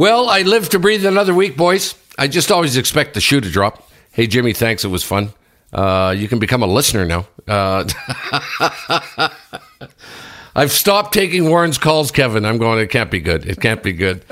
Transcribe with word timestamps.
Well, 0.00 0.30
I 0.30 0.40
live 0.40 0.70
to 0.70 0.78
breathe 0.78 1.04
another 1.04 1.34
week, 1.34 1.58
boys. 1.58 1.94
I 2.16 2.26
just 2.26 2.50
always 2.50 2.78
expect 2.78 3.12
the 3.12 3.20
shoe 3.20 3.38
to 3.38 3.50
drop. 3.50 3.86
Hey, 4.12 4.26
Jimmy, 4.26 4.54
thanks. 4.54 4.82
It 4.82 4.88
was 4.88 5.04
fun. 5.04 5.34
Uh, 5.74 6.14
you 6.16 6.26
can 6.26 6.38
become 6.38 6.62
a 6.62 6.66
listener 6.66 7.04
now. 7.04 7.26
Uh, 7.46 7.84
I've 10.56 10.72
stopped 10.72 11.12
taking 11.12 11.50
Warren's 11.50 11.76
calls, 11.76 12.10
Kevin. 12.12 12.46
I'm 12.46 12.56
going, 12.56 12.78
it 12.78 12.88
can't 12.88 13.10
be 13.10 13.20
good. 13.20 13.44
It 13.44 13.60
can't 13.60 13.82
be 13.82 13.92
good. 13.92 14.24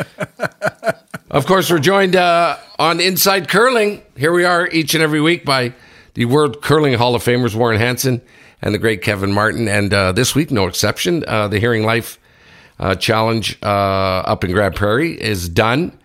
of 1.30 1.44
course, 1.44 1.70
we're 1.70 1.80
joined 1.80 2.16
uh, 2.16 2.56
on 2.78 2.98
Inside 2.98 3.50
Curling. 3.50 4.00
Here 4.16 4.32
we 4.32 4.46
are 4.46 4.68
each 4.68 4.94
and 4.94 5.02
every 5.02 5.20
week 5.20 5.44
by 5.44 5.74
the 6.14 6.24
World 6.24 6.62
Curling 6.62 6.94
Hall 6.94 7.14
of 7.14 7.22
Famers, 7.22 7.54
Warren 7.54 7.78
Hansen 7.78 8.22
and 8.62 8.74
the 8.74 8.78
great 8.78 9.02
Kevin 9.02 9.34
Martin. 9.34 9.68
And 9.68 9.92
uh, 9.92 10.12
this 10.12 10.34
week, 10.34 10.50
no 10.50 10.66
exception, 10.66 11.24
uh, 11.28 11.46
the 11.48 11.60
Hearing 11.60 11.84
Life 11.84 12.18
uh, 12.78 12.94
challenge 12.94 13.58
uh, 13.62 13.66
up 13.66 14.44
in 14.44 14.52
Grand 14.52 14.74
Prairie 14.74 15.20
is 15.20 15.48
done, 15.48 15.98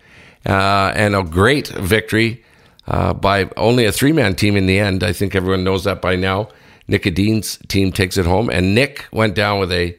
uh, 0.46 0.92
and 0.94 1.14
a 1.14 1.22
great 1.22 1.68
victory 1.68 2.44
uh, 2.86 3.14
by 3.14 3.48
only 3.56 3.84
a 3.84 3.92
three 3.92 4.12
man 4.12 4.34
team 4.34 4.56
in 4.56 4.66
the 4.66 4.78
end. 4.78 5.02
I 5.02 5.12
think 5.12 5.34
everyone 5.34 5.64
knows 5.64 5.84
that 5.84 6.02
by 6.02 6.16
now. 6.16 6.48
Nick 6.86 7.06
Edin's 7.06 7.58
team 7.68 7.92
takes 7.92 8.16
it 8.16 8.26
home, 8.26 8.50
and 8.50 8.74
Nick 8.74 9.06
went 9.10 9.34
down 9.34 9.58
with 9.58 9.72
a 9.72 9.96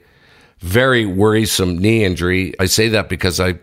very 0.59 1.05
worrisome 1.05 1.77
knee 1.77 2.03
injury. 2.03 2.53
I 2.59 2.65
say 2.65 2.89
that 2.89 3.09
because 3.09 3.39
I 3.39 3.55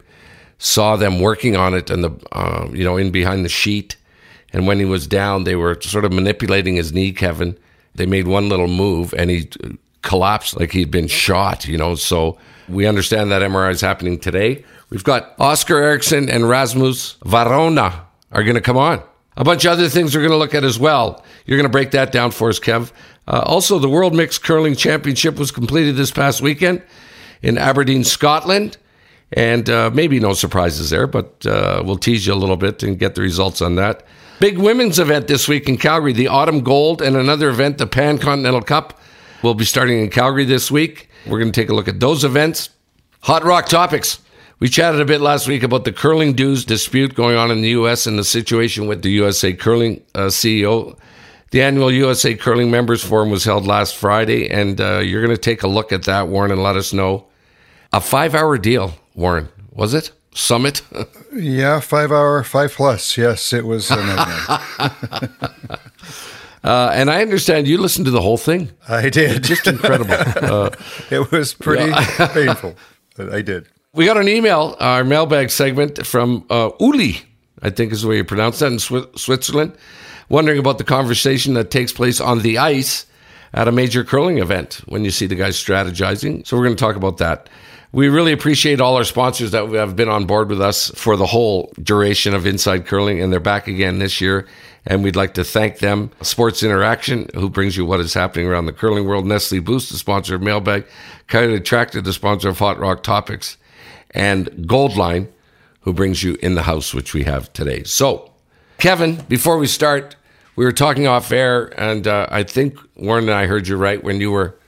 saw 0.58 0.96
them 0.96 1.20
working 1.20 1.56
on 1.56 1.74
it 1.74 1.90
and 1.90 2.04
the 2.04 2.12
uh, 2.32 2.68
you 2.72 2.84
know 2.84 2.96
in 2.96 3.10
behind 3.10 3.44
the 3.44 3.48
sheet, 3.48 3.96
and 4.52 4.66
when 4.66 4.78
he 4.78 4.84
was 4.84 5.06
down, 5.06 5.44
they 5.44 5.56
were 5.56 5.80
sort 5.80 6.04
of 6.04 6.12
manipulating 6.12 6.76
his 6.76 6.92
knee. 6.92 7.12
Kevin, 7.12 7.56
they 7.94 8.06
made 8.06 8.26
one 8.26 8.48
little 8.48 8.68
move, 8.68 9.14
and 9.16 9.30
he 9.30 9.48
collapsed 10.02 10.58
like 10.58 10.72
he'd 10.72 10.90
been 10.90 11.08
shot. 11.08 11.66
You 11.68 11.78
know, 11.78 11.94
so 11.94 12.38
we 12.68 12.86
understand 12.86 13.30
that 13.32 13.42
MRI 13.42 13.70
is 13.70 13.80
happening 13.80 14.18
today. 14.18 14.64
We've 14.90 15.04
got 15.04 15.34
Oscar 15.38 15.78
Eriksson 15.78 16.28
and 16.28 16.48
Rasmus 16.48 17.16
Wranå 17.24 18.00
are 18.30 18.42
going 18.42 18.54
to 18.54 18.60
come 18.60 18.76
on. 18.76 19.02
A 19.36 19.44
bunch 19.44 19.64
of 19.64 19.72
other 19.72 19.88
things 19.88 20.14
we're 20.14 20.20
going 20.20 20.32
to 20.32 20.38
look 20.38 20.54
at 20.54 20.64
as 20.64 20.78
well. 20.78 21.24
You're 21.46 21.56
going 21.56 21.68
to 21.68 21.72
break 21.72 21.92
that 21.92 22.12
down 22.12 22.30
for 22.30 22.50
us, 22.50 22.60
Kev. 22.60 22.92
Uh, 23.26 23.42
also, 23.46 23.78
the 23.78 23.88
World 23.88 24.14
Mixed 24.14 24.42
Curling 24.42 24.76
Championship 24.76 25.36
was 25.36 25.50
completed 25.50 25.96
this 25.96 26.10
past 26.10 26.42
weekend 26.42 26.82
in 27.40 27.56
Aberdeen, 27.56 28.04
Scotland. 28.04 28.76
And 29.34 29.70
uh, 29.70 29.90
maybe 29.94 30.20
no 30.20 30.34
surprises 30.34 30.90
there, 30.90 31.06
but 31.06 31.46
uh, 31.46 31.82
we'll 31.84 31.96
tease 31.96 32.26
you 32.26 32.34
a 32.34 32.36
little 32.36 32.58
bit 32.58 32.82
and 32.82 32.98
get 32.98 33.14
the 33.14 33.22
results 33.22 33.62
on 33.62 33.76
that. 33.76 34.04
Big 34.40 34.58
women's 34.58 34.98
event 34.98 35.26
this 35.26 35.48
week 35.48 35.68
in 35.68 35.78
Calgary, 35.78 36.12
the 36.12 36.28
Autumn 36.28 36.60
Gold, 36.60 37.00
and 37.00 37.16
another 37.16 37.48
event, 37.48 37.78
the 37.78 37.86
Pan 37.86 38.18
Continental 38.18 38.60
Cup, 38.60 39.00
will 39.42 39.54
be 39.54 39.64
starting 39.64 40.00
in 40.00 40.10
Calgary 40.10 40.44
this 40.44 40.70
week. 40.70 41.08
We're 41.26 41.38
going 41.38 41.52
to 41.52 41.60
take 41.60 41.70
a 41.70 41.74
look 41.74 41.88
at 41.88 42.00
those 42.00 42.24
events. 42.24 42.70
Hot 43.20 43.44
Rock 43.44 43.66
Topics. 43.66 44.18
We 44.58 44.68
chatted 44.68 45.00
a 45.00 45.04
bit 45.04 45.20
last 45.20 45.48
week 45.48 45.64
about 45.64 45.84
the 45.84 45.92
curling 45.92 46.34
dues 46.34 46.64
dispute 46.64 47.14
going 47.14 47.36
on 47.36 47.50
in 47.50 47.62
the 47.62 47.70
U.S. 47.70 48.06
and 48.06 48.18
the 48.18 48.24
situation 48.24 48.86
with 48.86 49.02
the 49.02 49.10
USA 49.10 49.52
Curling 49.52 50.02
uh, 50.14 50.26
CEO. 50.26 50.96
The 51.50 51.62
annual 51.62 51.92
USA 51.92 52.34
Curling 52.34 52.70
Members 52.70 53.04
Forum 53.04 53.30
was 53.30 53.44
held 53.44 53.66
last 53.66 53.96
Friday, 53.96 54.48
and 54.48 54.80
uh, 54.80 55.00
you're 55.00 55.20
going 55.20 55.34
to 55.34 55.40
take 55.40 55.64
a 55.64 55.68
look 55.68 55.92
at 55.92 56.04
that, 56.04 56.28
Warren, 56.28 56.50
and 56.50 56.62
let 56.62 56.76
us 56.76 56.92
know. 56.92 57.26
A 57.92 58.00
five 58.00 58.34
hour 58.34 58.56
deal, 58.56 58.94
Warren, 59.14 59.48
was 59.70 59.94
it? 59.94 60.12
Summit? 60.34 60.80
yeah, 61.34 61.80
five 61.80 62.10
hour, 62.10 62.42
five 62.42 62.72
plus. 62.72 63.18
Yes, 63.18 63.52
it 63.52 63.66
was. 63.66 63.90
Uh, 66.64 66.90
and 66.94 67.10
I 67.10 67.22
understand 67.22 67.66
you 67.66 67.78
listened 67.78 68.06
to 68.06 68.12
the 68.12 68.20
whole 68.20 68.36
thing. 68.36 68.70
I 68.88 69.10
did. 69.10 69.42
Just 69.42 69.66
incredible. 69.66 70.14
Uh, 70.42 70.70
it 71.10 71.30
was 71.30 71.54
pretty 71.54 71.90
yeah. 71.90 72.26
painful, 72.32 72.74
but 73.16 73.32
I 73.32 73.42
did. 73.42 73.68
We 73.94 74.06
got 74.06 74.16
an 74.16 74.28
email, 74.28 74.76
our 74.80 75.04
mailbag 75.04 75.50
segment 75.50 76.06
from 76.06 76.44
uh, 76.50 76.70
Uli, 76.80 77.20
I 77.62 77.70
think 77.70 77.92
is 77.92 78.02
the 78.02 78.08
way 78.08 78.16
you 78.16 78.24
pronounce 78.24 78.58
that, 78.58 78.72
in 78.72 78.78
Sw- 78.78 79.08
Switzerland, 79.16 79.76
wondering 80.28 80.58
about 80.58 80.78
the 80.78 80.84
conversation 80.84 81.54
that 81.54 81.70
takes 81.70 81.92
place 81.92 82.20
on 82.20 82.40
the 82.40 82.58
ice 82.58 83.06
at 83.54 83.68
a 83.68 83.72
major 83.72 84.04
curling 84.04 84.38
event 84.38 84.80
when 84.86 85.04
you 85.04 85.10
see 85.10 85.26
the 85.26 85.34
guys 85.34 85.56
strategizing. 85.56 86.46
So 86.46 86.56
we're 86.56 86.64
going 86.64 86.76
to 86.76 86.80
talk 86.80 86.96
about 86.96 87.18
that. 87.18 87.48
We 87.92 88.08
really 88.08 88.32
appreciate 88.32 88.80
all 88.80 88.96
our 88.96 89.04
sponsors 89.04 89.50
that 89.50 89.68
have 89.72 89.94
been 89.94 90.08
on 90.08 90.24
board 90.24 90.48
with 90.48 90.62
us 90.62 90.90
for 90.94 91.16
the 91.16 91.26
whole 91.26 91.72
duration 91.82 92.34
of 92.34 92.46
Inside 92.46 92.86
Curling, 92.86 93.20
and 93.20 93.30
they're 93.30 93.40
back 93.40 93.68
again 93.68 93.98
this 93.98 94.20
year. 94.20 94.48
And 94.84 95.04
we'd 95.04 95.16
like 95.16 95.34
to 95.34 95.44
thank 95.44 95.78
them. 95.78 96.10
Sports 96.22 96.62
Interaction, 96.62 97.28
who 97.34 97.48
brings 97.48 97.76
you 97.76 97.86
what 97.86 98.00
is 98.00 98.14
happening 98.14 98.46
around 98.46 98.66
the 98.66 98.72
curling 98.72 99.06
world. 99.06 99.26
Nestle 99.26 99.60
Boost, 99.60 99.90
the 99.90 99.96
sponsor 99.96 100.34
of 100.34 100.42
Mailbag. 100.42 100.84
Coyote 101.28 101.60
Tractor, 101.60 102.00
the 102.00 102.12
sponsor 102.12 102.48
of 102.48 102.58
Hot 102.58 102.78
Rock 102.78 103.02
Topics. 103.02 103.56
And 104.10 104.48
Goldline, 104.66 105.28
who 105.82 105.92
brings 105.92 106.22
you 106.22 106.36
In 106.42 106.54
the 106.56 106.62
House, 106.62 106.92
which 106.92 107.14
we 107.14 107.22
have 107.24 107.52
today. 107.52 107.84
So, 107.84 108.32
Kevin, 108.78 109.24
before 109.28 109.58
we 109.58 109.68
start, 109.68 110.16
we 110.56 110.64
were 110.64 110.72
talking 110.72 111.06
off 111.06 111.30
air, 111.32 111.72
and 111.80 112.06
uh, 112.06 112.26
I 112.30 112.42
think 112.42 112.76
Warren 112.96 113.24
and 113.24 113.32
I 113.32 113.46
heard 113.46 113.68
you 113.68 113.76
right 113.76 114.02
when 114.02 114.20
you 114.20 114.30
were 114.30 114.58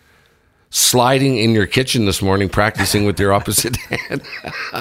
sliding 0.74 1.38
in 1.38 1.52
your 1.52 1.66
kitchen 1.66 2.04
this 2.04 2.20
morning, 2.20 2.48
practicing 2.48 3.04
with 3.04 3.18
your 3.20 3.32
opposite 3.32 3.76
hand. 3.90 4.22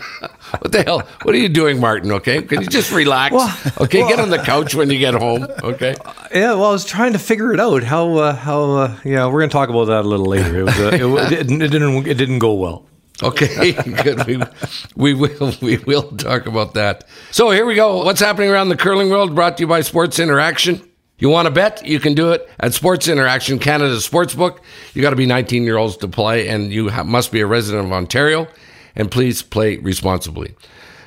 what 0.59 0.71
the 0.71 0.83
hell? 0.83 1.07
What 1.21 1.35
are 1.35 1.37
you 1.37 1.49
doing, 1.49 1.79
Martin? 1.79 2.11
Okay, 2.11 2.41
can 2.41 2.61
you 2.61 2.67
just 2.67 2.91
relax? 2.91 3.33
Well, 3.33 3.55
okay, 3.81 3.99
well, 3.99 4.09
get 4.09 4.19
on 4.19 4.31
the 4.31 4.39
couch 4.39 4.73
when 4.73 4.89
you 4.89 4.97
get 4.97 5.13
home. 5.13 5.47
Okay. 5.63 5.95
Yeah, 6.33 6.53
well, 6.53 6.65
I 6.65 6.71
was 6.71 6.83
trying 6.83 7.13
to 7.13 7.19
figure 7.19 7.53
it 7.53 7.59
out. 7.59 7.83
How? 7.83 8.15
Uh, 8.15 8.35
how? 8.35 8.71
Uh, 8.71 8.97
yeah, 9.05 9.27
we're 9.27 9.41
going 9.41 9.51
to 9.51 9.53
talk 9.53 9.69
about 9.69 9.85
that 9.85 10.03
a 10.03 10.07
little 10.07 10.25
later. 10.25 10.61
It, 10.61 10.63
was, 10.63 10.79
uh, 10.79 10.87
it, 10.87 11.01
it, 11.01 11.29
didn't, 11.29 11.61
it 11.61 11.67
didn't. 11.67 12.07
It 12.07 12.13
didn't 12.15 12.39
go 12.39 12.53
well. 12.55 12.87
Okay, 13.21 13.73
good. 13.73 14.25
We, 14.25 15.13
we 15.13 15.13
will 15.13 15.53
we 15.61 15.77
will 15.77 16.09
talk 16.17 16.47
about 16.47 16.73
that. 16.73 17.03
So 17.29 17.51
here 17.51 17.67
we 17.67 17.75
go. 17.75 18.03
What's 18.03 18.19
happening 18.19 18.49
around 18.49 18.69
the 18.69 18.77
curling 18.77 19.11
world? 19.11 19.35
Brought 19.35 19.57
to 19.57 19.63
you 19.63 19.67
by 19.67 19.81
Sports 19.81 20.17
Interaction. 20.17 20.81
You 21.19 21.29
want 21.29 21.45
to 21.45 21.51
bet? 21.51 21.85
You 21.85 21.99
can 21.99 22.15
do 22.15 22.31
it 22.31 22.49
at 22.59 22.73
Sports 22.73 23.07
Interaction, 23.07 23.59
Canada's 23.59 24.07
sportsbook. 24.07 24.59
You 24.93 25.01
got 25.01 25.11
to 25.11 25.15
be 25.15 25.25
19 25.25 25.63
year 25.63 25.77
olds 25.77 25.97
to 25.97 26.07
play, 26.07 26.47
and 26.47 26.73
you 26.73 26.89
ha- 26.89 27.03
must 27.03 27.31
be 27.31 27.41
a 27.41 27.45
resident 27.45 27.85
of 27.85 27.91
Ontario. 27.91 28.47
And 28.95 29.09
please 29.09 29.41
play 29.41 29.77
responsibly. 29.77 30.55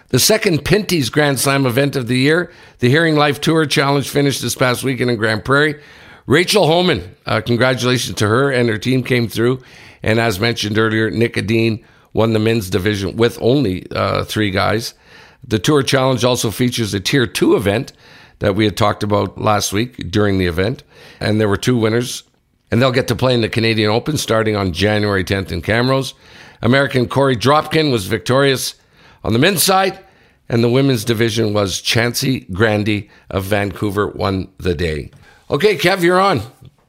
The 0.09 0.19
second 0.19 0.65
Pinty's 0.65 1.11
Grand 1.11 1.41
Slam 1.41 1.67
event 1.67 1.97
of 1.97 2.07
the 2.07 2.19
year, 2.19 2.53
the 2.79 2.89
Hearing 2.89 3.17
Life 3.17 3.41
Tour 3.41 3.67
Challenge, 3.67 4.09
finished 4.09 4.41
this 4.41 4.55
past 4.55 4.85
weekend 4.85 5.11
in 5.11 5.17
Grand 5.17 5.45
Prairie. 5.45 5.81
Rachel 6.27 6.67
Homan, 6.67 7.15
uh, 7.27 7.41
congratulations 7.41 8.17
to 8.19 8.29
her 8.29 8.51
and 8.51 8.69
her 8.69 8.79
team 8.79 9.03
came 9.03 9.29
through. 9.29 9.61
And 10.03 10.21
as 10.21 10.39
mentioned 10.39 10.79
earlier, 10.79 11.11
Nick 11.11 11.37
Edin 11.37 11.85
won 12.13 12.33
the 12.33 12.39
men's 12.39 12.71
division 12.71 13.17
with 13.17 13.39
only 13.41 13.91
uh, 13.91 14.25
three 14.25 14.51
guys. 14.51 14.95
The 15.47 15.59
Tour 15.59 15.83
Challenge 15.83 16.25
also 16.25 16.51
features 16.51 16.95
a 16.95 17.01
Tier 17.01 17.27
2 17.27 17.57
event 17.57 17.93
that 18.39 18.55
we 18.55 18.65
had 18.65 18.77
talked 18.77 19.03
about 19.03 19.39
last 19.39 19.73
week 19.73 20.11
during 20.11 20.39
the 20.39 20.47
event. 20.47 20.83
And 21.21 21.41
there 21.41 21.49
were 21.49 21.57
two 21.57 21.77
winners. 21.77 22.23
And 22.71 22.83
they'll 22.83 22.93
get 22.93 23.09
to 23.09 23.17
play 23.17 23.33
in 23.33 23.41
the 23.41 23.49
Canadian 23.49 23.91
Open 23.91 24.17
starting 24.17 24.57
on 24.57 24.73
January 24.73 25.25
10th 25.25 25.53
in 25.53 25.63
Camrose. 25.63 26.15
American 26.63 27.07
Korey 27.07 27.37
Dropkin 27.37 27.93
was 27.93 28.07
victorious 28.07 28.75
on 29.23 29.33
the 29.33 29.39
men's 29.39 29.63
side, 29.63 29.99
and 30.49 30.65
the 30.65 30.69
women's 30.69 31.05
division 31.05 31.53
was 31.53 31.81
Chancey 31.81 32.41
Grandy 32.41 33.11
of 33.31 33.45
Vancouver 33.45 34.09
won 34.09 34.49
the 34.59 34.75
day. 34.75 35.11
Okay, 35.51 35.77
Kev, 35.77 36.03
you're 36.03 36.21
on. 36.21 36.41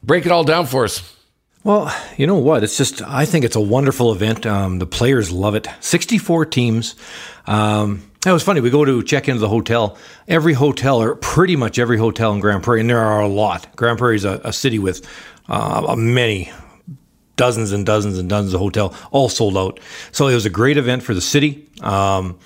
Break 0.03 0.25
it 0.25 0.31
all 0.31 0.43
down 0.43 0.65
for 0.65 0.83
us. 0.83 1.15
Well, 1.63 1.93
you 2.17 2.25
know 2.25 2.38
what? 2.38 2.63
It's 2.63 2.77
just, 2.77 3.01
I 3.01 3.25
think 3.25 3.43
it's 3.43 3.55
a 3.55 3.61
wonderful 3.61 4.13
event. 4.13 4.45
Um, 4.45 4.79
the 4.79 4.85
players 4.88 5.31
love 5.31 5.53
it. 5.53 5.67
64 5.79 6.45
teams. 6.45 6.95
Um, 7.45 8.09
that 8.21 8.31
was 8.31 8.43
funny. 8.43 8.61
We 8.61 8.69
go 8.69 8.83
to 8.83 9.03
check 9.03 9.27
into 9.27 9.39
the 9.39 9.49
hotel. 9.49 9.97
Every 10.27 10.53
hotel, 10.53 11.01
or 11.01 11.15
pretty 11.15 11.55
much 11.55 11.79
every 11.79 11.97
hotel 11.97 12.33
in 12.33 12.39
Grand 12.39 12.63
Prairie, 12.63 12.81
and 12.81 12.89
there 12.89 12.99
are 12.99 13.21
a 13.21 13.27
lot. 13.27 13.75
Grand 13.75 13.97
Prairie 13.97 14.15
is 14.15 14.25
a, 14.25 14.41
a 14.43 14.51
city 14.51 14.79
with 14.79 15.07
uh, 15.47 15.95
many, 15.97 16.51
dozens 17.35 17.71
and 17.71 17.85
dozens 17.85 18.17
and 18.17 18.27
dozens 18.27 18.53
of 18.53 18.59
hotel, 18.59 18.93
all 19.11 19.29
sold 19.29 19.57
out. 19.57 19.79
So 20.11 20.27
it 20.27 20.33
was 20.33 20.45
a 20.45 20.49
great 20.49 20.77
event 20.77 21.03
for 21.03 21.13
the 21.13 21.21
city. 21.21 21.69
Um, 21.81 22.37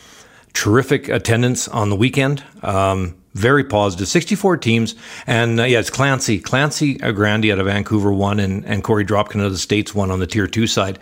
terrific 0.54 1.10
attendance 1.10 1.68
on 1.68 1.90
the 1.90 1.96
weekend. 1.96 2.44
Um, 2.62 3.16
very 3.34 3.64
positive. 3.64 4.08
64 4.08 4.58
teams. 4.58 4.96
And 5.26 5.60
uh, 5.60 5.64
yeah, 5.64 5.80
it's 5.80 5.90
Clancy. 5.90 6.40
Clancy 6.40 6.96
Grandy 6.96 7.52
out 7.52 7.60
of 7.60 7.66
Vancouver 7.66 8.12
won, 8.12 8.40
and, 8.40 8.66
and 8.66 8.84
Korey 8.84 9.08
Dropkin 9.08 9.44
of 9.44 9.52
the 9.52 9.58
States 9.58 9.96
won 9.96 10.12
on 10.12 10.20
the 10.20 10.28
Tier 10.28 10.48
2 10.48 10.68
side. 10.68 11.00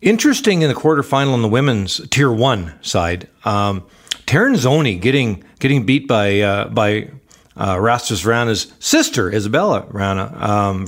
Interesting 0.00 0.62
in 0.62 0.68
the 0.68 0.74
quarterfinal 0.74 1.32
on 1.32 1.42
the 1.42 1.48
women's 1.48 2.06
Tier 2.08 2.30
1 2.30 2.82
side. 2.82 3.28
Um, 3.44 3.84
getting 5.00 5.42
getting 5.58 5.84
beat 5.84 6.06
by 6.06 6.40
uh, 6.40 6.68
by 6.68 7.10
uh, 7.56 7.80
Rasmus 7.80 8.22
Wranå's 8.22 8.72
sister, 8.78 9.32
Isabella 9.32 9.82
Wranå, 9.86 10.40
um, 10.40 10.86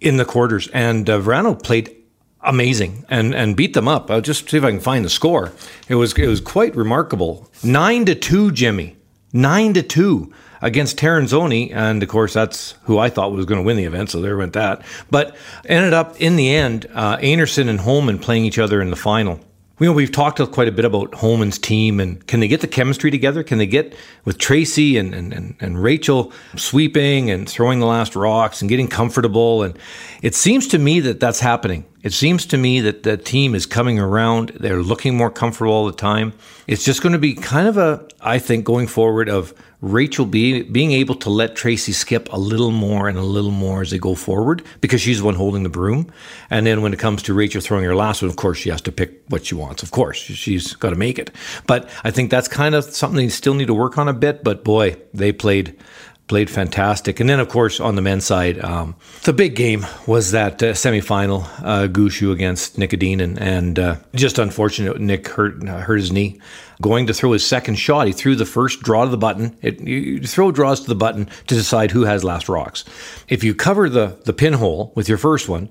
in 0.00 0.18
the 0.18 0.24
quarters. 0.26 0.68
And 0.68 1.08
uh, 1.08 1.18
played 1.62 1.96
amazing 2.42 3.06
and 3.08 3.34
and 3.34 3.56
beat 3.56 3.72
them 3.72 3.88
up. 3.88 4.10
I'll 4.10 4.20
just 4.20 4.50
see 4.50 4.58
if 4.58 4.64
I 4.64 4.70
can 4.70 4.80
find 4.80 5.04
the 5.04 5.10
score. 5.10 5.52
It 5.88 5.94
was 5.94 6.12
it 6.12 6.26
was 6.26 6.40
quite 6.40 6.76
remarkable. 6.76 7.50
Nine 7.62 8.04
to 8.04 8.14
two, 8.14 8.50
Jimmy. 8.50 8.96
Nine 9.32 9.72
to 9.74 9.82
two 9.82 10.32
against 10.64 10.96
Tirinzoni, 10.96 11.72
and 11.74 12.02
of 12.02 12.08
course 12.08 12.32
that's 12.32 12.72
who 12.84 12.98
I 12.98 13.10
thought 13.10 13.32
was 13.32 13.44
going 13.44 13.60
to 13.60 13.64
win 13.64 13.76
the 13.76 13.84
event. 13.84 14.10
So 14.10 14.20
there 14.22 14.36
went 14.36 14.54
that. 14.54 14.82
But 15.10 15.36
ended 15.66 15.92
up 15.92 16.18
in 16.20 16.36
the 16.36 16.52
end, 16.54 16.86
uh, 16.94 17.18
Einarson 17.18 17.68
and 17.68 17.78
Homan 17.78 18.18
playing 18.18 18.46
each 18.46 18.58
other 18.58 18.80
in 18.80 18.88
the 18.88 18.96
final. 18.96 19.38
You 19.78 19.86
know, 19.86 19.92
we've 19.92 20.10
talked 20.10 20.40
quite 20.52 20.68
a 20.68 20.72
bit 20.72 20.86
about 20.86 21.14
Homan's 21.14 21.58
team 21.58 22.00
and 22.00 22.24
can 22.26 22.40
they 22.40 22.48
get 22.48 22.62
the 22.62 22.66
chemistry 22.66 23.10
together? 23.10 23.42
Can 23.42 23.58
they 23.58 23.66
get 23.66 23.94
with 24.24 24.38
Tracy 24.38 24.96
and, 24.96 25.14
and, 25.14 25.32
and, 25.32 25.56
and, 25.60 25.82
Rachel 25.82 26.32
sweeping 26.56 27.28
and 27.28 27.48
throwing 27.48 27.80
the 27.80 27.86
last 27.86 28.14
rocks 28.14 28.62
and 28.62 28.68
getting 28.68 28.86
comfortable? 28.86 29.64
And 29.64 29.76
it 30.22 30.34
seems 30.34 30.68
to 30.68 30.78
me 30.78 31.00
that 31.00 31.18
that's 31.18 31.40
happening. 31.40 31.84
It 32.04 32.12
seems 32.12 32.44
to 32.46 32.58
me 32.58 32.80
that 32.80 33.02
the 33.02 33.16
team 33.16 33.54
is 33.54 33.64
coming 33.64 33.98
around. 33.98 34.50
They're 34.60 34.82
looking 34.82 35.16
more 35.16 35.30
comfortable 35.30 35.72
all 35.72 35.86
the 35.86 35.92
time. 35.92 36.34
It's 36.66 36.84
just 36.84 37.02
going 37.02 37.14
to 37.14 37.18
be 37.18 37.34
kind 37.34 37.66
of 37.66 37.78
a, 37.78 38.06
I 38.20 38.38
think, 38.38 38.66
going 38.66 38.88
forward 38.88 39.30
of 39.30 39.54
Rachel 39.80 40.26
be, 40.26 40.62
being 40.62 40.92
able 40.92 41.14
to 41.16 41.30
let 41.30 41.56
Tracy 41.56 41.92
skip 41.92 42.30
a 42.30 42.38
little 42.38 42.70
more 42.70 43.08
and 43.08 43.16
a 43.16 43.22
little 43.22 43.50
more 43.50 43.80
as 43.80 43.90
they 43.90 43.98
go 43.98 44.14
forward 44.14 44.62
because 44.82 45.00
she's 45.00 45.20
the 45.20 45.24
one 45.24 45.34
holding 45.34 45.62
the 45.62 45.70
broom. 45.70 46.12
And 46.50 46.66
then 46.66 46.82
when 46.82 46.92
it 46.92 46.98
comes 46.98 47.22
to 47.22 47.32
Rachel 47.32 47.62
throwing 47.62 47.84
her 47.84 47.96
last 47.96 48.20
one, 48.20 48.30
of 48.30 48.36
course, 48.36 48.58
she 48.58 48.68
has 48.68 48.82
to 48.82 48.92
pick 48.92 49.22
what 49.28 49.46
she 49.46 49.54
wants. 49.54 49.82
Of 49.82 49.90
course, 49.90 50.18
she's 50.18 50.74
got 50.74 50.90
to 50.90 50.96
make 50.96 51.18
it. 51.18 51.30
But 51.66 51.88
I 52.04 52.10
think 52.10 52.30
that's 52.30 52.48
kind 52.48 52.74
of 52.74 52.84
something 52.84 53.16
they 53.16 53.28
still 53.30 53.54
need 53.54 53.68
to 53.68 53.74
work 53.74 53.96
on 53.96 54.08
a 54.08 54.14
bit. 54.14 54.44
But 54.44 54.62
boy, 54.62 54.96
they 55.14 55.32
played 55.32 55.78
played 56.34 56.50
fantastic. 56.50 57.20
And 57.20 57.30
then, 57.30 57.38
of 57.38 57.48
course, 57.48 57.78
on 57.78 57.94
the 57.94 58.02
men's 58.02 58.24
side, 58.24 58.58
um, 58.58 58.96
the 59.22 59.32
big 59.32 59.54
game 59.54 59.86
was 60.04 60.32
that 60.32 60.60
uh, 60.64 60.72
semifinal, 60.72 61.44
uh, 61.62 61.86
Gushue 61.86 62.32
against 62.32 62.76
Nik 62.76 62.92
Edin, 62.92 63.38
and 63.38 63.78
uh, 63.78 63.96
just 64.16 64.40
unfortunate. 64.40 65.00
Nick 65.00 65.28
hurt 65.28 65.62
hurt 65.62 65.94
his 65.94 66.10
knee. 66.10 66.40
Going 66.82 67.06
to 67.06 67.14
throw 67.14 67.30
his 67.30 67.46
second 67.46 67.76
shot, 67.76 68.08
he 68.08 68.12
threw 68.12 68.34
the 68.34 68.44
first 68.44 68.82
draw 68.82 69.04
to 69.04 69.10
the 69.12 69.16
button. 69.16 69.56
It, 69.62 69.80
you 69.82 70.26
throw 70.26 70.50
draws 70.50 70.80
to 70.80 70.88
the 70.88 70.96
button 70.96 71.26
to 71.46 71.54
decide 71.54 71.92
who 71.92 72.02
has 72.02 72.24
last 72.24 72.48
rocks. 72.48 72.84
If 73.28 73.44
you 73.44 73.54
cover 73.54 73.88
the 73.88 74.18
the 74.24 74.32
pinhole 74.32 74.92
with 74.96 75.08
your 75.08 75.18
first 75.18 75.48
one, 75.48 75.70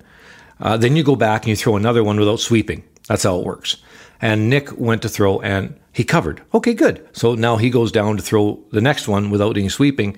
uh, 0.60 0.78
then 0.78 0.96
you 0.96 1.04
go 1.04 1.14
back 1.14 1.42
and 1.42 1.48
you 1.48 1.56
throw 1.56 1.76
another 1.76 2.02
one 2.02 2.18
without 2.18 2.40
sweeping. 2.40 2.84
That's 3.06 3.24
how 3.24 3.38
it 3.38 3.44
works. 3.44 3.76
And 4.18 4.48
Nick 4.48 4.78
went 4.78 5.02
to 5.02 5.10
throw 5.10 5.40
and 5.40 5.78
he 5.92 6.04
covered. 6.04 6.40
Okay, 6.54 6.72
good. 6.72 7.06
So 7.12 7.34
now 7.34 7.58
he 7.58 7.68
goes 7.68 7.92
down 7.92 8.16
to 8.16 8.22
throw 8.22 8.64
the 8.72 8.80
next 8.80 9.08
one 9.08 9.28
without 9.28 9.58
any 9.58 9.68
sweeping. 9.68 10.16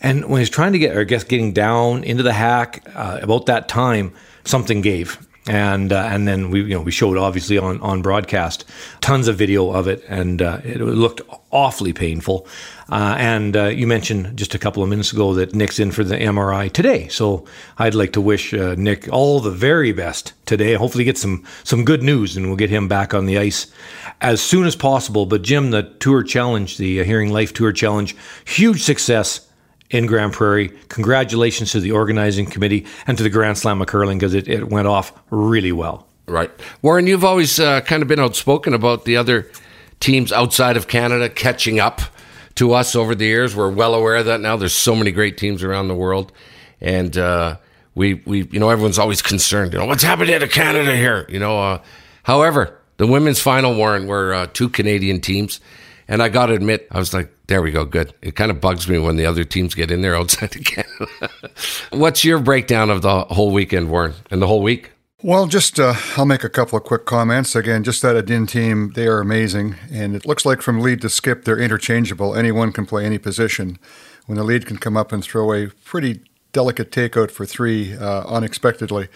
And 0.00 0.26
when 0.26 0.40
he's 0.40 0.50
trying 0.50 0.72
to 0.72 0.78
get, 0.78 0.96
or 0.96 1.00
I 1.00 1.04
guess 1.04 1.24
getting 1.24 1.52
down 1.52 2.04
into 2.04 2.22
the 2.22 2.32
hack, 2.32 2.84
uh, 2.94 3.18
about 3.22 3.46
that 3.46 3.68
time, 3.68 4.12
something 4.44 4.80
gave. 4.80 5.18
And 5.48 5.94
uh, 5.94 6.02
and 6.10 6.28
then 6.28 6.50
we 6.50 6.60
you 6.60 6.74
know 6.74 6.82
we 6.82 6.90
showed 6.90 7.16
obviously 7.16 7.56
on, 7.56 7.80
on 7.80 8.02
broadcast 8.02 8.66
tons 9.00 9.28
of 9.28 9.36
video 9.36 9.70
of 9.70 9.88
it 9.88 10.04
and 10.06 10.42
uh, 10.42 10.60
it 10.62 10.76
looked 10.78 11.22
awfully 11.50 11.94
painful. 11.94 12.46
Uh, 12.90 13.14
and 13.18 13.56
uh, 13.56 13.64
you 13.64 13.86
mentioned 13.86 14.36
just 14.36 14.54
a 14.54 14.58
couple 14.58 14.82
of 14.82 14.90
minutes 14.90 15.10
ago 15.10 15.32
that 15.32 15.54
Nick's 15.54 15.78
in 15.78 15.90
for 15.90 16.04
the 16.04 16.16
MRI 16.16 16.70
today. 16.70 17.08
So 17.08 17.46
I'd 17.78 17.94
like 17.94 18.12
to 18.12 18.20
wish 18.20 18.52
uh, 18.52 18.74
Nick 18.76 19.08
all 19.10 19.40
the 19.40 19.50
very 19.50 19.92
best 19.92 20.34
today. 20.44 20.74
Hopefully, 20.74 21.04
get 21.04 21.16
some 21.16 21.44
some 21.64 21.82
good 21.82 22.02
news, 22.02 22.36
and 22.36 22.46
we'll 22.46 22.56
get 22.56 22.68
him 22.68 22.86
back 22.86 23.14
on 23.14 23.24
the 23.24 23.38
ice 23.38 23.72
as 24.20 24.42
soon 24.42 24.66
as 24.66 24.76
possible. 24.76 25.24
But 25.24 25.40
Jim, 25.40 25.70
the 25.70 25.84
Tour 25.98 26.22
Challenge, 26.22 26.76
the 26.76 27.02
Hearing 27.04 27.32
Life 27.32 27.54
Tour 27.54 27.72
Challenge, 27.72 28.14
huge 28.44 28.82
success 28.82 29.47
in 29.90 30.06
Grand 30.06 30.32
Prairie. 30.32 30.68
Congratulations 30.88 31.72
to 31.72 31.80
the 31.80 31.92
organizing 31.92 32.46
committee 32.46 32.86
and 33.06 33.16
to 33.16 33.22
the 33.22 33.30
Grand 33.30 33.58
Slam 33.58 33.80
of 33.80 33.86
curling 33.86 34.18
because 34.18 34.34
it, 34.34 34.48
it 34.48 34.68
went 34.68 34.86
off 34.86 35.12
really 35.30 35.72
well. 35.72 36.06
Right. 36.26 36.50
Warren, 36.82 37.06
you've 37.06 37.24
always 37.24 37.58
uh, 37.58 37.80
kind 37.82 38.02
of 38.02 38.08
been 38.08 38.20
outspoken 38.20 38.74
about 38.74 39.04
the 39.04 39.16
other 39.16 39.50
teams 40.00 40.30
outside 40.30 40.76
of 40.76 40.86
Canada 40.86 41.28
catching 41.28 41.80
up 41.80 42.00
to 42.56 42.74
us 42.74 42.94
over 42.94 43.14
the 43.14 43.24
years. 43.24 43.56
We're 43.56 43.70
well 43.70 43.94
aware 43.94 44.16
of 44.16 44.26
that 44.26 44.40
now. 44.40 44.56
There's 44.56 44.74
so 44.74 44.94
many 44.94 45.10
great 45.10 45.38
teams 45.38 45.62
around 45.62 45.88
the 45.88 45.94
world. 45.94 46.32
And, 46.80 47.16
uh, 47.16 47.56
we, 47.94 48.14
we, 48.14 48.44
you 48.44 48.60
know, 48.60 48.70
everyone's 48.70 48.98
always 48.98 49.20
concerned, 49.22 49.72
you 49.72 49.80
know, 49.80 49.86
what's 49.86 50.04
happening 50.04 50.38
to 50.38 50.46
Canada 50.46 50.94
here? 50.94 51.26
You 51.28 51.40
know, 51.40 51.60
uh, 51.60 51.82
however, 52.22 52.78
the 52.96 53.08
women's 53.08 53.40
final, 53.40 53.74
Warren, 53.74 54.06
were 54.06 54.32
uh, 54.32 54.46
two 54.52 54.68
Canadian 54.68 55.20
teams. 55.20 55.60
And 56.08 56.22
I 56.22 56.30
got 56.30 56.46
to 56.46 56.54
admit, 56.54 56.88
I 56.90 56.98
was 56.98 57.12
like, 57.12 57.30
there 57.48 57.60
we 57.60 57.70
go. 57.70 57.84
Good. 57.84 58.14
It 58.22 58.34
kind 58.34 58.50
of 58.50 58.60
bugs 58.60 58.88
me 58.88 58.98
when 58.98 59.16
the 59.16 59.26
other 59.26 59.44
teams 59.44 59.74
get 59.74 59.90
in 59.90 60.00
there 60.00 60.16
outside 60.16 60.50
Canada. 60.64 61.30
What's 61.90 62.24
your 62.24 62.38
breakdown 62.38 62.88
of 62.88 63.02
the 63.02 63.24
whole 63.24 63.52
weekend, 63.52 63.90
Warren, 63.90 64.14
and 64.30 64.40
the 64.40 64.46
whole 64.46 64.62
week? 64.62 64.92
Well, 65.22 65.46
just 65.46 65.80
uh, 65.80 65.94
I'll 66.16 66.26
make 66.26 66.44
a 66.44 66.48
couple 66.48 66.78
of 66.78 66.84
quick 66.84 67.04
comments. 67.04 67.56
Again, 67.56 67.82
just 67.82 68.02
that 68.02 68.16
Edin 68.16 68.46
team, 68.46 68.92
they 68.94 69.06
are 69.08 69.18
amazing. 69.18 69.74
And 69.90 70.14
it 70.14 70.24
looks 70.24 70.46
like 70.46 70.62
from 70.62 70.80
lead 70.80 71.00
to 71.02 71.08
skip, 71.08 71.44
they're 71.44 71.58
interchangeable. 71.58 72.36
Anyone 72.36 72.72
can 72.72 72.86
play 72.86 73.04
any 73.04 73.18
position. 73.18 73.78
When 74.26 74.38
the 74.38 74.44
lead 74.44 74.64
can 74.64 74.78
come 74.78 74.96
up 74.96 75.10
and 75.10 75.22
throw 75.22 75.52
a 75.52 75.68
pretty 75.84 76.20
delicate 76.52 76.92
takeout 76.92 77.30
for 77.30 77.44
three 77.44 77.96
uh, 77.96 78.24
unexpectedly, 78.28 79.08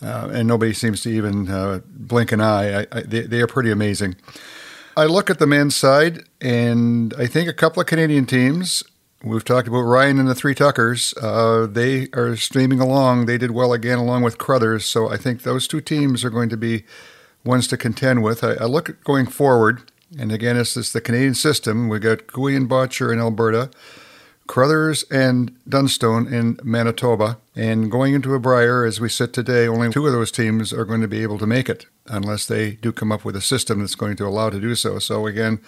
uh, 0.00 0.28
and 0.32 0.46
nobody 0.46 0.72
seems 0.72 1.00
to 1.02 1.10
even 1.10 1.48
uh, 1.50 1.80
blink 1.86 2.30
an 2.30 2.40
eye, 2.40 2.82
I, 2.82 2.86
I, 2.92 3.00
they, 3.02 3.22
they 3.22 3.40
are 3.40 3.48
pretty 3.48 3.72
amazing. 3.72 4.14
I 4.98 5.04
look 5.04 5.30
at 5.30 5.38
the 5.38 5.46
men's 5.46 5.76
side, 5.76 6.24
and 6.40 7.14
I 7.16 7.28
think 7.28 7.48
a 7.48 7.52
couple 7.52 7.80
of 7.80 7.86
Canadian 7.86 8.26
teams. 8.26 8.82
We've 9.22 9.44
talked 9.44 9.68
about 9.68 9.82
Ryan 9.82 10.18
and 10.18 10.26
the 10.26 10.34
Three 10.34 10.56
Tuckers. 10.56 11.14
Uh, 11.22 11.68
they 11.70 12.08
are 12.14 12.34
streaming 12.34 12.80
along. 12.80 13.26
They 13.26 13.38
did 13.38 13.52
well 13.52 13.72
again, 13.72 13.98
along 13.98 14.24
with 14.24 14.38
Carruthers. 14.38 14.84
So 14.86 15.08
I 15.08 15.16
think 15.16 15.42
those 15.42 15.68
two 15.68 15.80
teams 15.80 16.24
are 16.24 16.30
going 16.30 16.48
to 16.48 16.56
be 16.56 16.82
ones 17.44 17.68
to 17.68 17.76
contend 17.76 18.24
with. 18.24 18.42
I, 18.42 18.54
I 18.54 18.64
look 18.64 18.88
at 18.88 19.04
going 19.04 19.26
forward, 19.26 19.88
and 20.18 20.32
again, 20.32 20.56
it's, 20.56 20.76
it's 20.76 20.92
the 20.92 21.00
Canadian 21.00 21.34
system. 21.34 21.88
We've 21.88 22.00
got 22.00 22.26
Koe 22.26 22.48
and 22.48 22.68
Bottcher 22.68 23.12
in 23.12 23.20
Alberta. 23.20 23.70
Carruthers 24.48 25.04
and 25.12 25.54
Dunstone 25.68 26.26
in 26.26 26.58
Manitoba. 26.64 27.38
And 27.54 27.88
going 27.88 28.14
into 28.14 28.34
a 28.34 28.40
Brier, 28.40 28.84
as 28.84 29.00
we 29.00 29.08
sit 29.10 29.32
today, 29.32 29.68
only 29.68 29.90
two 29.90 30.08
of 30.08 30.12
those 30.12 30.32
teams 30.32 30.72
are 30.72 30.84
going 30.84 31.02
to 31.02 31.08
be 31.08 31.22
able 31.22 31.38
to 31.38 31.46
make 31.46 31.68
it 31.68 31.86
unless 32.08 32.46
they 32.46 32.72
do 32.72 32.92
come 32.92 33.12
up 33.12 33.24
with 33.24 33.36
a 33.36 33.40
system 33.40 33.80
that's 33.80 33.94
going 33.94 34.16
to 34.16 34.26
allow 34.26 34.50
to 34.50 34.60
do 34.60 34.74
so. 34.74 34.98
So 34.98 35.26
again, 35.26 35.60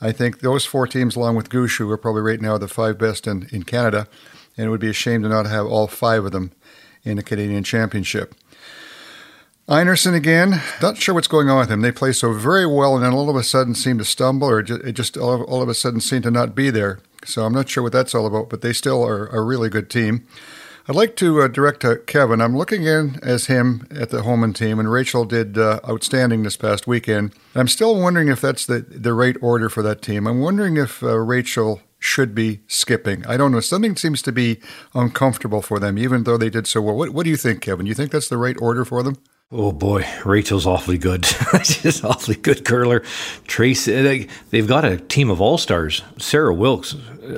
I 0.00 0.12
think 0.12 0.40
those 0.40 0.64
four 0.64 0.86
teams, 0.86 1.16
along 1.16 1.36
with 1.36 1.48
Gushue, 1.48 1.90
are 1.90 1.96
probably 1.96 2.22
right 2.22 2.40
now 2.40 2.58
the 2.58 2.68
five 2.68 2.98
best 2.98 3.26
in, 3.26 3.48
in 3.50 3.62
Canada. 3.62 4.08
And 4.56 4.66
it 4.66 4.70
would 4.70 4.80
be 4.80 4.90
a 4.90 4.94
shame 4.94 5.22
to 5.22 5.28
not 5.28 5.46
have 5.46 5.66
all 5.66 5.86
five 5.86 6.24
of 6.24 6.32
them 6.32 6.52
in 7.02 7.16
the 7.16 7.22
Canadian 7.22 7.64
Championship. 7.64 8.34
Einarson 9.68 10.14
again, 10.14 10.62
not 10.80 10.96
sure 10.96 11.12
what's 11.14 11.26
going 11.26 11.48
on 11.48 11.58
with 11.58 11.70
him. 11.70 11.80
They 11.80 11.90
play 11.90 12.12
so 12.12 12.32
very 12.32 12.66
well 12.66 12.94
and 12.94 13.04
then 13.04 13.12
all 13.12 13.28
of 13.28 13.34
a 13.34 13.42
sudden 13.42 13.74
seem 13.74 13.98
to 13.98 14.04
stumble 14.04 14.48
or 14.48 14.60
it 14.60 14.92
just 14.92 15.16
all 15.16 15.32
of, 15.32 15.42
all 15.42 15.60
of 15.60 15.68
a 15.68 15.74
sudden 15.74 16.00
seem 16.00 16.22
to 16.22 16.30
not 16.30 16.54
be 16.54 16.70
there. 16.70 17.00
So 17.24 17.44
I'm 17.44 17.52
not 17.52 17.68
sure 17.68 17.82
what 17.82 17.92
that's 17.92 18.14
all 18.14 18.26
about, 18.26 18.48
but 18.48 18.60
they 18.60 18.72
still 18.72 19.04
are 19.04 19.26
a 19.26 19.42
really 19.42 19.68
good 19.68 19.90
team. 19.90 20.24
I'd 20.88 20.94
like 20.94 21.16
to 21.16 21.42
uh, 21.42 21.48
direct 21.48 21.80
to 21.80 21.96
Kevin. 21.96 22.40
I'm 22.40 22.56
looking 22.56 22.84
in 22.84 23.18
as 23.20 23.46
him 23.46 23.88
at 23.90 24.10
the 24.10 24.22
Homan 24.22 24.52
team, 24.52 24.78
and 24.78 24.88
Rachel 24.90 25.24
did 25.24 25.58
uh, 25.58 25.80
outstanding 25.88 26.44
this 26.44 26.56
past 26.56 26.86
weekend. 26.86 27.34
I'm 27.56 27.66
still 27.66 28.00
wondering 28.00 28.28
if 28.28 28.40
that's 28.40 28.66
the, 28.66 28.80
the 28.82 29.12
right 29.12 29.36
order 29.42 29.68
for 29.68 29.82
that 29.82 30.00
team. 30.00 30.28
I'm 30.28 30.38
wondering 30.38 30.76
if 30.76 31.02
uh, 31.02 31.18
Rachel 31.18 31.80
should 31.98 32.36
be 32.36 32.60
skipping. 32.68 33.26
I 33.26 33.36
don't 33.36 33.50
know. 33.50 33.58
Something 33.58 33.96
seems 33.96 34.22
to 34.22 34.32
be 34.32 34.60
uncomfortable 34.94 35.60
for 35.60 35.80
them, 35.80 35.98
even 35.98 36.22
though 36.22 36.36
they 36.36 36.50
did 36.50 36.68
so 36.68 36.80
well. 36.80 36.94
What, 36.94 37.10
what 37.10 37.24
do 37.24 37.30
you 37.30 37.36
think, 37.36 37.62
Kevin? 37.62 37.86
You 37.86 37.94
think 37.94 38.12
that's 38.12 38.28
the 38.28 38.38
right 38.38 38.56
order 38.60 38.84
for 38.84 39.02
them? 39.02 39.16
Oh 39.50 39.72
boy, 39.72 40.06
Rachel's 40.24 40.66
awfully 40.66 40.98
good. 40.98 41.24
She's 41.64 42.04
awfully 42.04 42.36
good 42.36 42.64
curler. 42.64 43.00
Tracy, 43.48 44.28
they've 44.50 44.68
got 44.68 44.84
a 44.84 44.98
team 44.98 45.30
of 45.30 45.40
all 45.40 45.58
stars. 45.58 46.02
Sarah 46.18 46.54
Wilkes, 46.54 46.94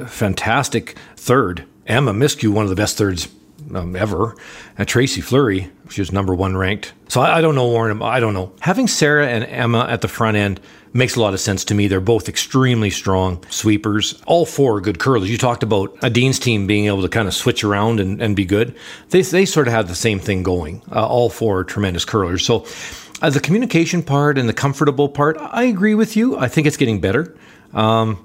fantastic 0.07 0.97
third. 1.17 1.64
Emma 1.87 2.12
Miskew, 2.12 2.50
one 2.50 2.64
of 2.64 2.71
the 2.71 2.76
best 2.76 2.99
thirds 2.99 3.28
um, 3.75 3.96
ever. 3.96 4.37
And 4.76 4.87
Tracy 4.87 5.20
Fleury, 5.20 5.70
she 5.90 6.00
was 6.00 6.12
number 6.12 6.34
one 6.34 6.56
ranked. 6.56 6.92
So 7.08 7.20
I, 7.20 7.38
I 7.38 7.40
don't 7.40 7.54
know, 7.54 7.68
Warren. 7.68 8.02
I 8.02 8.20
don't 8.20 8.34
know. 8.34 8.52
Having 8.60 8.88
Sarah 8.88 9.28
and 9.28 9.44
Emma 9.44 9.87
at 9.88 10.00
the 10.00 10.08
front 10.08 10.37
end 10.37 10.60
makes 10.92 11.16
a 11.16 11.20
lot 11.20 11.34
of 11.34 11.40
sense 11.40 11.64
to 11.66 11.75
me. 11.75 11.87
They're 11.87 12.00
both 12.00 12.28
extremely 12.28 12.90
strong 12.90 13.44
sweepers. 13.50 14.20
All 14.26 14.46
four 14.46 14.76
are 14.76 14.80
good 14.80 14.98
curlers. 14.98 15.30
You 15.30 15.38
talked 15.38 15.62
about 15.62 15.96
Edin's 16.02 16.38
team 16.38 16.66
being 16.66 16.87
able 16.87 17.02
to 17.02 17.08
kind 17.08 17.28
of 17.28 17.34
switch 17.34 17.62
around 17.62 18.00
and, 18.00 18.20
and 18.20 18.34
be 18.34 18.44
good. 18.44 18.76
They, 19.10 19.22
they 19.22 19.44
sort 19.44 19.68
of 19.68 19.75
have 19.75 19.88
the 19.88 19.94
same 19.94 20.18
thing 20.18 20.42
going. 20.42 20.82
Uh, 20.90 21.06
all 21.06 21.30
four 21.30 21.60
are 21.60 21.64
tremendous 21.64 22.04
curlers. 22.04 22.44
So 22.44 22.66
uh, 23.20 23.30
the 23.30 23.40
communication 23.40 24.02
part 24.02 24.38
and 24.38 24.48
the 24.48 24.54
comfortable 24.54 25.08
part, 25.08 25.37
I 25.38 25.64
agree 25.64 25.94
with 25.94 26.16
you. 26.16 26.38
I 26.38 26.48
think 26.48 26.66
it's 26.66 26.76
getting 26.76 27.00
better. 27.00 27.37
Um, 27.72 28.25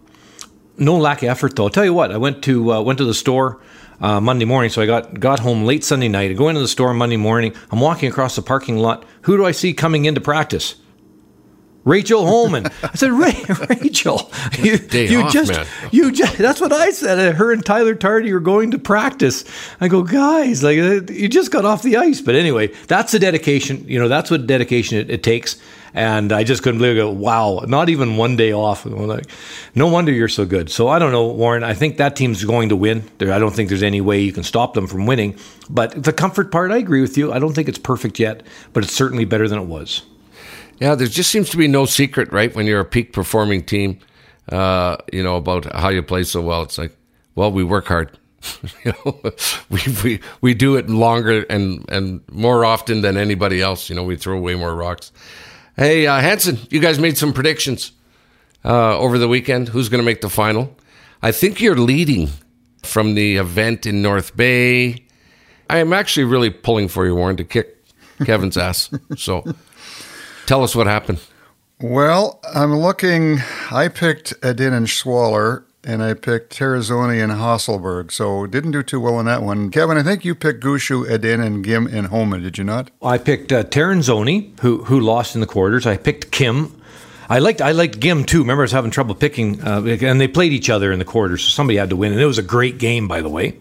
no 0.77 0.97
lack 0.97 1.21
of 1.21 1.29
effort, 1.29 1.55
though. 1.55 1.65
I'll 1.65 1.69
tell 1.69 1.85
you 1.85 1.93
what. 1.93 2.12
I 2.12 2.17
went 2.17 2.43
to 2.45 2.73
uh, 2.73 2.81
went 2.81 2.97
to 2.97 3.05
the 3.05 3.13
store 3.13 3.62
uh, 4.03 4.19
Monday 4.19 4.43
morning, 4.43 4.69
so 4.69 4.81
I 4.81 4.86
got 4.86 5.17
got 5.19 5.39
home 5.39 5.63
late 5.63 5.83
Sunday 5.83 6.10
night. 6.10 6.29
I 6.29 6.33
go 6.33 6.50
into 6.50 6.60
the 6.60 6.67
store 6.67 6.93
Monday 6.93 7.15
morning. 7.15 7.55
I'm 7.72 7.79
walking 7.79 8.10
across 8.12 8.36
the 8.36 8.41
parking 8.41 8.77
lot. 8.77 9.05
Who 9.22 9.38
do 9.38 9.45
I 9.45 9.51
see 9.51 9.74
coming 9.74 10.03
into 10.03 10.19
practice? 10.19 10.75
Rachel 11.85 12.25
Homan. 12.25 12.67
I 12.81 12.95
said, 12.95 13.11
Ray, 13.11 13.35
Rachel, 13.69 14.31
you, 14.59 14.79
you 14.91 15.21
off, 15.21 15.33
just, 15.33 15.51
man. 15.51 15.65
you 15.91 16.11
just, 16.11 16.37
that's 16.37 16.61
what 16.61 16.71
I 16.71 16.91
said. 16.91 17.35
Her 17.35 17.51
and 17.51 17.65
Tyler 17.65 17.95
Tardy 17.95 18.31
are 18.31 18.39
going 18.39 18.71
to 18.71 18.79
practice. 18.79 19.43
I 19.81 19.89
go, 19.89 20.03
guys, 20.03 20.63
like 20.63 20.77
uh, 20.77 21.01
you 21.11 21.27
just 21.27 21.51
got 21.51 21.65
off 21.65 21.83
the 21.83 21.97
ice. 21.97 22.21
But 22.21 22.35
anyway, 22.35 22.67
that's 22.87 23.11
the 23.11 23.19
dedication. 23.19 23.85
You 23.87 23.99
know, 23.99 24.07
that's 24.07 24.31
what 24.31 24.47
dedication 24.47 24.97
it, 24.97 25.09
it 25.09 25.23
takes. 25.23 25.57
And 25.95 26.31
I 26.31 26.43
just 26.43 26.63
couldn't 26.63 26.79
believe 26.79 26.95
it. 26.95 27.01
Go, 27.01 27.11
wow, 27.11 27.63
not 27.67 27.89
even 27.89 28.17
one 28.17 28.35
day 28.35 28.51
off. 28.51 28.85
Like, 28.85 29.25
no 29.75 29.87
wonder 29.87 30.11
you're 30.11 30.27
so 30.27 30.45
good. 30.45 30.71
So 30.71 30.87
I 30.87 30.97
don't 30.97 31.11
know, 31.11 31.27
Warren. 31.27 31.63
I 31.63 31.73
think 31.75 31.97
that 31.97 32.15
team's 32.15 32.43
going 32.45 32.69
to 32.69 32.75
win. 32.75 33.03
There, 33.19 33.31
I 33.31 33.37
don't 33.37 33.53
think 33.53 33.69
there's 33.69 33.83
any 33.83 34.01
way 34.01 34.21
you 34.21 34.33
can 34.33 34.43
stop 34.43 34.73
them 34.73 34.87
from 34.87 35.05
winning. 35.05 35.37
But 35.69 36.01
the 36.01 36.13
comfort 36.13 36.51
part, 36.51 36.71
I 36.71 36.77
agree 36.77 37.01
with 37.01 37.17
you. 37.17 37.31
I 37.31 37.39
don't 37.39 37.53
think 37.53 37.67
it's 37.67 37.77
perfect 37.77 38.19
yet, 38.19 38.41
but 38.71 38.83
it's 38.83 38.93
certainly 38.93 39.25
better 39.25 39.47
than 39.47 39.59
it 39.59 39.67
was. 39.67 40.01
Yeah, 40.80 40.96
there 40.96 41.08
just 41.08 41.32
seems 41.32 41.50
to 41.51 41.58
be 41.58 41.68
no 41.68 41.86
secret, 41.86 42.32
right? 42.32 42.53
When 42.56 42.65
you're 42.65 42.80
a 42.80 42.86
peak 42.86 43.13
performing 43.13 43.63
team, 43.63 44.00
uh, 44.51 44.98
you 45.12 45.24
know, 45.24 45.38
about 45.38 45.72
how 45.74 45.89
you 45.89 46.03
play 46.03 46.24
so 46.24 46.42
well. 46.42 46.63
It's 46.63 46.77
like, 46.77 46.96
well, 47.36 47.51
we 47.51 47.63
work 47.63 47.88
hard. 47.88 48.18
you 48.84 48.94
know, 49.06 49.22
we, 49.70 49.80
we 50.03 50.20
we 50.42 50.53
do 50.53 50.75
it 50.75 50.89
longer 50.89 51.46
and 51.50 51.86
and 51.89 52.22
more 52.30 52.65
often 52.65 53.01
than 53.01 53.18
anybody 53.18 53.62
else. 53.62 53.89
You 53.89 53.96
know, 53.96 54.03
we 54.03 54.18
throw 54.18 54.39
way 54.39 54.56
more 54.56 54.75
rocks. 54.75 55.12
Hey, 55.77 56.06
uh, 56.06 56.20
Hansen, 56.20 56.60
you 56.70 56.80
guys 56.80 57.00
made 57.00 57.18
some 57.18 57.34
predictions 57.34 57.94
uh, 58.65 58.98
over 59.00 59.18
the 59.18 59.27
weekend. 59.27 59.70
Who's 59.70 59.89
going 59.89 60.01
to 60.01 60.06
make 60.06 60.22
the 60.22 60.30
final? 60.30 60.75
I 61.22 61.32
think 61.32 61.62
you're 61.62 61.77
leading 61.77 62.30
from 62.84 63.15
the 63.15 63.38
event 63.38 63.86
in 63.86 64.01
North 64.01 64.36
Bay. 64.36 65.06
I 65.70 65.77
am 65.77 65.94
actually 65.94 66.25
really 66.25 66.50
pulling 66.50 66.89
for 66.89 67.06
you, 67.06 67.15
Warren, 67.15 67.38
to 67.38 67.44
kick 67.44 67.84
Kevin's 68.25 68.58
ass. 68.58 68.89
So. 69.15 69.44
Tell 70.45 70.63
us 70.63 70.75
what 70.75 70.88
happened. 70.88 71.19
Well, 71.79 72.39
I'm 72.53 72.75
looking. 72.75 73.39
I 73.71 73.88
picked 73.88 74.33
Edin 74.41 74.73
and 74.73 74.88
Schwaller, 74.88 75.63
and 75.83 76.01
I 76.01 76.13
picked 76.13 76.57
Tirinzoni 76.57 77.21
and 77.21 77.33
Hasselborg, 77.33 78.12
so 78.12 78.45
didn't 78.47 78.71
do 78.71 78.83
too 78.83 79.00
well 79.00 79.19
in 79.19 79.25
that 79.25 79.41
one. 79.41 79.69
Kevin, 79.69 79.97
I 79.97 80.03
think 80.03 80.23
you 80.23 80.35
picked 80.35 80.63
Gushue, 80.63 81.09
Edin, 81.09 81.41
and 81.41 81.63
Gim 81.63 81.88
and 81.88 82.07
Homan, 82.07 82.41
did 82.41 82.57
you 82.57 82.63
not? 82.63 82.89
I 83.01 83.17
picked 83.17 83.51
uh, 83.51 83.63
Tirinzoni, 83.63 84.57
who 84.62 84.83
who 84.85 85.00
lost 85.00 85.35
in 85.35 85.41
the 85.41 85.47
quarters. 85.47 85.85
I 85.85 85.97
picked 85.97 86.31
Kim. 86.31 86.79
I 87.29 87.39
liked 87.39 87.62
I 87.62 87.71
liked 87.71 88.00
Gim 88.00 88.23
too. 88.23 88.39
Remember, 88.39 88.63
I 88.63 88.65
was 88.65 88.71
having 88.71 88.91
trouble 88.91 89.15
picking, 89.15 89.62
uh, 89.62 89.81
and 89.81 90.21
they 90.21 90.27
played 90.27 90.53
each 90.53 90.69
other 90.69 90.91
in 90.91 91.00
the 91.00 91.05
quarters, 91.05 91.43
so 91.43 91.50
somebody 91.50 91.77
had 91.77 91.89
to 91.89 91.95
win, 91.95 92.13
and 92.13 92.21
it 92.21 92.25
was 92.25 92.38
a 92.38 92.43
great 92.43 92.77
game, 92.77 93.07
by 93.07 93.21
the 93.21 93.29
way. 93.29 93.57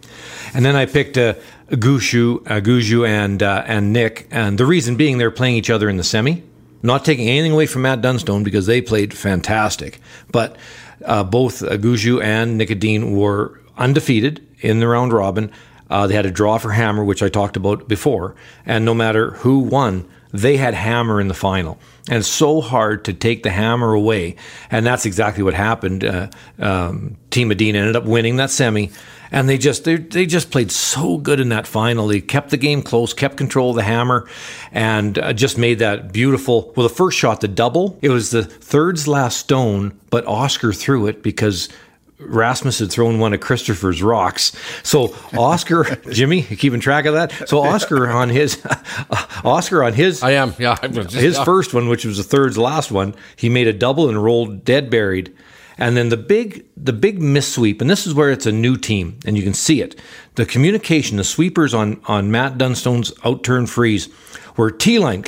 And 0.55 0.65
then 0.65 0.77
I 0.77 0.87
picked 0.87 1.17
uh, 1.17 1.35
Gushue, 1.71 2.47
uh, 2.47 2.61
Guju, 2.61 3.09
and 3.09 3.43
uh, 3.43 3.65
and 3.67 3.93
Nick, 3.93 4.29
and 4.31 4.59
the 4.59 4.67
reason 4.67 4.97
being 4.97 5.19
they're 5.19 5.31
playing 5.31 5.57
each 5.57 5.71
other 5.71 5.89
in 5.89 5.97
the 5.97 6.05
semi. 6.05 6.43
Not 6.83 7.05
taking 7.05 7.29
anything 7.29 7.53
away 7.53 7.67
from 7.67 7.83
Matt 7.83 8.03
Dunstone 8.03 8.43
because 8.43 8.67
they 8.67 8.81
played 8.81 9.15
fantastic, 9.15 10.01
but 10.31 10.57
uh, 11.05 11.25
both 11.25 11.61
Guju 11.61 12.23
and 12.23 12.59
Nik 12.59 12.71
Edin 12.71 13.17
were 13.17 13.61
undefeated 13.77 14.47
in 14.61 14.81
the 14.81 14.89
round 14.89 15.13
robin. 15.13 15.53
Uh, 15.91 16.07
they 16.07 16.15
had 16.15 16.27
a 16.27 16.31
draw 16.31 16.59
for 16.59 16.71
Hammer, 16.73 17.05
which 17.05 17.23
I 17.23 17.29
talked 17.29 17.57
about 17.57 17.87
before, 17.87 18.35
and 18.65 18.85
no 18.85 18.95
matter 18.95 19.33
who 19.33 19.59
won, 19.59 20.09
they 20.33 20.57
had 20.57 20.75
Hammer 20.75 21.21
in 21.21 21.29
the 21.29 21.35
final. 21.35 21.79
And 22.09 22.19
it's 22.19 22.29
so 22.29 22.61
hard 22.61 23.05
to 23.05 23.13
take 23.13 23.43
the 23.43 23.51
Hammer 23.51 23.93
away, 23.93 24.37
and 24.71 24.87
that's 24.87 25.07
exactly 25.07 25.43
what 25.43 25.55
happened. 25.55 26.05
Uh, 26.05 26.29
um, 26.59 27.17
Team 27.31 27.49
Medina 27.49 27.79
ended 27.79 27.97
up 27.97 28.05
winning 28.05 28.37
that 28.37 28.51
semi, 28.51 28.91
and 29.33 29.49
they 29.49 29.59
just 29.59 29.85
they, 29.85 29.97
they 29.97 30.27
just 30.27 30.51
played 30.51 30.71
so 30.71 31.17
good 31.17 31.41
in 31.41 31.49
that 31.49 31.67
final. 31.67 32.07
They 32.07 32.21
kept 32.21 32.51
the 32.51 32.57
game 32.57 32.83
close, 32.83 33.13
kept 33.15 33.37
control 33.37 33.71
of 33.71 33.77
the 33.77 33.83
hammer, 33.83 34.29
and 34.71 35.19
uh, 35.19 35.33
just 35.33 35.59
made 35.59 35.81
that 35.81 36.13
beautiful. 36.13 36.73
Well, 36.77 36.87
the 36.87 36.95
first 36.95 37.19
shot, 37.19 37.41
the 37.41 37.49
double, 37.49 37.99
it 38.03 38.11
was 38.11 38.31
the 38.31 38.45
third's 38.45 39.09
last 39.09 39.39
stone, 39.39 39.99
but 40.11 40.27
Oscar 40.27 40.73
threw 40.73 41.07
it 41.07 41.23
because 41.23 41.71
Rasmus 42.19 42.79
had 42.79 42.93
thrown 42.93 43.19
one 43.19 43.33
of 43.33 43.41
Christoffer's 43.41 44.03
rocks. 44.03 44.53
So 44.83 45.17
Oscar, 45.37 45.85
Jimmy, 46.11 46.43
keeping 46.43 46.81
track 46.81 47.07
of 47.07 47.15
that? 47.15 47.49
So 47.49 47.63
Oscar 47.63 48.11
on 48.11 48.29
his, 48.29 48.63
Oscar 49.45 49.83
on 49.83 49.95
his, 49.95 50.23
I 50.23 50.33
am, 50.33 50.55
yeah, 50.59 50.77
I'm 50.83 50.93
just, 50.93 51.15
his 51.15 51.37
yeah. 51.37 51.45
first 51.45 51.75
one, 51.75 51.89
which 51.89 52.05
was 52.05 52.19
the 52.19 52.23
third's 52.23 52.59
last 52.59 52.93
one, 52.93 53.15
he 53.37 53.49
made 53.49 53.67
a 53.67 53.73
double 53.73 54.09
and 54.09 54.23
rolled 54.23 54.65
dead 54.65 54.91
buried. 54.91 55.35
And 55.83 55.97
then 55.97 56.11
the 56.11 56.17
big 56.17 56.65
the 56.77 56.93
big 56.93 57.21
miss 57.21 57.55
sweep, 57.55 57.81
and 57.81 57.91
this 57.91 58.07
is 58.07 58.15
where 58.15 58.31
it's 58.31 58.47
a 58.47 58.53
new 58.53 58.77
team, 58.77 59.19
and 59.27 59.37
you 59.37 59.43
can 59.43 59.53
see 59.53 59.83
it. 59.83 59.99
The 60.37 60.47
communication, 60.47 61.17
the 61.17 61.25
sweepers 61.25 61.75
on 61.75 62.01
on 62.07 62.31
Matt 62.31 62.57
Dunstone's 62.57 63.11
outturn 63.25 63.69
freeze 63.69 64.09
were 64.57 64.71
T 64.71 65.01
line. 65.01 65.25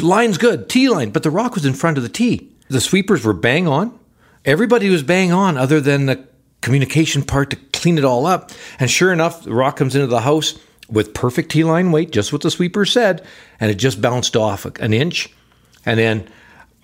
Line's 0.00 0.38
good, 0.38 0.70
T 0.70 0.88
line, 0.88 1.10
but 1.10 1.22
the 1.22 1.30
rock 1.30 1.54
was 1.54 1.66
in 1.66 1.74
front 1.74 1.98
of 1.98 2.02
the 2.02 2.08
T. 2.08 2.50
The 2.68 2.80
sweepers 2.80 3.26
were 3.26 3.34
bang 3.34 3.68
on. 3.68 3.98
Everybody 4.46 4.88
was 4.88 5.02
bang 5.02 5.32
on, 5.32 5.58
other 5.58 5.82
than 5.82 6.06
the 6.06 6.26
communication 6.62 7.22
part 7.22 7.50
to 7.50 7.56
clean 7.74 7.98
it 7.98 8.04
all 8.04 8.24
up. 8.24 8.52
And 8.78 8.90
sure 8.90 9.12
enough, 9.12 9.44
the 9.44 9.52
rock 9.52 9.76
comes 9.76 9.94
into 9.94 10.06
the 10.06 10.22
house 10.22 10.58
with 10.88 11.12
perfect 11.12 11.50
T 11.50 11.62
line 11.62 11.92
weight, 11.92 12.10
just 12.10 12.32
what 12.32 12.40
the 12.40 12.50
sweeper 12.50 12.86
said, 12.86 13.22
and 13.60 13.70
it 13.70 13.74
just 13.74 14.00
bounced 14.00 14.34
off 14.34 14.64
an 14.64 14.94
inch. 14.94 15.28
And 15.84 16.00
then 16.00 16.26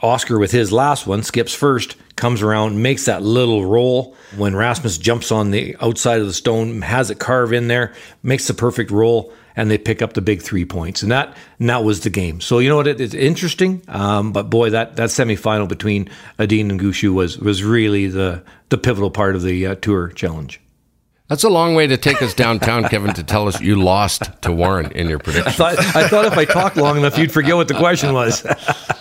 Oscar, 0.03 0.39
with 0.39 0.53
his 0.53 0.71
last 0.71 1.07
one, 1.07 1.23
skips 1.23 1.55
first, 1.55 1.97
comes 2.17 2.43
around, 2.43 2.83
makes 2.83 3.05
that 3.05 3.23
little 3.23 3.65
roll. 3.65 4.17
When 4.37 4.57
Rasmus 4.57 4.99
jumps 4.99 5.31
on 5.31 5.51
the 5.51 5.77
outside 5.81 6.21
of 6.21 6.27
the 6.27 6.33
stone, 6.33 6.83
has 6.83 7.11
it 7.11 7.19
carve 7.19 7.53
in 7.53 7.69
there, 7.69 7.95
makes 8.23 8.49
the 8.49 8.55
perfect 8.55 8.91
roll, 8.91 9.33
and 9.55 9.71
they 9.71 9.79
pick 9.79 10.03
up 10.03 10.15
the 10.15 10.21
big 10.21 10.43
three 10.43 10.65
points. 10.65 11.03
And 11.03 11.13
that 11.13 11.37
and 11.59 11.69
that 11.69 11.85
was 11.85 12.01
the 12.01 12.11
game. 12.11 12.41
So 12.41 12.59
you 12.59 12.69
know 12.69 12.77
what? 12.77 12.87
It, 12.87 13.01
it's 13.01 13.15
interesting, 13.15 13.83
um, 13.89 14.33
but 14.33 14.51
boy, 14.51 14.71
that 14.71 14.97
that 14.97 15.11
semifinal 15.11 15.69
between 15.69 16.09
Edin 16.39 16.71
and 16.71 16.81
Gushue 16.81 17.15
was 17.15 17.39
was 17.39 17.63
really 17.63 18.09
the 18.09 18.43
the 18.71 18.79
pivotal 18.79 19.11
part 19.11 19.37
of 19.37 19.43
the 19.43 19.67
uh, 19.67 19.75
tour 19.77 20.09
challenge. 20.09 20.61
That's 21.29 21.43
a 21.43 21.49
long 21.49 21.75
way 21.75 21.89
to 21.89 21.97
take 21.97 22.23
us 22.23 22.35
downtown, 22.35 22.85
Kevin, 22.85 23.13
to 23.15 23.25
tell 23.25 23.49
us 23.49 23.61
you 23.61 23.83
lost 23.83 24.31
to 24.43 24.53
Warren 24.53 24.93
in 24.93 25.09
your 25.09 25.19
prediction. 25.19 25.61
I 25.61 25.73
I 25.73 26.09
thought 26.09 26.25
if 26.25 26.39
I 26.39 26.45
talked 26.45 26.77
long 26.77 26.97
enough, 26.99 27.19
you'd 27.19 27.33
forget 27.33 27.57
what 27.57 27.67
the 27.69 27.75
question 27.75 28.13
was. 28.13 28.47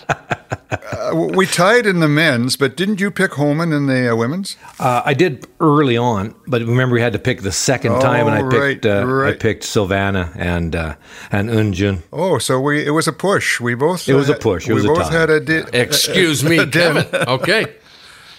we 1.16 1.46
tied 1.46 1.86
in 1.86 2.00
the 2.00 2.08
men's, 2.08 2.56
but 2.56 2.76
didn't 2.76 3.00
you 3.00 3.10
pick 3.10 3.34
Homan 3.34 3.72
in 3.72 3.86
the 3.86 4.12
uh, 4.12 4.16
women's? 4.16 4.56
Uh, 4.78 5.02
I 5.04 5.14
did 5.14 5.46
early 5.60 5.96
on, 5.96 6.34
but 6.46 6.60
remember 6.62 6.94
we 6.94 7.00
had 7.00 7.12
to 7.12 7.18
pick 7.18 7.42
the 7.42 7.52
second 7.52 7.92
oh, 7.92 8.00
time, 8.00 8.26
and 8.26 8.34
I 8.34 8.42
picked 8.42 8.84
right, 8.84 8.86
uh, 8.86 9.06
right. 9.06 9.34
I 9.34 9.36
picked 9.36 9.64
Silvana 9.64 10.34
and 10.36 10.76
uh, 10.76 10.96
and 11.32 11.50
Unjun. 11.50 12.02
Oh, 12.12 12.38
so 12.38 12.60
we 12.60 12.86
it 12.86 12.90
was 12.90 13.08
a 13.08 13.12
push. 13.12 13.60
We 13.60 13.74
both 13.74 14.08
it 14.08 14.14
was 14.14 14.28
a 14.28 14.34
push. 14.34 14.68
It 14.68 14.74
we 14.74 14.82
was 14.82 14.86
both 14.86 15.08
tie. 15.08 15.20
had 15.20 15.30
a. 15.30 15.40
Di- 15.40 15.64
Excuse 15.72 16.44
me. 16.48 16.66
Kevin. 16.66 17.06
Okay. 17.26 17.74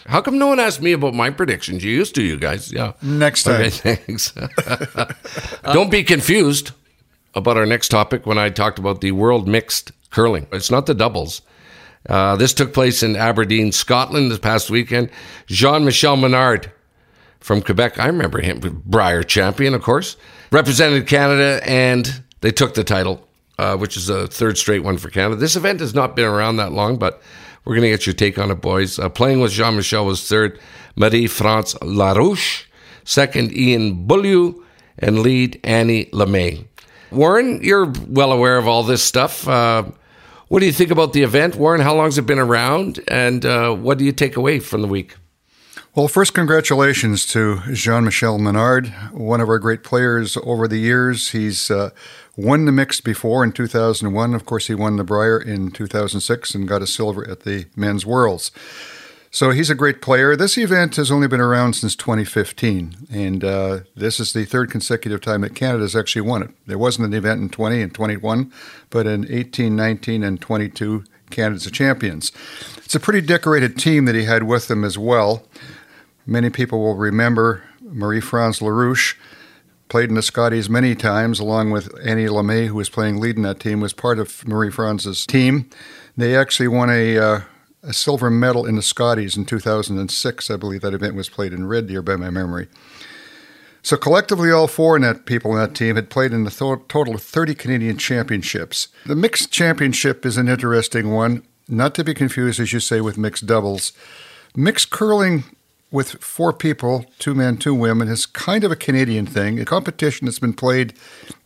How 0.06 0.22
come 0.22 0.38
no 0.38 0.48
one 0.48 0.60
asked 0.60 0.82
me 0.82 0.94
about 0.94 1.14
my 1.14 1.30
predictions? 1.30 1.84
You 1.84 1.92
used 1.92 2.16
to, 2.16 2.24
you 2.24 2.38
guys. 2.38 2.72
Yeah. 2.72 2.94
Next 3.02 3.44
time. 3.44 3.62
Okay, 3.62 3.70
thanks. 3.96 4.32
Don't 5.74 5.92
be 5.92 6.04
confused 6.04 6.72
about 7.36 7.58
our 7.58 7.66
next 7.66 7.90
topic 7.90 8.26
when 8.26 8.38
I 8.38 8.50
talked 8.50 8.80
about 8.80 9.02
the 9.02 9.12
world 9.12 9.48
mixed 9.48 9.92
curling. 10.10 10.48
It's 10.52 10.72
not 10.72 10.86
the 10.86 10.94
doubles. 10.94 11.42
Uh, 12.08 12.36
this 12.36 12.54
took 12.54 12.74
place 12.74 13.04
in 13.04 13.16
Aberdeen, 13.16 13.72
Scotland 13.72 14.32
this 14.32 14.40
past 14.40 14.70
weekend. 14.70 15.10
Jean 15.48 15.84
Michel 15.86 16.16
Menard 16.16 16.72
from 17.40 17.62
Quebec, 17.62 18.00
I 18.00 18.08
remember 18.08 18.42
him, 18.42 18.82
Brier 18.86 19.24
champion, 19.24 19.74
of 19.74 19.82
course, 19.82 20.18
represented 20.52 21.08
Canada 21.08 21.60
and 21.64 22.24
they 22.42 22.52
took 22.52 22.74
the 22.74 22.84
title, 22.84 23.28
uh, 23.58 23.78
which 23.78 23.98
is 23.98 24.10
a 24.10 24.28
third 24.28 24.58
straight 24.58 24.84
one 24.84 24.98
for 24.98 25.10
Canada. 25.10 25.36
This 25.36 25.56
event 25.56 25.80
has 25.80 25.94
not 25.94 26.16
been 26.16 26.26
around 26.26 26.58
that 26.58 26.72
long, 26.72 26.98
but 26.98 27.22
we're 27.66 27.76
going 27.76 27.84
to 27.84 27.90
get 27.90 28.06
your 28.06 28.14
take 28.14 28.38
on 28.38 28.52
it, 28.52 28.62
boys. 28.62 28.98
Uh, 28.98 29.10
playing 29.10 29.42
with 29.42 29.52
Jean 29.52 29.76
Michel 29.76 30.06
was 30.06 30.28
third, 30.28 30.60
Marie 30.96 31.28
France 31.28 31.74
Larouche, 31.76 32.66
second, 33.04 33.52
Ian 33.52 34.08
Beaulieu, 34.08 34.64
and 35.00 35.20
lead, 35.20 35.60
Annie 35.64 36.06
LeMay. 36.06 36.66
Warren, 37.12 37.62
you're 37.64 37.92
well 38.08 38.32
aware 38.32 38.58
of 38.58 38.68
all 38.68 38.84
this 38.84 39.04
stuff. 39.04 39.48
What 40.50 40.62
do 40.62 40.66
you 40.66 40.72
think 40.72 40.92
about 40.92 41.12
the 41.12 41.24
event, 41.24 41.56
Warren? 41.56 41.82
How 41.82 41.94
long 41.94 42.06
has 42.06 42.18
it 42.18 42.26
been 42.26 42.40
around, 42.40 43.02
and 43.10 43.46
uh, 43.46 43.74
what 43.74 43.98
do 43.98 44.06
you 44.06 44.14
take 44.14 44.38
away 44.38 44.60
from 44.60 44.82
the 44.82 44.88
week? 44.88 45.18
Well, 45.94 46.08
first, 46.08 46.34
congratulations 46.34 47.26
to 47.34 47.60
Jean 47.74 48.06
Michel 48.06 48.38
Menard, 48.38 48.88
one 49.12 49.42
of 49.42 49.50
our 49.50 49.60
great 49.60 49.84
players 49.84 50.38
over 50.44 50.66
the 50.66 50.78
years. 50.78 51.32
He's 51.32 51.70
uh, 51.70 51.90
won 52.38 52.64
the 52.64 52.72
mixed 52.72 53.04
before 53.04 53.44
in 53.44 53.52
2001. 53.52 54.34
Of 54.34 54.46
course, 54.46 54.68
he 54.68 54.74
won 54.74 54.96
the 54.96 55.04
Brier 55.04 55.38
in 55.38 55.70
2006 55.72 56.56
and 56.56 56.66
got 56.66 56.82
a 56.82 56.88
silver 56.88 57.30
at 57.30 57.42
the 57.42 57.66
men's 57.76 58.06
worlds. 58.06 58.52
So 59.38 59.52
he's 59.52 59.70
a 59.70 59.76
great 59.76 60.02
player. 60.02 60.36
This 60.36 60.58
event 60.58 60.96
has 60.96 61.12
only 61.12 61.28
been 61.28 61.40
around 61.40 61.74
since 61.74 61.96
2015, 61.96 63.06
and 63.12 63.44
uh, 63.44 63.82
this 63.96 64.20
is 64.20 64.34
the 64.34 64.46
third 64.46 64.72
consecutive 64.72 65.22
time 65.22 65.42
that 65.42 65.54
Canada's 65.54 65.96
actually 65.96 66.24
won 66.24 66.42
it. 66.42 66.50
There 66.66 66.80
wasn't 66.80 67.06
an 67.06 67.14
event 67.14 67.42
in 67.42 67.50
20 67.50 67.84
and 67.84 67.94
21, 67.94 68.52
but 68.90 69.06
in 69.06 69.32
18, 69.32 69.76
19, 69.76 70.24
and 70.24 70.42
22, 70.42 71.04
Canada's 71.30 71.66
the 71.66 71.70
champions. 71.70 72.32
It's 72.78 72.96
a 72.96 73.00
pretty 73.00 73.22
decorated 73.22 73.78
team 73.78 74.06
that 74.06 74.16
he 74.16 74.24
had 74.24 74.42
with 74.42 74.72
him 74.72 74.84
as 74.84 74.98
well. 74.98 75.44
Many 76.26 76.50
people 76.50 76.80
will 76.80 76.96
remember 76.96 77.62
Marie 77.80 78.22
France 78.22 78.60
Larouche, 78.60 79.14
played 79.88 80.10
in 80.10 80.16
the 80.16 80.24
Scotties 80.24 80.68
many 80.68 80.96
times, 80.96 81.40
along 81.40 81.70
with 81.70 81.94
Annie 82.04 82.26
LeMay, 82.26 82.70
who 82.70 82.74
was 82.74 82.90
playing 82.90 83.20
lead 83.20 83.36
in 83.36 83.44
that 83.44 83.60
team, 83.60 83.82
was 83.82 83.94
part 83.94 84.18
of 84.18 84.48
Marie 84.48 84.72
France's 84.72 85.28
team. 85.28 85.70
They 86.18 86.36
actually 86.36 86.70
won 86.70 86.90
a, 86.90 87.20
uh, 87.20 87.42
a 87.88 87.94
silver 87.94 88.30
medal 88.30 88.66
in 88.66 88.76
the 88.76 88.82
Scotties 88.82 89.38
in 89.38 89.46
2006. 89.46 90.52
I 90.52 90.58
believe 90.58 90.82
that 90.82 90.94
event 90.94 91.16
was 91.16 91.30
played 91.30 91.54
in 91.54 91.68
Red 91.68 91.88
Deer 91.88 92.02
by 92.02 92.18
my 92.18 92.30
memory. 92.30 92.68
So 93.82 93.96
collectively, 93.96 94.52
all 94.52 94.68
four 94.68 95.00
net 95.00 95.26
people 95.26 95.52
in 95.52 95.58
that 95.60 95.74
team 95.74 95.96
had 95.96 96.10
played 96.10 96.34
in 96.34 96.46
a 96.46 96.50
th- 96.50 96.82
total 96.90 97.16
of 97.16 97.24
30 97.24 97.56
Canadian 97.56 97.98
championships. 97.98 98.90
The 99.06 99.16
mixed 99.16 99.52
championship 99.52 100.26
is 100.26 100.36
an 100.36 100.50
interesting 100.50 101.12
one, 101.12 101.44
not 101.70 101.96
to 101.96 102.04
be 102.04 102.14
confused, 102.14 102.60
as 102.60 102.74
you 102.74 102.82
say, 102.82 103.00
with 103.00 103.18
mixed 103.18 103.46
doubles. 103.46 103.94
Mixed 104.56 104.90
curling 104.90 105.46
with 105.90 106.22
four 106.22 106.52
people, 106.52 107.06
two 107.18 107.34
men, 107.34 107.56
two 107.56 107.74
women, 107.74 108.10
is 108.10 108.26
kind 108.26 108.66
of 108.66 108.72
a 108.72 108.76
Canadian 108.76 109.26
thing. 109.26 109.58
A 109.58 109.66
competition 109.66 110.26
that's 110.26 110.40
been 110.40 110.54
played 110.54 110.94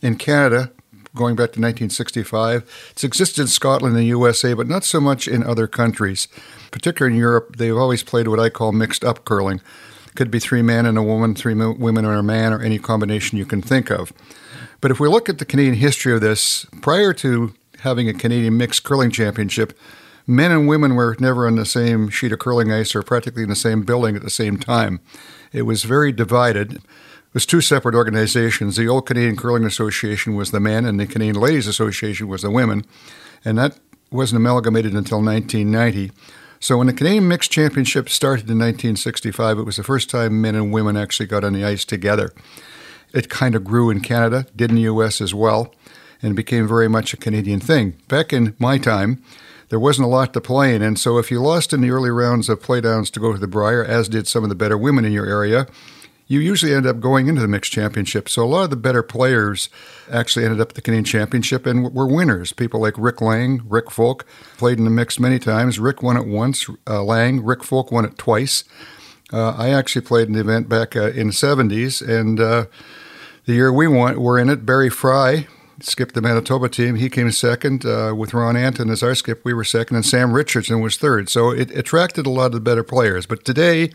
in 0.00 0.16
Canada 0.16 0.72
going 1.14 1.34
back 1.36 1.52
to 1.52 1.60
1965. 1.60 2.88
It's 2.92 3.04
existed 3.04 3.42
in 3.42 3.46
Scotland 3.48 3.96
and 3.96 4.06
USA, 4.06 4.54
but 4.54 4.68
not 4.68 4.84
so 4.84 5.00
much 5.00 5.28
in 5.28 5.42
other 5.42 5.66
countries. 5.66 6.28
Particularly 6.70 7.14
in 7.14 7.20
Europe, 7.20 7.56
they've 7.56 7.76
always 7.76 8.02
played 8.02 8.28
what 8.28 8.40
I 8.40 8.48
call 8.48 8.72
mixed 8.72 9.04
up 9.04 9.24
curling. 9.24 9.60
Could 10.14 10.30
be 10.30 10.38
three 10.38 10.62
men 10.62 10.86
and 10.86 10.98
a 10.98 11.02
woman, 11.02 11.34
three 11.34 11.54
women 11.54 12.04
and 12.04 12.18
a 12.18 12.22
man, 12.22 12.52
or 12.52 12.60
any 12.60 12.78
combination 12.78 13.38
you 13.38 13.46
can 13.46 13.62
think 13.62 13.90
of. 13.90 14.12
But 14.80 14.90
if 14.90 14.98
we 14.98 15.08
look 15.08 15.28
at 15.28 15.38
the 15.38 15.44
Canadian 15.44 15.76
history 15.76 16.12
of 16.12 16.20
this, 16.20 16.66
prior 16.80 17.12
to 17.14 17.54
having 17.80 18.08
a 18.08 18.14
Canadian 18.14 18.56
mixed 18.56 18.82
curling 18.84 19.10
championship, 19.10 19.78
men 20.26 20.50
and 20.50 20.68
women 20.68 20.94
were 20.94 21.16
never 21.18 21.46
on 21.46 21.56
the 21.56 21.66
same 21.66 22.08
sheet 22.08 22.32
of 22.32 22.38
curling 22.38 22.72
ice 22.72 22.94
or 22.94 23.02
practically 23.02 23.42
in 23.42 23.48
the 23.48 23.56
same 23.56 23.82
building 23.82 24.16
at 24.16 24.22
the 24.22 24.30
same 24.30 24.58
time. 24.58 25.00
It 25.52 25.62
was 25.62 25.84
very 25.84 26.12
divided. 26.12 26.80
Was 27.32 27.46
two 27.46 27.62
separate 27.62 27.94
organizations. 27.94 28.76
The 28.76 28.88
old 28.88 29.06
Canadian 29.06 29.36
Curling 29.36 29.64
Association 29.64 30.34
was 30.34 30.50
the 30.50 30.60
men, 30.60 30.84
and 30.84 31.00
the 31.00 31.06
Canadian 31.06 31.40
Ladies 31.40 31.66
Association 31.66 32.28
was 32.28 32.42
the 32.42 32.50
women. 32.50 32.84
And 33.44 33.56
that 33.56 33.78
wasn't 34.10 34.36
amalgamated 34.36 34.92
until 34.92 35.22
1990. 35.22 36.12
So 36.60 36.76
when 36.76 36.86
the 36.86 36.92
Canadian 36.92 37.26
Mixed 37.28 37.50
Championship 37.50 38.08
started 38.08 38.50
in 38.50 38.58
1965, 38.58 39.58
it 39.58 39.62
was 39.62 39.76
the 39.76 39.82
first 39.82 40.10
time 40.10 40.40
men 40.40 40.54
and 40.54 40.72
women 40.72 40.96
actually 40.96 41.26
got 41.26 41.42
on 41.42 41.54
the 41.54 41.64
ice 41.64 41.84
together. 41.84 42.32
It 43.12 43.28
kind 43.28 43.54
of 43.54 43.64
grew 43.64 43.90
in 43.90 44.00
Canada, 44.00 44.46
did 44.54 44.70
in 44.70 44.76
the 44.76 44.82
U.S. 44.82 45.20
as 45.20 45.34
well, 45.34 45.74
and 46.22 46.36
became 46.36 46.68
very 46.68 46.88
much 46.88 47.12
a 47.12 47.16
Canadian 47.16 47.60
thing. 47.60 47.96
Back 48.08 48.32
in 48.32 48.54
my 48.58 48.78
time, 48.78 49.22
there 49.70 49.80
wasn't 49.80 50.06
a 50.06 50.10
lot 50.10 50.32
to 50.34 50.40
play 50.40 50.74
in, 50.74 50.82
and 50.82 50.98
so 50.98 51.18
if 51.18 51.30
you 51.30 51.40
lost 51.40 51.72
in 51.72 51.80
the 51.80 51.90
early 51.90 52.10
rounds 52.10 52.48
of 52.48 52.60
playdowns 52.60 53.10
to 53.12 53.20
go 53.20 53.32
to 53.32 53.38
the 53.38 53.48
Brier, 53.48 53.84
as 53.84 54.08
did 54.08 54.28
some 54.28 54.42
of 54.42 54.48
the 54.48 54.54
better 54.54 54.78
women 54.78 55.04
in 55.04 55.12
your 55.12 55.26
area, 55.26 55.66
you 56.26 56.40
usually 56.40 56.74
end 56.74 56.86
up 56.86 57.00
going 57.00 57.28
into 57.28 57.40
the 57.40 57.48
mixed 57.48 57.72
championship. 57.72 58.28
So 58.28 58.42
a 58.42 58.46
lot 58.46 58.64
of 58.64 58.70
the 58.70 58.76
better 58.76 59.02
players 59.02 59.68
actually 60.10 60.44
ended 60.44 60.60
up 60.60 60.70
at 60.70 60.74
the 60.74 60.82
Canadian 60.82 61.04
Championship 61.04 61.66
and 61.66 61.92
were 61.92 62.06
winners. 62.06 62.52
People 62.52 62.80
like 62.80 62.94
Rick 62.96 63.20
Lang, 63.20 63.62
Rick 63.68 63.90
Folk 63.90 64.24
played 64.56 64.78
in 64.78 64.84
the 64.84 64.90
mix 64.90 65.18
many 65.18 65.38
times. 65.38 65.78
Rick 65.78 66.02
won 66.02 66.16
it 66.16 66.26
once. 66.26 66.68
Uh, 66.86 67.02
Lang, 67.02 67.44
Rick 67.44 67.64
Folk 67.64 67.92
won 67.92 68.04
it 68.04 68.16
twice. 68.18 68.64
Uh, 69.32 69.54
I 69.56 69.70
actually 69.70 70.02
played 70.02 70.28
in 70.28 70.34
the 70.34 70.40
event 70.40 70.68
back 70.68 70.94
uh, 70.94 71.10
in 71.10 71.28
the 71.28 71.32
70s, 71.32 72.06
and 72.06 72.38
uh, 72.38 72.66
the 73.46 73.54
year 73.54 73.72
we 73.72 73.88
won, 73.88 74.20
were 74.20 74.38
in 74.38 74.50
it, 74.50 74.66
Barry 74.66 74.90
Fry 74.90 75.46
skipped 75.80 76.14
the 76.14 76.20
Manitoba 76.20 76.68
team. 76.68 76.96
He 76.96 77.08
came 77.08 77.30
second 77.32 77.84
uh, 77.84 78.14
with 78.16 78.34
Ron 78.34 78.56
Anton 78.56 78.90
as 78.90 79.02
our 79.02 79.14
skip. 79.14 79.44
We 79.44 79.54
were 79.54 79.64
second, 79.64 79.96
and 79.96 80.06
Sam 80.06 80.32
Richardson 80.32 80.80
was 80.80 80.96
third. 80.96 81.28
So 81.28 81.50
it 81.50 81.70
attracted 81.72 82.26
a 82.26 82.30
lot 82.30 82.46
of 82.46 82.52
the 82.52 82.60
better 82.60 82.84
players. 82.84 83.26
But 83.26 83.44
today, 83.44 83.90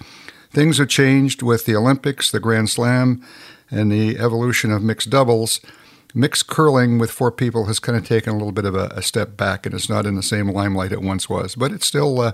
Things 0.52 0.78
have 0.78 0.88
changed 0.88 1.42
with 1.42 1.66
the 1.66 1.76
Olympics, 1.76 2.32
the 2.32 2.40
Grand 2.40 2.70
Slam, 2.70 3.24
and 3.70 3.92
the 3.92 4.18
evolution 4.18 4.72
of 4.72 4.82
mixed 4.82 5.10
doubles. 5.10 5.60
Mixed 6.14 6.48
curling 6.48 6.98
with 6.98 7.12
four 7.12 7.32
people 7.32 7.66
has 7.66 7.80
kind 7.80 7.98
of 7.98 8.08
taken 8.08 8.32
a 8.32 8.38
little 8.38 8.54
bit 8.54 8.66
of 8.66 8.76
a, 8.76 8.88
a 8.96 9.02
step 9.02 9.38
back, 9.38 9.66
and 9.66 9.76
it's 9.76 9.90
not 9.90 10.06
in 10.06 10.16
the 10.16 10.24
same 10.24 10.50
limelight 10.50 10.92
it 10.92 11.02
once 11.02 11.30
was. 11.30 11.56
But 11.56 11.72
it's 11.72 11.86
still 11.86 12.20
uh, 12.22 12.32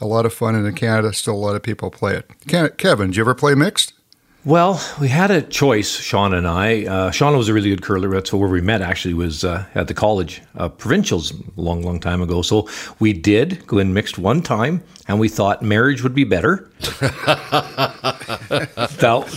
a 0.00 0.06
lot 0.06 0.26
of 0.26 0.32
fun, 0.32 0.54
and 0.54 0.66
in 0.66 0.74
Canada, 0.74 1.12
still 1.12 1.34
a 1.34 1.36
lot 1.36 1.54
of 1.54 1.62
people 1.62 1.90
play 1.90 2.16
it. 2.16 2.30
Kevin, 2.78 3.08
did 3.08 3.16
you 3.16 3.22
ever 3.22 3.34
play 3.34 3.54
mixed? 3.54 3.92
Well, 4.42 4.80
we 4.98 5.08
had 5.08 5.30
a 5.30 5.42
choice, 5.42 5.90
Sean 5.90 6.32
and 6.32 6.48
I. 6.48 6.86
Uh, 6.86 7.10
Sean 7.10 7.36
was 7.36 7.50
a 7.50 7.52
really 7.54 7.68
good 7.68 7.82
curler. 7.82 8.08
That's 8.08 8.32
where 8.32 8.48
we 8.48 8.62
met, 8.62 8.80
actually, 8.80 9.12
was 9.12 9.44
uh, 9.44 9.66
at 9.74 9.86
the 9.86 9.92
college, 9.92 10.40
uh, 10.56 10.70
provincials, 10.70 11.32
a 11.32 11.60
long, 11.60 11.82
long 11.82 12.00
time 12.00 12.22
ago. 12.22 12.40
So 12.40 12.66
we 13.00 13.12
did 13.12 13.66
go 13.66 13.76
in 13.76 13.92
mixed 13.92 14.16
one 14.16 14.40
time, 14.40 14.82
and 15.06 15.20
we 15.20 15.28
thought 15.28 15.62
marriage 15.62 16.02
would 16.02 16.14
be 16.14 16.24
better. 16.24 16.70
that, 16.80 17.20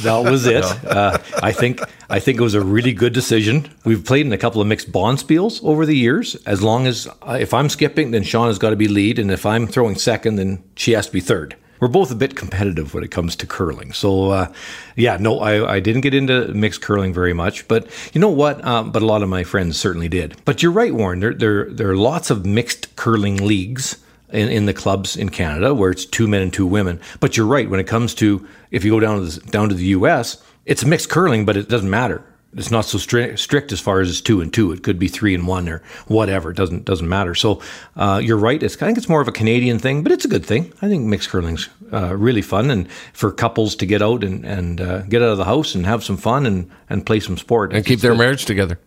that 0.03 0.23
was 0.23 0.45
it. 0.45 0.63
Uh, 0.63 1.17
I 1.41 1.51
think 1.51 1.81
I 2.09 2.21
think 2.21 2.39
it 2.39 2.43
was 2.43 2.55
a 2.55 2.61
really 2.61 2.93
good 2.93 3.11
decision. 3.11 3.69
We've 3.83 4.05
played 4.05 4.25
in 4.25 4.31
a 4.31 4.37
couple 4.37 4.61
of 4.61 4.67
mixed 4.67 4.89
bond 4.93 5.17
bonspiels 5.17 5.61
over 5.65 5.85
the 5.85 5.97
years. 5.97 6.35
As 6.45 6.61
long 6.61 6.87
as 6.87 7.09
uh, 7.23 7.37
if 7.37 7.53
I'm 7.53 7.67
skipping, 7.67 8.11
then 8.11 8.23
Sean 8.23 8.47
has 8.47 8.57
got 8.57 8.69
to 8.69 8.77
be 8.77 8.87
lead, 8.87 9.19
and 9.19 9.31
if 9.31 9.45
I'm 9.45 9.67
throwing 9.67 9.95
second, 9.95 10.37
then 10.37 10.63
she 10.77 10.93
has 10.93 11.07
to 11.07 11.11
be 11.11 11.19
third 11.19 11.57
we're 11.83 11.89
both 11.89 12.11
a 12.11 12.15
bit 12.15 12.37
competitive 12.37 12.93
when 12.93 13.03
it 13.03 13.11
comes 13.11 13.35
to 13.35 13.45
curling. 13.45 13.91
So, 13.91 14.31
uh, 14.31 14.53
yeah, 14.95 15.17
no, 15.19 15.41
I, 15.41 15.73
I, 15.73 15.79
didn't 15.81 15.99
get 15.99 16.13
into 16.13 16.47
mixed 16.53 16.81
curling 16.81 17.13
very 17.13 17.33
much, 17.33 17.67
but 17.67 17.89
you 18.13 18.21
know 18.21 18.29
what? 18.29 18.63
Um, 18.63 18.93
but 18.93 19.01
a 19.01 19.05
lot 19.05 19.21
of 19.21 19.27
my 19.27 19.43
friends 19.43 19.75
certainly 19.75 20.07
did. 20.07 20.37
But 20.45 20.63
you're 20.63 20.71
right, 20.71 20.93
Warren. 20.93 21.19
There, 21.19 21.33
there, 21.33 21.69
there 21.69 21.89
are 21.89 21.97
lots 21.97 22.29
of 22.29 22.45
mixed 22.45 22.95
curling 22.95 23.35
leagues. 23.35 23.97
In, 24.29 24.49
in 24.49 24.65
the 24.65 24.73
clubs 24.73 25.15
in 25.15 25.29
Canada, 25.29 25.75
where 25.75 25.91
it's 25.91 26.05
two 26.05 26.27
men 26.27 26.41
and 26.41 26.51
two 26.51 26.65
women, 26.65 26.99
but 27.19 27.37
you're 27.37 27.45
right. 27.45 27.69
When 27.69 27.79
it 27.79 27.85
comes 27.85 28.15
to 28.15 28.47
if 28.71 28.83
you 28.83 28.89
go 28.89 28.99
down 28.99 29.19
to 29.19 29.25
the, 29.25 29.51
down 29.51 29.69
to 29.69 29.75
the 29.75 29.85
U.S., 29.97 30.41
it's 30.65 30.83
mixed 30.83 31.09
curling, 31.09 31.45
but 31.45 31.55
it 31.55 31.69
doesn't 31.69 31.87
matter 31.87 32.23
it's 32.55 32.71
not 32.71 32.85
so 32.85 32.97
strict, 32.97 33.39
strict 33.39 33.71
as 33.71 33.79
far 33.79 33.99
as 34.01 34.09
it's 34.09 34.21
two 34.21 34.41
and 34.41 34.53
two. 34.53 34.71
It 34.71 34.83
could 34.83 34.99
be 34.99 35.07
three 35.07 35.33
and 35.33 35.47
one 35.47 35.67
or 35.69 35.81
whatever. 36.07 36.51
It 36.51 36.57
doesn't 36.57 36.85
doesn't 36.85 37.07
matter. 37.07 37.35
So 37.35 37.61
uh, 37.95 38.21
you're 38.23 38.37
right. 38.37 38.61
It's 38.61 38.75
I 38.75 38.85
think 38.85 38.97
it's 38.97 39.09
more 39.09 39.21
of 39.21 39.27
a 39.27 39.31
Canadian 39.31 39.79
thing, 39.79 40.03
but 40.03 40.11
it's 40.11 40.25
a 40.25 40.29
good 40.29 40.45
thing. 40.45 40.71
I 40.81 40.87
think 40.87 41.05
mixed 41.05 41.29
curling's 41.29 41.69
uh, 41.91 42.15
really 42.15 42.41
fun 42.41 42.71
and 42.71 42.91
for 43.13 43.31
couples 43.31 43.75
to 43.77 43.85
get 43.85 44.01
out 44.01 44.23
and 44.23 44.45
and 44.45 44.81
uh, 44.81 45.01
get 45.03 45.21
out 45.21 45.29
of 45.29 45.37
the 45.37 45.45
house 45.45 45.75
and 45.75 45.85
have 45.85 46.03
some 46.03 46.17
fun 46.17 46.45
and 46.45 46.69
and 46.89 47.05
play 47.05 47.19
some 47.19 47.37
sport 47.37 47.73
and 47.73 47.85
keep 47.85 47.99
their 47.99 48.11
good. 48.11 48.19
marriage 48.19 48.45
together. 48.45 48.79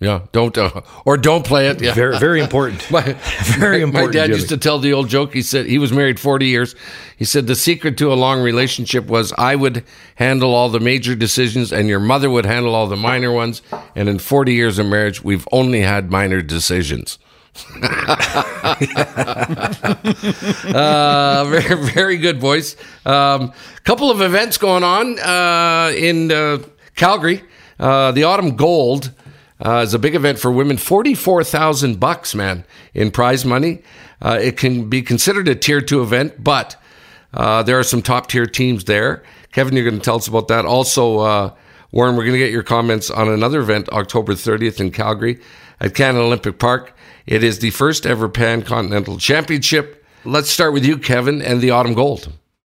Yeah, 0.00 0.26
don't 0.30 0.56
uh, 0.56 0.82
or 1.04 1.16
don't 1.16 1.44
play 1.44 1.66
it. 1.68 1.82
Yeah, 1.82 1.92
very 1.92 2.16
very 2.18 2.40
important. 2.40 2.88
my, 2.90 3.02
very 3.58 3.82
important. 3.82 4.14
My 4.14 4.20
dad 4.20 4.26
Jimmy. 4.26 4.36
used 4.36 4.48
to 4.50 4.56
tell 4.56 4.78
the 4.78 4.92
old 4.92 5.08
joke. 5.08 5.34
He 5.34 5.42
said 5.42 5.66
he 5.66 5.78
was 5.78 5.92
married 5.92 6.20
forty 6.20 6.46
years. 6.46 6.76
He 7.16 7.24
said 7.24 7.48
the 7.48 7.56
secret 7.56 7.98
to 7.98 8.12
a 8.12 8.14
long 8.14 8.40
relationship 8.40 9.06
was 9.06 9.32
I 9.36 9.56
would 9.56 9.82
handle 10.14 10.54
all 10.54 10.68
the 10.68 10.78
major 10.78 11.16
decisions 11.16 11.72
and 11.72 11.88
your 11.88 11.98
mother 11.98 12.30
would 12.30 12.46
handle 12.46 12.76
all 12.76 12.86
the 12.86 12.96
minor 12.96 13.32
ones. 13.32 13.60
And 13.96 14.08
in 14.08 14.20
forty 14.20 14.54
years 14.54 14.78
of 14.78 14.86
marriage, 14.86 15.24
we've 15.24 15.48
only 15.50 15.80
had 15.80 16.12
minor 16.12 16.42
decisions. 16.42 17.18
uh, 17.82 18.76
very 21.48 21.90
very 21.90 22.16
good 22.18 22.38
voice. 22.38 22.76
Um, 23.04 23.52
couple 23.82 24.12
of 24.12 24.20
events 24.20 24.58
going 24.58 24.84
on 24.84 25.18
uh, 25.18 25.92
in 25.96 26.30
uh, 26.30 26.58
Calgary. 26.94 27.42
Uh, 27.80 28.12
the 28.12 28.22
Autumn 28.22 28.54
Gold 28.54 29.12
uh, 29.64 29.78
is 29.78 29.94
a 29.94 29.98
big 29.98 30.14
event 30.14 30.38
for 30.38 30.50
women. 30.50 30.76
Forty-four 30.76 31.44
thousand 31.44 32.00
bucks, 32.00 32.34
man, 32.34 32.64
in 32.94 33.10
prize 33.10 33.44
money. 33.44 33.82
Uh, 34.20 34.38
it 34.40 34.56
can 34.56 34.88
be 34.88 35.02
considered 35.02 35.48
a 35.48 35.54
tier 35.54 35.80
two 35.80 36.02
event, 36.02 36.42
but 36.42 36.76
uh, 37.34 37.62
there 37.62 37.78
are 37.78 37.84
some 37.84 38.02
top 38.02 38.28
tier 38.28 38.46
teams 38.46 38.84
there. 38.84 39.22
Kevin, 39.52 39.74
you're 39.74 39.84
going 39.84 39.98
to 39.98 40.04
tell 40.04 40.16
us 40.16 40.28
about 40.28 40.48
that. 40.48 40.64
Also, 40.64 41.18
uh, 41.18 41.54
Warren, 41.90 42.16
we're 42.16 42.24
going 42.24 42.34
to 42.34 42.38
get 42.38 42.52
your 42.52 42.62
comments 42.62 43.10
on 43.10 43.28
another 43.28 43.60
event, 43.60 43.88
October 43.90 44.34
30th 44.34 44.80
in 44.80 44.90
Calgary 44.90 45.40
at 45.80 45.94
Canada 45.94 46.24
Olympic 46.24 46.58
Park. 46.58 46.94
It 47.26 47.42
is 47.42 47.60
the 47.60 47.70
first 47.70 48.06
ever 48.06 48.28
Pan 48.28 48.62
Continental 48.62 49.18
Championship. 49.18 50.04
Let's 50.24 50.50
start 50.50 50.72
with 50.72 50.84
you, 50.84 50.98
Kevin, 50.98 51.40
and 51.40 51.60
the 51.60 51.70
Autumn 51.70 51.94
Gold. 51.94 52.32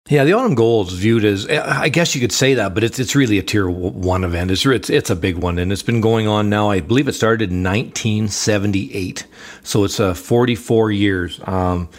Yeah, 0.10 0.24
the 0.24 0.34
Autumn 0.34 0.56
Gold 0.56 0.88
is 0.88 0.96
viewed 0.96 1.24
as, 1.24 1.48
I 1.48 1.88
guess 1.90 2.16
you 2.16 2.22
could 2.22 2.32
say 2.32 2.56
that, 2.56 2.74
but 2.74 2.84
it's 2.84 2.98
it's 2.98 3.16
really 3.16 3.38
a 3.38 3.44
tier 3.44 3.70
one 3.70 4.24
event. 4.24 4.50
It's 4.50 4.66
it's 4.66 4.90
it's 4.90 5.12
a 5.12 5.16
big 5.16 5.38
one, 5.38 5.60
and 5.60 5.72
it's 5.72 5.84
been 5.84 6.02
going 6.02 6.28
on 6.28 6.50
now. 6.50 6.72
I 6.72 6.80
believe 6.80 7.08
it 7.08 7.14
started 7.14 7.52
in 7.52 7.62
1978, 7.62 9.28
so 9.62 9.84
it's 9.84 10.00
uh, 10.00 10.16
44 10.16 10.92
years. 10.92 11.40
Um, 11.44 11.90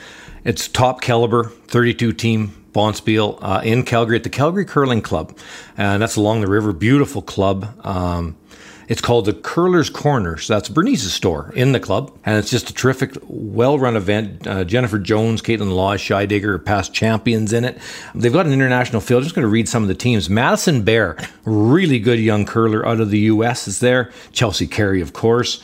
it's 0.44 0.66
top 0.66 1.03
caliber, 1.03 1.44
32 1.44 2.12
team 2.12 2.49
Bonspiel 2.73 3.38
uh, 3.42 3.61
in 3.62 3.85
Calgary 3.85 4.16
at 4.16 4.25
the 4.25 4.29
Calgary 4.29 4.64
Curling 4.64 5.03
Club, 5.03 5.38
and 5.77 6.03
that's 6.03 6.16
along 6.16 6.40
the 6.40 6.49
river. 6.49 6.73
Beautiful 6.73 7.23
club. 7.23 7.73
Um, 7.87 8.37
it's 8.90 9.00
called 9.00 9.24
the 9.24 9.33
Curler's 9.33 9.88
Corner. 9.88 10.37
So 10.37 10.53
that's 10.53 10.68
Bernice's 10.68 11.14
store 11.14 11.53
in 11.55 11.70
the 11.70 11.79
club. 11.79 12.12
And 12.24 12.37
it's 12.37 12.50
just 12.50 12.70
a 12.70 12.74
terrific, 12.74 13.16
well 13.22 13.79
run 13.79 13.96
event. 13.96 14.44
Uh, 14.44 14.64
Jennifer 14.64 14.98
Jones, 14.98 15.40
Caitlin 15.40 15.72
Law, 15.72 15.96
Shy 15.96 16.26
Digger 16.26 16.59
past 16.59 16.92
champions 16.92 17.53
in 17.53 17.64
it. 17.64 17.79
They've 18.16 18.33
got 18.33 18.46
an 18.46 18.53
international 18.53 19.00
field. 19.00 19.20
I'm 19.20 19.24
just 19.26 19.37
going 19.37 19.44
to 19.44 19.48
read 19.48 19.68
some 19.68 19.85
of 19.85 19.88
the 19.88 19.94
teams. 19.94 20.29
Madison 20.29 20.83
Bear, 20.83 21.16
really 21.44 22.00
good 22.00 22.18
young 22.18 22.44
curler 22.44 22.85
out 22.85 22.98
of 23.00 23.11
the 23.11 23.20
U.S., 23.20 23.68
is 23.68 23.79
there. 23.79 24.11
Chelsea 24.33 24.66
Carey, 24.66 25.00
of 25.00 25.12
course. 25.12 25.62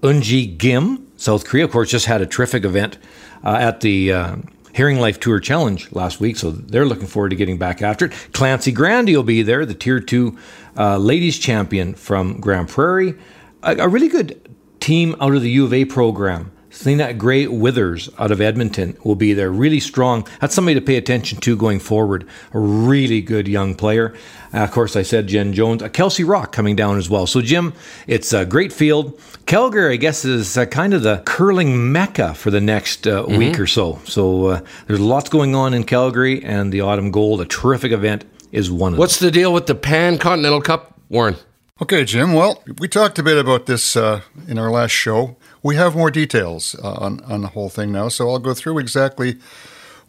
Unji 0.00 0.56
Gim, 0.56 1.06
South 1.18 1.44
Korea. 1.44 1.66
Of 1.66 1.72
course, 1.72 1.90
just 1.90 2.06
had 2.06 2.22
a 2.22 2.26
terrific 2.26 2.64
event 2.64 2.96
uh, 3.44 3.58
at 3.60 3.82
the 3.82 4.14
uh, 4.14 4.36
Hearing 4.74 4.98
Life 4.98 5.20
Tour 5.20 5.38
Challenge 5.38 5.92
last 5.92 6.18
week, 6.18 6.36
so 6.36 6.50
they're 6.50 6.86
looking 6.86 7.06
forward 7.06 7.28
to 7.28 7.36
getting 7.36 7.58
back 7.58 7.82
after 7.82 8.06
it. 8.06 8.12
Clancy 8.32 8.72
Grandy 8.72 9.14
will 9.14 9.22
be 9.22 9.42
there, 9.42 9.66
the 9.66 9.74
Tier 9.74 10.00
2 10.00 10.38
uh, 10.76 10.96
ladies 10.96 11.38
champion 11.38 11.94
from 11.94 12.40
Grand 12.40 12.68
Prairie. 12.68 13.14
A, 13.62 13.76
a 13.76 13.88
really 13.88 14.08
good 14.08 14.50
team 14.80 15.14
out 15.20 15.34
of 15.34 15.42
the 15.42 15.50
U 15.50 15.64
of 15.64 15.74
A 15.74 15.84
program. 15.84 16.52
Serena 16.72 17.12
Gray 17.12 17.46
Withers 17.46 18.08
out 18.18 18.30
of 18.30 18.40
Edmonton 18.40 18.96
will 19.04 19.14
be 19.14 19.34
there. 19.34 19.50
Really 19.50 19.78
strong. 19.78 20.26
That's 20.40 20.54
somebody 20.54 20.74
to 20.74 20.80
pay 20.84 20.96
attention 20.96 21.38
to 21.40 21.56
going 21.56 21.78
forward. 21.78 22.26
A 22.52 22.58
really 22.58 23.20
good 23.20 23.46
young 23.46 23.74
player. 23.74 24.14
Uh, 24.54 24.58
of 24.58 24.70
course, 24.70 24.96
I 24.96 25.02
said 25.02 25.26
Jen 25.26 25.52
Jones. 25.52 25.82
Uh, 25.82 25.88
Kelsey 25.88 26.24
Rock 26.24 26.50
coming 26.50 26.74
down 26.74 26.96
as 26.96 27.10
well. 27.10 27.26
So, 27.26 27.42
Jim, 27.42 27.74
it's 28.06 28.32
a 28.32 28.46
great 28.46 28.72
field. 28.72 29.20
Calgary, 29.46 29.92
I 29.92 29.96
guess, 29.96 30.24
is 30.24 30.56
uh, 30.56 30.64
kind 30.66 30.94
of 30.94 31.02
the 31.02 31.22
curling 31.26 31.92
mecca 31.92 32.34
for 32.34 32.50
the 32.50 32.60
next 32.60 33.06
uh, 33.06 33.22
mm-hmm. 33.22 33.36
week 33.36 33.60
or 33.60 33.66
so. 33.66 34.00
So, 34.04 34.46
uh, 34.46 34.60
there's 34.86 35.00
lots 35.00 35.28
going 35.28 35.54
on 35.54 35.74
in 35.74 35.84
Calgary, 35.84 36.42
and 36.42 36.72
the 36.72 36.80
Autumn 36.80 37.10
Gold, 37.10 37.42
a 37.42 37.44
terrific 37.44 37.92
event, 37.92 38.24
is 38.50 38.70
one 38.70 38.94
of 38.94 38.98
What's 38.98 39.18
them. 39.18 39.26
the 39.26 39.32
deal 39.32 39.52
with 39.52 39.66
the 39.66 39.74
Pan 39.74 40.18
Continental 40.18 40.60
Cup, 40.60 40.98
Warren? 41.08 41.36
Okay, 41.80 42.04
Jim. 42.04 42.32
Well, 42.32 42.62
we 42.78 42.88
talked 42.88 43.18
a 43.18 43.22
bit 43.22 43.38
about 43.38 43.66
this 43.66 43.96
uh, 43.96 44.20
in 44.46 44.58
our 44.58 44.70
last 44.70 44.92
show. 44.92 45.36
We 45.62 45.76
have 45.76 45.94
more 45.94 46.10
details 46.10 46.74
uh, 46.82 46.92
on, 46.94 47.20
on 47.24 47.42
the 47.42 47.48
whole 47.48 47.68
thing 47.68 47.92
now, 47.92 48.08
so 48.08 48.28
I'll 48.30 48.40
go 48.40 48.52
through 48.52 48.78
exactly 48.78 49.36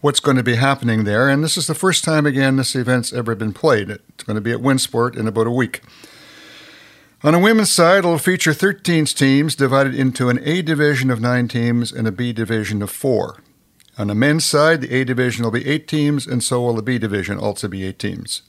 what's 0.01 0.19
going 0.19 0.37
to 0.37 0.43
be 0.43 0.55
happening 0.55 1.03
there. 1.03 1.29
And 1.29 1.43
this 1.43 1.57
is 1.57 1.67
the 1.67 1.75
first 1.75 2.03
time, 2.03 2.25
again, 2.25 2.55
this 2.55 2.75
event's 2.75 3.13
ever 3.13 3.35
been 3.35 3.53
played. 3.53 3.89
It's 3.89 4.23
going 4.23 4.35
to 4.35 4.41
be 4.41 4.51
at 4.51 4.59
Winsport 4.59 5.15
in 5.15 5.27
about 5.27 5.47
a 5.47 5.51
week. 5.51 5.81
On 7.23 7.33
the 7.33 7.39
women's 7.39 7.69
side, 7.69 7.99
it'll 7.99 8.17
feature 8.17 8.53
13 8.53 9.05
teams 9.05 9.55
divided 9.55 9.95
into 9.95 10.27
an 10.27 10.39
A 10.43 10.61
division 10.61 11.09
of 11.09 11.21
nine 11.21 11.47
teams 11.47 11.91
and 11.91 12.07
a 12.07 12.11
B 12.11 12.33
division 12.33 12.81
of 12.81 12.89
four. 12.89 13.41
On 13.97 14.07
the 14.07 14.15
men's 14.15 14.43
side, 14.43 14.81
the 14.81 14.93
A 14.93 15.05
division 15.05 15.43
will 15.43 15.51
be 15.51 15.67
eight 15.67 15.87
teams, 15.87 16.25
and 16.25 16.43
so 16.43 16.61
will 16.61 16.73
the 16.73 16.81
B 16.81 16.97
division 16.97 17.37
also 17.37 17.67
be 17.67 17.85
eight 17.85 17.99
teams. 17.99 18.41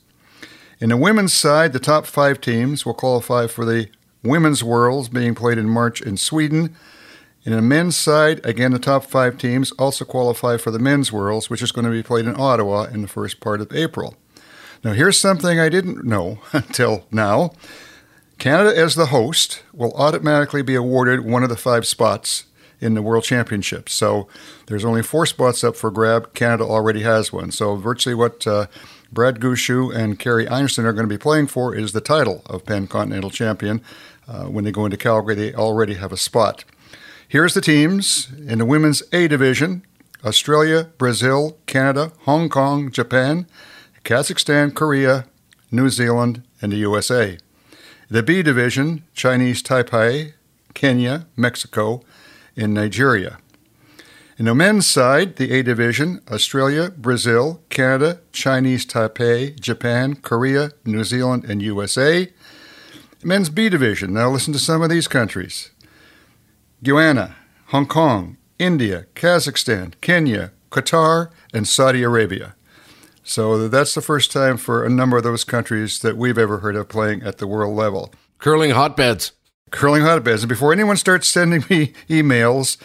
In 0.79 0.89
the 0.89 0.97
women's 0.97 1.33
side, 1.33 1.71
the 1.71 1.79
top 1.79 2.05
five 2.07 2.41
teams 2.41 2.85
will 2.85 2.95
qualify 2.95 3.45
for 3.45 3.63
the 3.63 3.89
Women's 4.23 4.63
Worlds 4.63 5.07
being 5.07 5.35
played 5.35 5.59
in 5.59 5.69
March 5.69 6.01
in 6.01 6.17
Sweden 6.17 6.75
in 7.45 7.51
the 7.51 7.61
men's 7.61 7.95
side, 7.95 8.43
again, 8.43 8.71
the 8.71 8.79
top 8.79 9.05
five 9.05 9.37
teams 9.37 9.71
also 9.73 10.03
qualify 10.03 10.57
for 10.57 10.71
the 10.71 10.79
Men's 10.79 11.11
Worlds, 11.11 11.47
which 11.47 11.61
is 11.61 11.71
going 11.71 11.85
to 11.85 11.91
be 11.91 12.01
played 12.01 12.25
in 12.25 12.35
Ottawa 12.35 12.85
in 12.85 13.03
the 13.03 13.07
first 13.07 13.39
part 13.39 13.61
of 13.61 13.71
April. 13.71 14.15
Now, 14.83 14.93
here's 14.93 15.19
something 15.19 15.59
I 15.59 15.69
didn't 15.69 16.03
know 16.03 16.39
until 16.53 17.05
now. 17.11 17.51
Canada, 18.39 18.75
as 18.75 18.95
the 18.95 19.07
host, 19.07 19.61
will 19.73 19.93
automatically 19.93 20.63
be 20.63 20.73
awarded 20.73 21.21
one 21.21 21.43
of 21.43 21.49
the 21.49 21.55
five 21.55 21.85
spots 21.85 22.45
in 22.81 22.95
the 22.95 23.01
World 23.01 23.23
Championships. 23.23 23.93
So 23.93 24.27
there's 24.65 24.83
only 24.83 25.03
four 25.03 25.25
spots 25.25 25.63
up 25.63 25.75
for 25.75 25.91
grab. 25.91 26.33
Canada 26.33 26.63
already 26.63 27.03
has 27.03 27.31
one. 27.31 27.51
So 27.51 27.75
virtually 27.75 28.15
what 28.15 28.45
uh, 28.45 28.65
Brad 29.11 29.39
Gushue 29.39 29.95
and 29.95 30.19
Kerri 30.19 30.47
Einarson 30.47 30.83
are 30.83 30.93
going 30.93 31.07
to 31.07 31.13
be 31.13 31.21
playing 31.21 31.47
for 31.47 31.75
is 31.75 31.93
the 31.93 32.01
title 32.01 32.41
of 32.47 32.65
Pan 32.65 32.87
Continental 32.87 33.29
Champion. 33.29 33.81
Uh, 34.27 34.45
when 34.45 34.63
they 34.65 34.71
go 34.71 34.85
into 34.85 34.97
Calgary, 34.97 35.35
they 35.35 35.53
already 35.53 35.93
have 35.93 36.11
a 36.11 36.17
spot. 36.17 36.65
Here's 37.35 37.53
the 37.53 37.59
teams 37.59 38.31
in 38.47 38.59
the 38.59 38.65
women's 38.65 39.03
A 39.11 39.27
division 39.27 39.83
Australia, 40.23 40.91
Brazil, 40.97 41.57
Canada, 41.65 42.13
Hong 42.19 42.47
Kong, 42.47 42.89
Japan, 42.89 43.45
Kazakhstan, 44.05 44.73
Korea, 44.73 45.25
New 45.69 45.89
Zealand, 45.89 46.43
and 46.61 46.71
the 46.71 46.77
USA. 46.77 47.37
The 48.09 48.23
B 48.23 48.41
division 48.41 49.03
Chinese 49.13 49.61
Taipei, 49.61 50.31
Kenya, 50.73 51.27
Mexico, 51.35 52.05
and 52.55 52.73
Nigeria. 52.73 53.39
In 54.37 54.45
the 54.45 54.55
men's 54.55 54.87
side, 54.87 55.35
the 55.35 55.51
A 55.51 55.61
division 55.61 56.21
Australia, 56.31 56.89
Brazil, 56.91 57.61
Canada, 57.69 58.21
Chinese 58.31 58.85
Taipei, 58.85 59.59
Japan, 59.59 60.15
Korea, 60.15 60.71
New 60.85 61.03
Zealand, 61.03 61.43
and 61.43 61.61
USA. 61.61 62.31
Men's 63.25 63.49
B 63.49 63.67
division. 63.67 64.13
Now 64.13 64.29
listen 64.29 64.53
to 64.53 64.59
some 64.59 64.81
of 64.81 64.89
these 64.89 65.09
countries 65.09 65.71
Guyana, 66.85 67.35
Hong 67.69 67.87
Kong, 67.87 68.37
India, 68.59 69.07
Kazakhstan, 69.15 69.99
Kenya, 70.01 70.51
Qatar, 70.69 71.31
and 71.51 71.67
Saudi 71.67 72.03
Arabia. 72.03 72.53
So 73.23 73.67
that's 73.67 73.95
the 73.95 74.03
first 74.03 74.31
time 74.31 74.57
for 74.57 74.85
a 74.85 74.89
number 74.89 75.17
of 75.17 75.23
those 75.23 75.43
countries 75.43 75.97
that 76.01 76.15
we've 76.15 76.37
ever 76.37 76.59
heard 76.59 76.75
of 76.75 76.87
playing 76.87 77.23
at 77.23 77.39
the 77.39 77.47
world 77.47 77.75
level. 77.75 78.13
Curling 78.37 78.69
hotbeds. 78.69 79.31
Curling 79.71 80.03
hotbeds. 80.03 80.43
And 80.43 80.49
before 80.49 80.71
anyone 80.71 80.97
starts 80.97 81.27
sending 81.27 81.65
me 81.71 81.87
emails, 82.07 82.77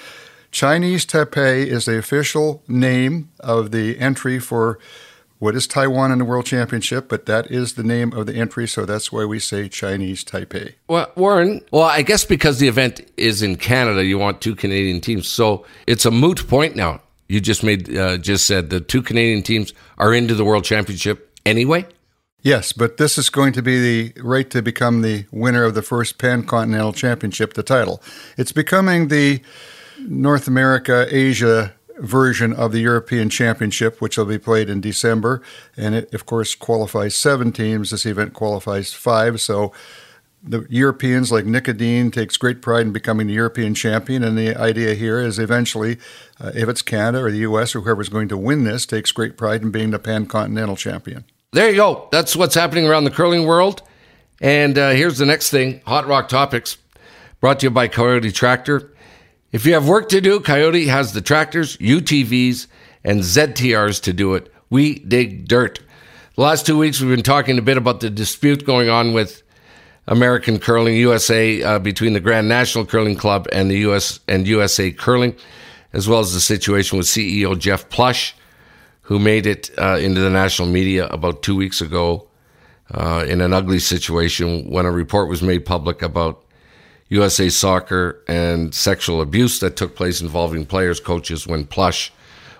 Chinese 0.50 1.04
Taipei 1.04 1.66
is 1.66 1.84
the 1.84 1.98
official 1.98 2.62
name 2.66 3.28
of 3.38 3.70
the 3.70 3.98
entry 3.98 4.38
for 4.38 4.78
what 5.40 5.56
is 5.56 5.66
Taiwan 5.66 6.12
in 6.12 6.18
the 6.18 6.24
World 6.24 6.44
Championship, 6.44 7.08
but 7.08 7.24
that 7.26 7.50
is 7.50 7.72
the 7.72 7.82
name 7.82 8.12
of 8.12 8.26
the 8.26 8.34
entry, 8.34 8.68
so 8.68 8.84
that's 8.84 9.10
why 9.10 9.24
we 9.24 9.38
say 9.38 9.68
Chinese 9.68 10.22
Taipei. 10.22 10.74
Well, 10.86 11.10
Warren, 11.16 11.62
well, 11.72 11.82
I 11.82 12.02
guess 12.02 12.24
because 12.26 12.58
the 12.58 12.68
event 12.68 13.00
is 13.16 13.42
in 13.42 13.56
Canada, 13.56 14.04
you 14.04 14.18
want 14.18 14.42
two 14.42 14.54
Canadian 14.54 15.00
teams, 15.00 15.26
so 15.26 15.64
it's 15.86 16.04
a 16.04 16.10
moot 16.10 16.46
point 16.46 16.76
now. 16.76 17.00
You 17.26 17.40
just 17.40 17.62
made 17.62 17.96
uh, 17.96 18.18
just 18.18 18.46
said 18.46 18.70
the 18.70 18.80
two 18.80 19.02
Canadian 19.02 19.42
teams 19.42 19.72
are 19.98 20.12
into 20.12 20.34
the 20.34 20.44
World 20.44 20.64
Championship 20.64 21.32
anyway. 21.46 21.86
Yes, 22.42 22.72
but 22.72 22.98
this 22.98 23.16
is 23.16 23.30
going 23.30 23.52
to 23.54 23.62
be 23.62 23.80
the 23.80 24.20
right 24.22 24.48
to 24.50 24.62
become 24.62 25.02
the 25.02 25.26
winner 25.30 25.64
of 25.64 25.74
the 25.74 25.82
first 25.82 26.18
Pan 26.18 26.44
Continental 26.44 26.92
Championship, 26.92 27.54
the 27.54 27.62
title. 27.62 28.02
It's 28.36 28.52
becoming 28.52 29.08
the 29.08 29.40
North 30.00 30.48
America 30.48 31.06
Asia 31.10 31.74
version 32.00 32.52
of 32.52 32.72
the 32.72 32.80
European 32.80 33.30
Championship, 33.30 34.00
which 34.00 34.16
will 34.16 34.24
be 34.24 34.38
played 34.38 34.68
in 34.68 34.80
December. 34.80 35.42
And 35.76 35.94
it, 35.94 36.12
of 36.14 36.26
course, 36.26 36.54
qualifies 36.54 37.14
seven 37.14 37.52
teams. 37.52 37.90
This 37.90 38.06
event 38.06 38.32
qualifies 38.32 38.92
five. 38.92 39.40
So 39.40 39.72
the 40.42 40.66
Europeans, 40.70 41.30
like 41.30 41.44
Nik 41.44 41.68
Edin, 41.68 42.10
takes 42.10 42.36
great 42.36 42.62
pride 42.62 42.86
in 42.86 42.92
becoming 42.92 43.26
the 43.26 43.34
European 43.34 43.74
champion. 43.74 44.24
And 44.24 44.36
the 44.38 44.56
idea 44.56 44.94
here 44.94 45.20
is 45.20 45.38
eventually, 45.38 45.98
uh, 46.40 46.52
if 46.54 46.68
it's 46.68 46.82
Canada 46.82 47.24
or 47.24 47.30
the 47.30 47.38
U.S. 47.38 47.74
or 47.74 47.80
whoever's 47.80 48.08
going 48.08 48.28
to 48.28 48.36
win 48.36 48.64
this, 48.64 48.86
takes 48.86 49.12
great 49.12 49.36
pride 49.36 49.62
in 49.62 49.70
being 49.70 49.90
the 49.90 49.98
pan 49.98 50.26
continental 50.26 50.76
champion. 50.76 51.24
There 51.52 51.68
you 51.68 51.76
go. 51.76 52.08
That's 52.12 52.36
what's 52.36 52.54
happening 52.54 52.86
around 52.86 53.04
the 53.04 53.10
curling 53.10 53.46
world. 53.46 53.82
And 54.40 54.78
uh, 54.78 54.90
here's 54.90 55.18
the 55.18 55.26
next 55.26 55.50
thing 55.50 55.82
Hot 55.86 56.06
Rock 56.06 56.28
Topics, 56.28 56.78
brought 57.40 57.60
to 57.60 57.66
you 57.66 57.70
by 57.70 57.88
Coyote 57.88 58.32
Tractor. 58.32 58.90
If 59.52 59.66
you 59.66 59.74
have 59.74 59.88
work 59.88 60.08
to 60.10 60.20
do, 60.20 60.38
Coyote 60.38 60.86
has 60.86 61.12
the 61.12 61.20
tractors, 61.20 61.76
UTVs, 61.78 62.68
and 63.02 63.20
ZTRs 63.20 64.00
to 64.02 64.12
do 64.12 64.34
it. 64.34 64.52
We 64.70 65.00
dig 65.00 65.48
dirt. 65.48 65.80
The 66.36 66.42
last 66.42 66.66
two 66.66 66.78
weeks, 66.78 67.00
we've 67.00 67.10
been 67.10 67.24
talking 67.24 67.58
a 67.58 67.62
bit 67.62 67.76
about 67.76 67.98
the 67.98 68.10
dispute 68.10 68.64
going 68.64 68.88
on 68.88 69.12
with 69.12 69.42
American 70.06 70.60
Curling 70.60 70.94
USA 70.96 71.62
uh, 71.64 71.78
between 71.80 72.12
the 72.12 72.20
Grand 72.20 72.48
National 72.48 72.86
Curling 72.86 73.16
Club 73.16 73.48
and 73.50 73.68
the 73.68 73.78
US 73.78 74.20
and 74.28 74.46
USA 74.46 74.92
Curling, 74.92 75.34
as 75.92 76.06
well 76.06 76.20
as 76.20 76.32
the 76.32 76.40
situation 76.40 76.96
with 76.96 77.08
CEO 77.08 77.58
Jeff 77.58 77.88
Plush, 77.88 78.36
who 79.02 79.18
made 79.18 79.46
it 79.46 79.68
uh, 79.78 79.96
into 79.96 80.20
the 80.20 80.30
national 80.30 80.68
media 80.68 81.08
about 81.08 81.42
two 81.42 81.56
weeks 81.56 81.80
ago 81.80 82.28
uh, 82.92 83.24
in 83.28 83.40
an 83.40 83.52
ugly 83.52 83.80
situation 83.80 84.70
when 84.70 84.86
a 84.86 84.92
report 84.92 85.28
was 85.28 85.42
made 85.42 85.64
public 85.64 86.02
about 86.02 86.44
USA 87.10 87.48
Soccer 87.48 88.22
and 88.28 88.74
sexual 88.74 89.20
abuse 89.20 89.60
that 89.60 89.76
took 89.76 89.94
place 89.94 90.20
involving 90.20 90.64
players, 90.64 91.00
coaches 91.00 91.46
when 91.46 91.66
Plush 91.66 92.12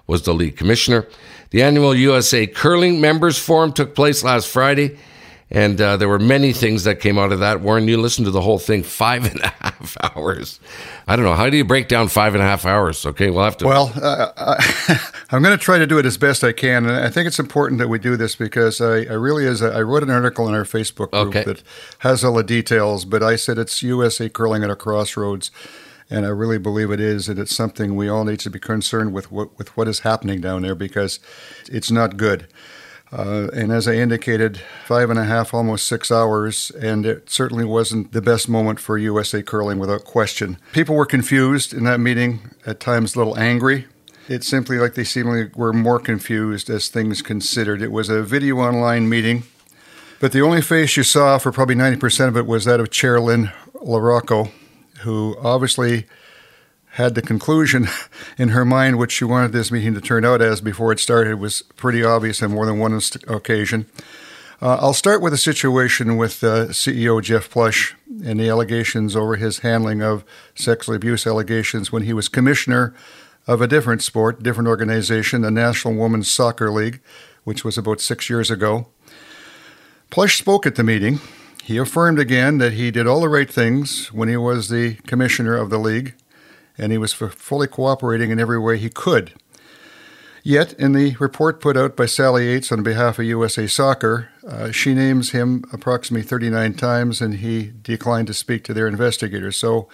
was 0.07 0.23
the 0.23 0.35
league 0.35 0.57
commissioner. 0.57 1.07
The 1.51 1.63
annual 1.63 1.95
USA 1.95 2.47
Curling 2.47 3.01
Members 3.01 3.39
Forum 3.39 3.73
took 3.73 3.95
place 3.95 4.25
last 4.25 4.49
Friday, 4.49 4.99
and 5.53 5.81
uh, 5.81 5.97
there 5.97 6.09
were 6.09 6.21
many 6.21 6.53
things 6.53 6.85
that 6.85 7.01
came 7.01 7.19
out 7.19 7.33
of 7.33 7.41
that. 7.41 7.61
Warren, 7.61 7.89
you 7.89 7.97
listened 7.97 8.27
to 8.27 8.31
the 8.31 8.41
whole 8.41 8.59
thing 8.59 8.83
five 9.01 9.25
and 9.25 9.41
a 9.41 9.49
half 9.49 9.97
hours. 10.03 10.61
I 11.09 11.17
don't 11.17 11.25
know. 11.25 11.35
How 11.35 11.51
do 11.51 11.57
you 11.57 11.65
break 11.65 11.89
down 11.89 12.09
five 12.09 12.35
and 12.35 12.43
a 12.43 12.47
half 12.47 12.65
hours? 12.65 13.05
Okay, 13.05 13.31
we'll 13.31 13.45
have 13.45 13.57
to. 13.59 13.67
Well, 13.67 13.93
uh, 14.01 14.33
I, 14.37 15.37
am 15.37 15.43
going 15.43 15.57
to 15.57 15.63
try 15.63 15.79
to 15.79 15.87
do 15.87 15.99
it 15.99 16.07
as 16.07 16.17
best 16.17 16.45
I 16.45 16.53
can. 16.53 16.87
And 16.87 16.95
I 16.97 17.09
think 17.09 17.27
it's 17.27 17.41
important 17.41 17.79
that 17.79 17.89
we 17.89 17.99
do 17.99 18.17
this 18.17 18.37
because 18.37 18.81
I, 18.81 18.99
I 18.99 19.15
really 19.15 19.45
is. 19.45 19.61
A, 19.61 19.73
I 19.73 19.83
wrote 19.83 20.03
an 20.03 20.11
article 20.11 20.49
in 20.49 20.55
our 20.55 20.65
Facebook 20.65 21.11
group 21.11 21.29
okay. 21.29 21.45
that 21.45 21.63
has 22.01 22.25
all 22.25 22.35
the 22.35 22.45
details, 22.45 23.05
but 23.05 23.23
I 23.23 23.37
said 23.37 23.59
it's 23.59 23.83
USA 23.83 24.29
curling 24.29 24.63
at 24.63 24.71
a 24.71 24.77
crossroads. 24.77 25.51
And 26.13 26.27
I 26.27 26.31
really 26.31 26.59
believe 26.59 26.91
it 26.91 26.99
is, 26.99 27.29
and 27.29 27.39
it's 27.39 27.55
something 27.55 27.95
we 27.95 28.09
all 28.09 28.25
need 28.25 28.41
to 28.41 28.51
be 28.51 28.59
concerned 28.59 29.13
with 29.13 29.31
what, 29.31 29.57
with 29.57 29.77
what 29.77 29.87
is 29.87 30.01
happening 30.01 30.41
down 30.41 30.63
there 30.63 30.75
because 30.75 31.21
it's 31.71 31.89
not 31.89 32.17
good. 32.17 32.49
Uh, 33.13 33.49
and 33.53 33.73
as 33.73 33.89
I 33.89 33.95
indicated, 33.95 34.61
five 34.87 35.11
and 35.11 35.19
a 35.19 35.25
half, 35.25 35.53
almost 35.53 35.87
six 35.87 36.13
hours, 36.13 36.71
and 36.71 37.05
it 37.05 37.29
certainly 37.29 37.65
wasn't 37.65 38.13
the 38.13 38.23
best 38.23 38.49
moment 38.49 38.79
for 38.79 38.97
USA 38.99 39.43
curling 39.43 39.79
without 39.79 40.05
question. 40.05 40.59
People 40.73 40.95
were 40.95 41.07
confused 41.07 41.75
in 41.75 41.85
that 41.85 41.99
meeting, 41.99 42.41
at 42.65 42.79
times 42.79 43.15
a 43.15 43.19
little 43.19 43.37
angry. 43.37 43.87
It's 44.29 44.47
simply 44.47 44.79
like 44.79 44.95
they 44.95 45.03
seemingly 45.03 45.51
were 45.57 45.73
more 45.73 45.99
confused 45.99 46.71
as 46.71 46.89
things 46.89 47.21
considered. 47.21 47.83
It 47.83 47.91
was 47.91 48.09
a 48.09 48.23
video 48.23 48.59
online 48.59 49.09
meeting, 49.09 49.43
but 50.21 50.31
the 50.31 50.43
only 50.43 50.63
face 50.63 50.97
you 50.97 51.03
saw 51.03 51.39
for 51.39 51.51
probably 51.51 51.75
90% 51.75 52.29
of 52.29 52.37
it 52.37 52.47
was 52.47 52.65
that 52.65 52.79
of 52.79 52.91
Chair 52.91 53.21
Lynn 53.21 53.51
LaRocco, 53.75 54.53
who 55.01 55.37
obviously 55.43 56.07
had 57.01 57.15
the 57.15 57.23
conclusion 57.23 57.89
in 58.39 58.51
her 58.51 58.65
mind 58.65 58.99
which 58.99 59.13
she 59.13 59.25
wanted 59.25 59.53
this 59.53 59.73
meeting 59.73 59.95
to 59.95 60.01
turn 60.01 60.25
out 60.25 60.41
as 60.43 60.61
before 60.61 60.93
it 60.93 61.01
started 61.01 61.39
was 61.39 61.63
pretty 61.77 62.05
obvious 62.05 62.43
on 62.43 62.53
more 62.53 62.67
than 62.67 62.79
one 62.79 62.99
occasion. 63.27 63.87
Uh, 64.63 64.77
I'll 64.79 64.93
start 64.93 65.23
with 65.23 65.33
a 65.33 65.39
situation 65.39 66.19
with 66.19 66.45
uh, 66.45 66.67
CEO 66.67 67.23
Jeff 67.23 67.49
Plush 67.49 67.97
and 68.25 68.39
the 68.39 68.51
allegations 68.51 69.17
over 69.17 69.37
his 69.37 69.61
handling 69.61 70.03
of 70.03 70.23
sexual 70.55 70.95
abuse 70.95 71.27
allegations 71.27 71.91
when 71.91 72.03
he 72.03 72.13
was 72.13 72.29
commissioner 72.29 72.95
of 73.47 73.63
a 73.63 73.67
different 73.67 74.03
sport, 74.03 74.43
different 74.43 74.69
organization, 74.69 75.41
the 75.41 75.51
National 75.51 75.95
Women's 75.95 76.31
Soccer 76.31 76.71
League, 76.71 77.01
which 77.45 77.65
was 77.65 77.79
about 77.79 78.03
six 78.03 78.29
years 78.29 78.51
ago. 78.51 78.89
Plush 80.11 80.39
spoke 80.39 80.67
at 80.67 80.75
the 80.75 80.85
meeting. 80.85 81.21
He 81.65 81.79
affirmed 81.79 82.19
again 82.19 82.59
that 82.59 82.75
he 82.75 82.91
did 82.91 83.07
all 83.07 83.21
the 83.21 83.29
right 83.29 83.51
things 83.51 84.13
when 84.13 84.29
he 84.29 84.37
was 84.37 84.69
the 84.69 84.97
commissioner 85.07 85.57
of 85.57 85.71
the 85.71 85.79
league, 85.79 86.15
and 86.79 86.93
he 86.93 86.99
was 86.99 87.13
fully 87.13 87.67
cooperating 87.67 88.31
in 88.31 88.41
every 88.41 88.59
way 88.59 88.79
he 88.79 88.91
could. 88.91 89.33
Yet, 90.43 90.73
in 90.75 90.93
the 90.93 91.17
report 91.21 91.61
put 91.61 91.77
out 91.77 91.97
by 91.97 92.07
Sally 92.07 92.47
Yates 92.47 92.73
on 92.73 92.83
behalf 92.83 93.19
of 93.19 93.27
USA 93.27 93.67
Soccer, 93.67 94.31
uh, 94.47 94.71
she 94.71 94.95
names 94.95 95.33
him 95.33 95.65
approximately 95.73 96.27
39 96.27 96.75
times 96.75 97.21
and 97.21 97.35
he 97.35 97.73
declined 97.83 98.27
to 98.29 98.35
speak 98.35 98.65
to 98.65 98.75
their 98.75 98.89
investigators. 98.89 99.57
So, 99.57 99.89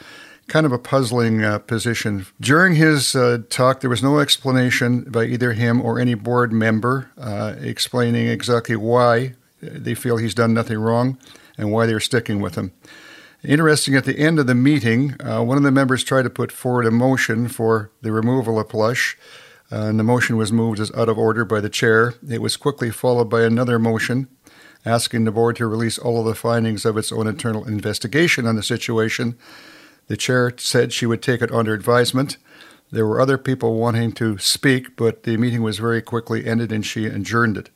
kind 0.47 0.65
of 0.65 0.71
a 0.71 0.79
puzzling 0.79 1.43
uh, 1.43 1.59
position. 1.59 2.27
During 2.41 2.77
his 2.77 3.17
uh, 3.17 3.39
talk, 3.51 3.81
there 3.81 3.91
was 3.91 4.03
no 4.03 4.21
explanation 4.21 5.03
by 5.03 5.25
either 5.25 5.55
him 5.55 5.83
or 5.83 5.99
any 5.99 6.15
board 6.15 6.53
member 6.53 7.11
uh, 7.19 7.55
explaining 7.59 8.29
exactly 8.29 8.77
why 8.77 9.35
they 9.61 9.95
feel 9.95 10.17
he's 10.17 10.35
done 10.35 10.55
nothing 10.55 10.79
wrong 10.79 11.19
and 11.59 11.73
why 11.73 11.87
they're 11.87 11.99
sticking 11.99 12.41
with 12.41 12.55
him. 12.55 12.73
Interesting, 13.45 13.95
at 13.95 14.05
the 14.05 14.19
end 14.19 14.39
of 14.39 14.47
the 14.47 14.55
meeting, 14.55 15.15
uh, 15.21 15.43
one 15.43 15.57
of 15.57 15.63
the 15.63 15.71
members 15.71 16.03
tried 16.03 16.23
to 16.23 16.31
put 16.31 16.51
forward 16.51 16.87
a 16.87 16.91
motion 16.91 17.49
for 17.49 17.91
the 18.03 18.13
removal 18.13 18.59
of 18.59 18.69
Plush. 18.69 19.17
Uh, 19.71 19.87
and 19.87 19.99
the 19.99 20.05
motion 20.05 20.37
was 20.37 20.53
moved 20.53 20.79
as 20.79 20.93
out 20.93 21.09
of 21.09 21.19
order 21.19 21.45
by 21.45 21.61
the 21.61 21.69
chair. 21.69 22.15
It 22.29 22.41
was 22.41 22.57
quickly 22.57 22.91
followed 22.91 23.29
by 23.29 23.43
another 23.43 23.79
motion 23.79 24.29
asking 24.87 25.25
the 25.25 25.33
board 25.33 25.57
to 25.57 25.67
release 25.67 25.99
all 25.99 26.21
of 26.21 26.27
the 26.27 26.35
findings 26.35 26.85
of 26.85 26.97
its 26.97 27.11
own 27.11 27.27
internal 27.27 27.67
investigation 27.67 28.47
on 28.47 28.55
the 28.55 28.63
situation. 28.63 29.37
The 30.07 30.17
chair 30.17 30.55
said 30.57 30.93
she 30.93 31.07
would 31.07 31.21
take 31.21 31.43
it 31.43 31.51
under 31.51 31.75
advisement. 31.75 32.37
There 32.93 33.07
were 33.07 33.21
other 33.21 33.37
people 33.37 33.77
wanting 33.77 34.13
to 34.13 34.39
speak, 34.39 34.95
but 34.95 35.25
the 35.25 35.37
meeting 35.37 35.63
was 35.63 35.79
very 35.79 36.01
quickly 36.01 36.47
ended 36.47 36.71
and 36.71 36.87
she 36.87 37.07
adjourned 37.07 37.59
it. 37.59 37.69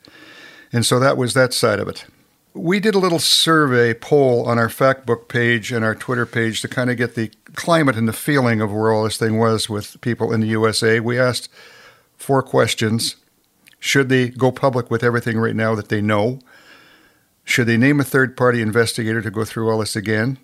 And 0.73 0.87
so 0.87 1.01
that 1.01 1.17
was 1.17 1.35
that 1.35 1.53
side 1.53 1.81
of 1.81 1.89
it. 1.89 2.07
We 2.53 2.81
did 2.81 2.95
a 2.97 2.99
little 2.99 3.21
survey 3.21 3.95
poll 3.95 4.45
on 4.49 4.59
our 4.59 4.69
Facebook 4.69 5.29
page 5.29 5.71
and 5.71 5.85
our 5.85 5.95
Twitter 5.95 6.27
page 6.27 6.63
to 6.63 6.69
kind 6.69 6.91
of 6.91 6.97
get 6.97 7.15
the 7.15 7.31
climate 7.55 7.97
and 7.97 8.09
the 8.09 8.13
feeling 8.13 8.61
of 8.61 8.73
where 8.73 8.91
all 8.91 9.05
this 9.05 9.17
thing 9.17 9.39
was 9.39 9.69
with 9.69 10.01
people 10.01 10.33
in 10.33 10.41
the 10.41 10.49
USA. 10.49 10.99
We 10.99 11.19
asked 11.19 11.49
four 12.17 12.43
questions. 12.43 13.17
Should 13.79 14.09
they 14.09 14.29
go 14.29 14.51
public 14.51 14.91
with 14.91 15.05
everything 15.05 15.39
right 15.39 15.55
now 15.55 15.75
that 15.77 15.89
they 15.89 16.01
know? 16.01 16.41
Should 17.45 17.67
they 17.67 17.77
name 17.77 18.01
a 18.01 18.05
third 18.05 18.37
party 18.37 18.61
investigator 18.61 19.23
to 19.23 19.31
go 19.31 19.45
through 19.45 19.71
all 19.71 19.79
this 19.79 19.97
again? 19.97 20.39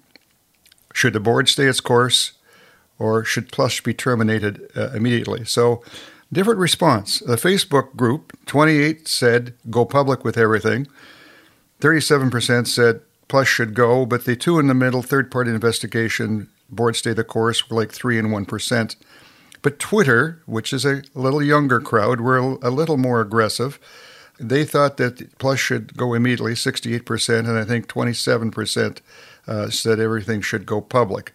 Should 0.95 1.13
the 1.13 1.21
board 1.21 1.49
stay 1.49 1.67
its 1.67 1.81
course? 1.81 2.33
Or 2.99 3.25
should 3.25 3.53
Plush 3.53 3.83
be 3.83 3.93
terminated 3.93 4.71
uh, 4.75 4.93
immediately? 4.93 5.45
So, 5.45 5.83
different 6.33 6.59
response. 6.61 7.19
The 7.19 7.37
Facebook 7.37 7.95
group, 7.95 8.33
28 8.47 9.07
said 9.07 9.55
go 9.69 9.85
public 9.85 10.25
with 10.25 10.39
everything. 10.39 10.87
37% 11.81 12.67
said 12.67 13.01
Plush 13.29 13.49
should 13.49 13.75
go, 13.75 14.07
but 14.07 14.25
the 14.25 14.37
two 14.37 14.59
in 14.59 14.67
the 14.67 14.75
middle, 14.75 15.03
third 15.03 15.31
party 15.31 15.51
investigation, 15.51 16.49
board 16.71 16.97
stay 16.97 17.13
the 17.13 17.25
course, 17.25 17.69
were 17.69 17.77
like 17.77 17.93
3 17.93 18.19
and 18.19 18.29
1%. 18.29 18.97
But 19.63 19.79
Twitter, 19.79 20.41
which 20.47 20.73
is 20.73 20.85
a 20.85 21.03
little 21.15 21.43
younger 21.43 21.81
crowd, 21.81 22.21
were 22.21 22.39
a 22.39 22.71
little 22.71 22.97
more 22.97 23.21
aggressive. 23.21 23.81
They 24.39 24.65
thought 24.65 24.97
that 24.99 25.39
Plush 25.39 25.61
should 25.61 25.97
go 25.97 26.15
immediately, 26.15 26.53
68%, 26.53 27.39
and 27.41 27.59
I 27.59 27.65
think 27.65 27.89
27% 27.89 29.01
uh, 29.49 29.71
said 29.71 29.99
everything 29.99 30.41
should 30.41 30.67
go 30.67 30.81
public. 30.81 31.33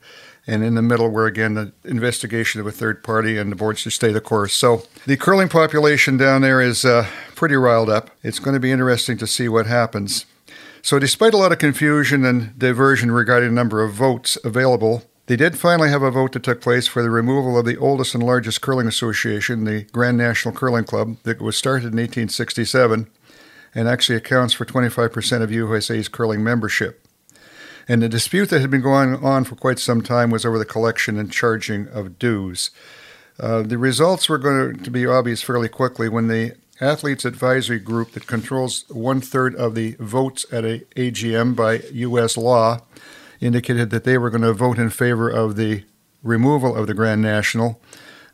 And 0.47 0.63
in 0.63 0.75
the 0.75 0.81
middle 0.81 1.09
were 1.09 1.27
again 1.27 1.53
the 1.53 1.71
investigation 1.83 2.59
of 2.61 2.67
a 2.67 2.71
third 2.71 3.03
party 3.03 3.37
and 3.37 3.51
the 3.51 3.55
board 3.55 3.77
should 3.77 3.93
stay 3.93 4.11
the 4.11 4.21
course. 4.21 4.53
So 4.53 4.83
the 5.05 5.15
curling 5.15 5.49
population 5.49 6.17
down 6.17 6.41
there 6.41 6.61
is 6.61 6.83
uh, 6.83 7.07
pretty 7.35 7.55
riled 7.55 7.89
up. 7.89 8.09
It's 8.23 8.39
going 8.39 8.55
to 8.55 8.59
be 8.59 8.71
interesting 8.71 9.17
to 9.17 9.27
see 9.27 9.47
what 9.47 9.67
happens. 9.67 10.25
So, 10.83 10.97
despite 10.97 11.33
a 11.33 11.37
lot 11.37 11.51
of 11.51 11.59
confusion 11.59 12.25
and 12.25 12.57
diversion 12.57 13.11
regarding 13.11 13.49
the 13.49 13.55
number 13.55 13.83
of 13.83 13.93
votes 13.93 14.37
available, 14.43 15.03
they 15.27 15.35
did 15.35 15.57
finally 15.57 15.89
have 15.89 16.01
a 16.01 16.11
vote 16.11 16.33
that 16.33 16.43
took 16.43 16.59
place 16.59 16.87
for 16.87 17.03
the 17.03 17.09
removal 17.09 17.57
of 17.57 17.65
the 17.65 17.77
oldest 17.77 18.15
and 18.15 18.23
largest 18.23 18.61
curling 18.61 18.87
association, 18.87 19.63
the 19.63 19.83
Grand 19.91 20.17
National 20.17 20.53
Curling 20.53 20.85
Club, 20.85 21.17
that 21.23 21.39
was 21.39 21.55
started 21.55 21.93
in 21.93 21.97
1867 21.97 23.07
and 23.73 23.87
actually 23.87 24.17
accounts 24.17 24.53
for 24.53 24.65
25% 24.65 25.41
of 25.41 25.51
USA's 25.51 26.09
curling 26.09 26.43
membership. 26.43 27.07
And 27.87 28.01
the 28.01 28.09
dispute 28.09 28.49
that 28.49 28.61
had 28.61 28.71
been 28.71 28.81
going 28.81 29.23
on 29.23 29.43
for 29.43 29.55
quite 29.55 29.79
some 29.79 30.01
time 30.01 30.31
was 30.31 30.45
over 30.45 30.57
the 30.57 30.65
collection 30.65 31.17
and 31.17 31.31
charging 31.31 31.87
of 31.87 32.19
dues. 32.19 32.71
Uh, 33.39 33.61
the 33.61 33.77
results 33.77 34.27
were 34.27 34.37
going 34.37 34.79
to 34.79 34.91
be 34.91 35.05
obvious 35.05 35.41
fairly 35.41 35.69
quickly 35.69 36.09
when 36.09 36.27
the 36.27 36.55
Athletes 36.81 37.25
Advisory 37.25 37.79
Group, 37.79 38.11
that 38.13 38.25
controls 38.25 38.85
one 38.89 39.21
third 39.21 39.55
of 39.55 39.75
the 39.75 39.95
votes 39.99 40.47
at 40.51 40.65
a 40.65 40.79
AGM 40.95 41.55
by 41.55 41.81
U.S. 41.93 42.35
law, 42.35 42.79
indicated 43.39 43.91
that 43.91 44.03
they 44.03 44.17
were 44.17 44.31
going 44.31 44.41
to 44.41 44.51
vote 44.51 44.79
in 44.79 44.89
favor 44.89 45.29
of 45.29 45.55
the 45.55 45.83
removal 46.23 46.75
of 46.75 46.87
the 46.87 46.95
Grand 46.95 47.21
National. 47.21 47.79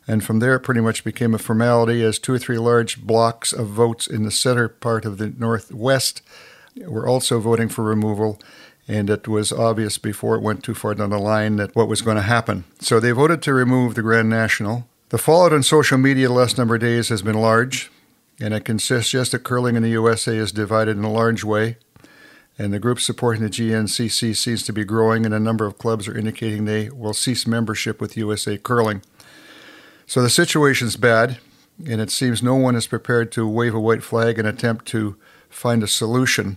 And 0.06 0.24
from 0.24 0.38
there, 0.38 0.54
it 0.54 0.60
pretty 0.60 0.80
much 0.80 1.04
became 1.04 1.34
a 1.34 1.38
formality 1.38 2.02
as 2.02 2.18
two 2.18 2.32
or 2.32 2.38
three 2.38 2.56
large 2.56 3.02
blocks 3.02 3.52
of 3.52 3.68
votes 3.68 4.06
in 4.06 4.22
the 4.22 4.30
center 4.30 4.66
part 4.66 5.04
of 5.04 5.18
the 5.18 5.28
Northwest 5.28 6.22
were 6.86 7.06
also 7.06 7.40
voting 7.40 7.68
for 7.68 7.84
removal. 7.84 8.40
And 8.86 9.10
it 9.10 9.28
was 9.28 9.52
obvious 9.52 9.98
before 9.98 10.36
it 10.36 10.42
went 10.42 10.64
too 10.64 10.74
far 10.74 10.94
down 10.94 11.10
the 11.10 11.18
line 11.18 11.56
that 11.56 11.76
what 11.76 11.88
was 11.88 12.00
going 12.00 12.16
to 12.16 12.22
happen. 12.22 12.64
So 12.80 12.98
they 12.98 13.10
voted 13.10 13.42
to 13.42 13.52
remove 13.52 13.94
the 13.94 14.02
Grand 14.02 14.30
National. 14.30 14.88
The 15.10 15.18
fallout 15.18 15.52
on 15.52 15.62
social 15.62 15.98
media 15.98 16.28
the 16.28 16.34
last 16.34 16.56
number 16.56 16.76
of 16.76 16.80
days 16.80 17.10
has 17.10 17.20
been 17.20 17.38
large, 17.38 17.90
and 18.40 18.54
it 18.54 18.64
consists 18.64 19.10
just 19.10 19.32
that 19.32 19.44
curling 19.44 19.76
in 19.76 19.82
the 19.82 19.90
USA 19.90 20.36
is 20.36 20.52
divided 20.52 20.96
in 20.96 21.04
a 21.04 21.12
large 21.12 21.44
way 21.44 21.76
and 22.58 22.72
the 22.72 22.80
group 22.80 22.98
supporting 22.98 23.42
the 23.42 23.48
GNCC 23.48 24.34
seems 24.34 24.64
to 24.64 24.72
be 24.72 24.84
growing, 24.84 25.24
and 25.24 25.32
a 25.32 25.38
number 25.38 25.64
of 25.64 25.78
clubs 25.78 26.08
are 26.08 26.18
indicating 26.18 26.64
they 26.64 26.90
will 26.90 27.14
cease 27.14 27.46
membership 27.46 28.00
with 28.00 28.16
USA 28.16 28.58
Curling. 28.58 29.02
So 30.06 30.20
the 30.20 30.30
situation's 30.30 30.96
bad, 30.96 31.38
and 31.86 32.00
it 32.00 32.10
seems 32.10 32.42
no 32.42 32.56
one 32.56 32.74
is 32.74 32.88
prepared 32.88 33.30
to 33.32 33.46
wave 33.46 33.74
a 33.74 33.80
white 33.80 34.02
flag 34.02 34.38
and 34.38 34.48
attempt 34.48 34.86
to 34.86 35.16
find 35.48 35.84
a 35.84 35.88
solution. 35.88 36.56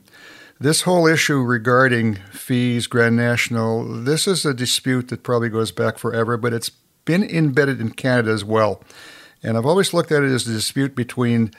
This 0.59 0.81
whole 0.81 1.05
issue 1.05 1.41
regarding 1.41 2.15
fees, 2.31 2.87
Grand 2.87 3.15
National, 3.15 3.83
this 3.83 4.27
is 4.27 4.43
a 4.43 4.53
dispute 4.53 5.09
that 5.09 5.23
probably 5.23 5.49
goes 5.49 5.71
back 5.71 5.99
forever, 5.99 6.35
but 6.35 6.53
it's 6.53 6.71
been 7.05 7.23
embedded 7.23 7.79
in 7.79 7.91
Canada 7.91 8.31
as 8.31 8.43
well. 8.43 8.83
And 9.43 9.57
I've 9.57 9.65
always 9.65 9.93
looked 9.93 10.11
at 10.11 10.23
it 10.23 10.31
as 10.31 10.47
a 10.47 10.51
dispute 10.51 10.95
between 10.95 11.51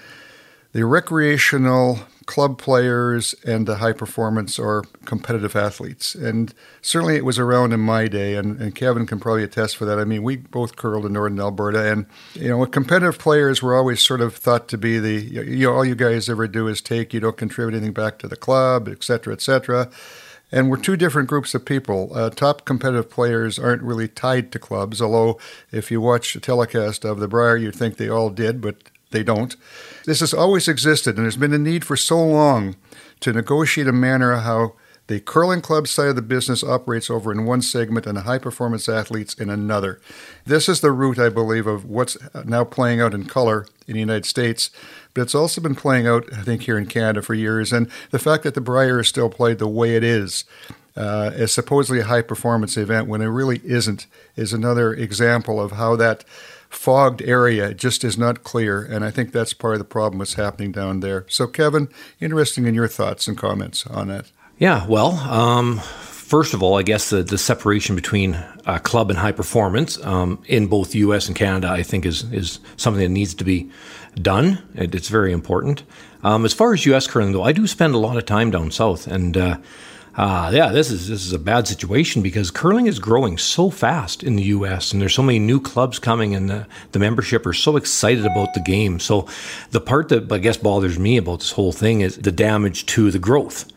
the 0.73 0.85
recreational 0.87 2.01
club 2.27 2.57
players 2.57 3.35
and 3.45 3.66
the 3.66 3.77
high 3.77 3.92
performance 3.92 4.59
or 4.59 4.85
competitive 5.05 5.57
athletes. 5.57 6.14
And 6.14 6.55
certainly 6.81 7.16
it 7.16 7.25
was 7.25 7.38
around 7.38 7.73
in 7.73 7.81
my 7.81 8.09
day, 8.09 8.37
and, 8.37 8.61
and, 8.61 8.75
Kevin 8.75 9.07
can 9.07 9.21
probably 9.21 9.42
attest 9.42 9.77
for 9.77 9.85
that. 9.85 9.99
I 9.99 10.05
mean, 10.05 10.23
we 10.23 10.37
both 10.37 10.77
curled 10.77 11.05
in 11.05 11.12
Northern 11.12 11.40
Alberta, 11.40 11.90
and, 11.90 12.07
you 12.35 12.49
know, 12.49 12.64
competitive 12.66 13.18
players 13.18 13.62
were 13.62 13.77
always 13.77 14.01
sort 14.01 14.21
of 14.21 14.35
thought 14.35 14.68
to 14.68 14.79
be 14.79 14.99
the, 14.99 15.21
you 15.21 15.66
know, 15.66 15.75
all 15.75 15.85
you 15.85 15.95
guys 15.95 16.29
ever 16.29 16.47
do 16.47 16.68
is 16.68 16.81
take, 16.81 17.12
you 17.12 17.21
don't 17.21 17.37
contribute 17.37 17.77
anything 17.77 17.92
back 17.92 18.18
to 18.21 18.29
the 18.29 18.37
club, 18.37 18.88
et 18.88 19.03
cetera, 19.03 19.33
et 19.35 19.42
cetera. 19.42 19.90
And 20.52 20.70
we're 20.70 20.76
two 20.76 20.96
different 20.96 21.30
groups 21.30 21.54
of 21.54 21.64
people. 21.64 22.10
Uh, 22.14 22.28
top 22.28 22.66
competitive 22.66 23.10
players 23.10 23.58
aren't 23.58 23.82
really 23.82 24.06
tied 24.06 24.52
to 24.52 24.58
clubs, 24.58 25.00
although 25.00 25.38
if 25.72 25.90
you 25.90 26.00
watch 26.00 26.36
a 26.36 26.40
telecast 26.40 27.04
of 27.04 27.18
the 27.18 27.26
Brier, 27.26 27.56
you'd 27.56 27.74
think 27.74 27.96
they 27.96 28.10
all 28.10 28.28
did, 28.28 28.60
but 28.60 28.76
they 29.10 29.22
don't. 29.22 29.56
This 30.04 30.20
has 30.20 30.34
always 30.34 30.68
existed, 30.68 31.16
and 31.16 31.24
there's 31.24 31.36
been 31.36 31.54
a 31.54 31.58
need 31.58 31.84
for 31.84 31.96
so 31.96 32.22
long 32.22 32.76
to 33.20 33.32
negotiate 33.32 33.86
a 33.86 33.92
manner 33.92 34.36
how 34.36 34.74
the 35.12 35.20
curling 35.20 35.61
club 35.61 35.87
side 35.87 36.09
of 36.09 36.16
the 36.16 36.22
business 36.22 36.64
operates 36.64 37.11
over 37.11 37.31
in 37.31 37.44
one 37.44 37.61
segment 37.61 38.07
and 38.07 38.16
the 38.16 38.22
high 38.22 38.38
performance 38.38 38.88
athletes 38.88 39.35
in 39.35 39.51
another. 39.51 40.01
This 40.46 40.70
is 40.70 40.81
the 40.81 40.90
root, 40.90 41.18
I 41.18 41.29
believe, 41.29 41.66
of 41.66 41.85
what's 41.85 42.16
now 42.46 42.64
playing 42.64 43.03
out 43.03 43.12
in 43.12 43.27
color 43.27 43.66
in 43.87 43.92
the 43.92 44.01
United 44.01 44.25
States, 44.25 44.70
but 45.12 45.20
it's 45.20 45.35
also 45.35 45.61
been 45.61 45.75
playing 45.75 46.07
out, 46.07 46.33
I 46.33 46.40
think, 46.40 46.62
here 46.62 46.79
in 46.79 46.87
Canada 46.87 47.20
for 47.20 47.35
years. 47.35 47.75
And 47.75 47.90
the 48.11 48.18
fact 48.18 48.42
that 48.44 48.55
the 48.55 48.62
Brier 48.62 49.01
is 49.01 49.09
still 49.09 49.29
played 49.29 49.59
the 49.59 49.68
way 49.68 49.96
it 49.96 50.03
is, 50.03 50.46
uh, 50.96 51.31
as 51.35 51.53
supposedly 51.53 52.01
a 52.01 52.05
high 52.05 52.22
performance 52.22 52.79
event 52.79 53.07
when 53.07 53.20
it 53.20 53.27
really 53.27 53.61
isn't, 53.64 54.07
is 54.35 54.55
another 54.55 54.94
example 54.94 55.61
of 55.61 55.72
how 55.72 55.94
that 55.96 56.25
fogged 56.70 57.20
area 57.20 57.75
just 57.75 58.03
is 58.03 58.16
not 58.16 58.44
clear, 58.44 58.83
and 58.83 59.05
I 59.05 59.11
think 59.11 59.31
that's 59.31 59.53
part 59.53 59.75
of 59.75 59.79
the 59.79 59.85
problem 59.85 60.20
that's 60.20 60.35
happening 60.35 60.72
down 60.72 61.01
there. 61.01 61.27
So, 61.29 61.46
Kevin, 61.46 61.88
interesting 62.18 62.66
in 62.66 62.75
your 62.75 62.88
thoughts 62.88 63.29
and 63.29 63.37
comments 63.37 63.87
on 63.87 64.09
that. 64.09 64.31
Yeah, 64.62 64.87
well, 64.87 65.16
um, 65.29 65.79
first 65.79 66.55
of 66.55 66.62
all, 66.62 66.79
I 66.79 66.85
guess 66.85 67.11
the, 67.11 67.25
the 67.25 67.37
separation 67.37 67.96
between 67.96 68.35
uh, 68.64 68.79
club 68.79 69.11
and 69.11 69.18
high 69.18 69.33
performance 69.33 70.01
um, 70.05 70.40
in 70.46 70.68
both 70.68 70.94
U.S. 70.94 71.27
and 71.27 71.35
Canada, 71.35 71.68
I 71.68 71.83
think, 71.83 72.07
is 72.07 72.33
is 72.33 72.61
something 72.77 73.03
that 73.03 73.09
needs 73.09 73.35
to 73.35 73.42
be 73.42 73.72
done. 74.14 74.62
It, 74.77 74.94
it's 74.94 75.09
very 75.09 75.33
important. 75.33 75.83
Um, 76.22 76.44
as 76.44 76.55
far 76.55 76.72
as 76.75 76.87
U.S. 76.87 77.09
curling, 77.09 77.33
though, 77.33 77.42
I 77.42 77.51
do 77.51 77.66
spend 77.66 77.96
a 77.96 77.98
lot 77.98 78.16
of 78.16 78.25
time 78.25 78.53
down 78.53 78.70
south, 78.70 79.09
and 79.09 79.37
uh, 79.37 79.59
uh, 80.14 80.53
yeah, 80.55 80.68
this 80.68 80.92
is 80.92 81.09
this 81.09 81.27
is 81.27 81.33
a 81.33 81.40
bad 81.40 81.66
situation 81.66 82.22
because 82.22 82.53
curling 82.53 82.87
is 82.87 83.01
growing 83.01 83.38
so 83.38 83.68
fast 83.68 84.22
in 84.22 84.37
the 84.37 84.44
U.S. 84.44 84.92
and 84.92 85.03
there's 85.03 85.12
so 85.12 85.25
many 85.25 85.40
new 85.40 85.61
clubs 85.61 85.98
coming, 85.98 86.37
and 86.37 86.48
the, 86.48 86.68
the 86.92 87.01
membership 87.01 87.46
are 87.46 87.53
so 87.53 87.77
excited 87.77 88.25
about 88.25 88.55
the 88.55 88.61
game. 88.61 89.01
So, 89.01 89.27
the 89.72 89.81
part 89.81 90.09
that 90.11 90.31
I 90.31 90.38
guess 90.38 90.57
bothers 90.57 91.01
me 91.01 91.16
about 91.16 91.40
this 91.40 91.51
whole 91.51 91.72
thing 91.72 92.03
is 92.03 92.16
the 92.16 92.31
damage 92.31 92.87
to 92.94 93.11
the 93.11 93.18
growth 93.18 93.71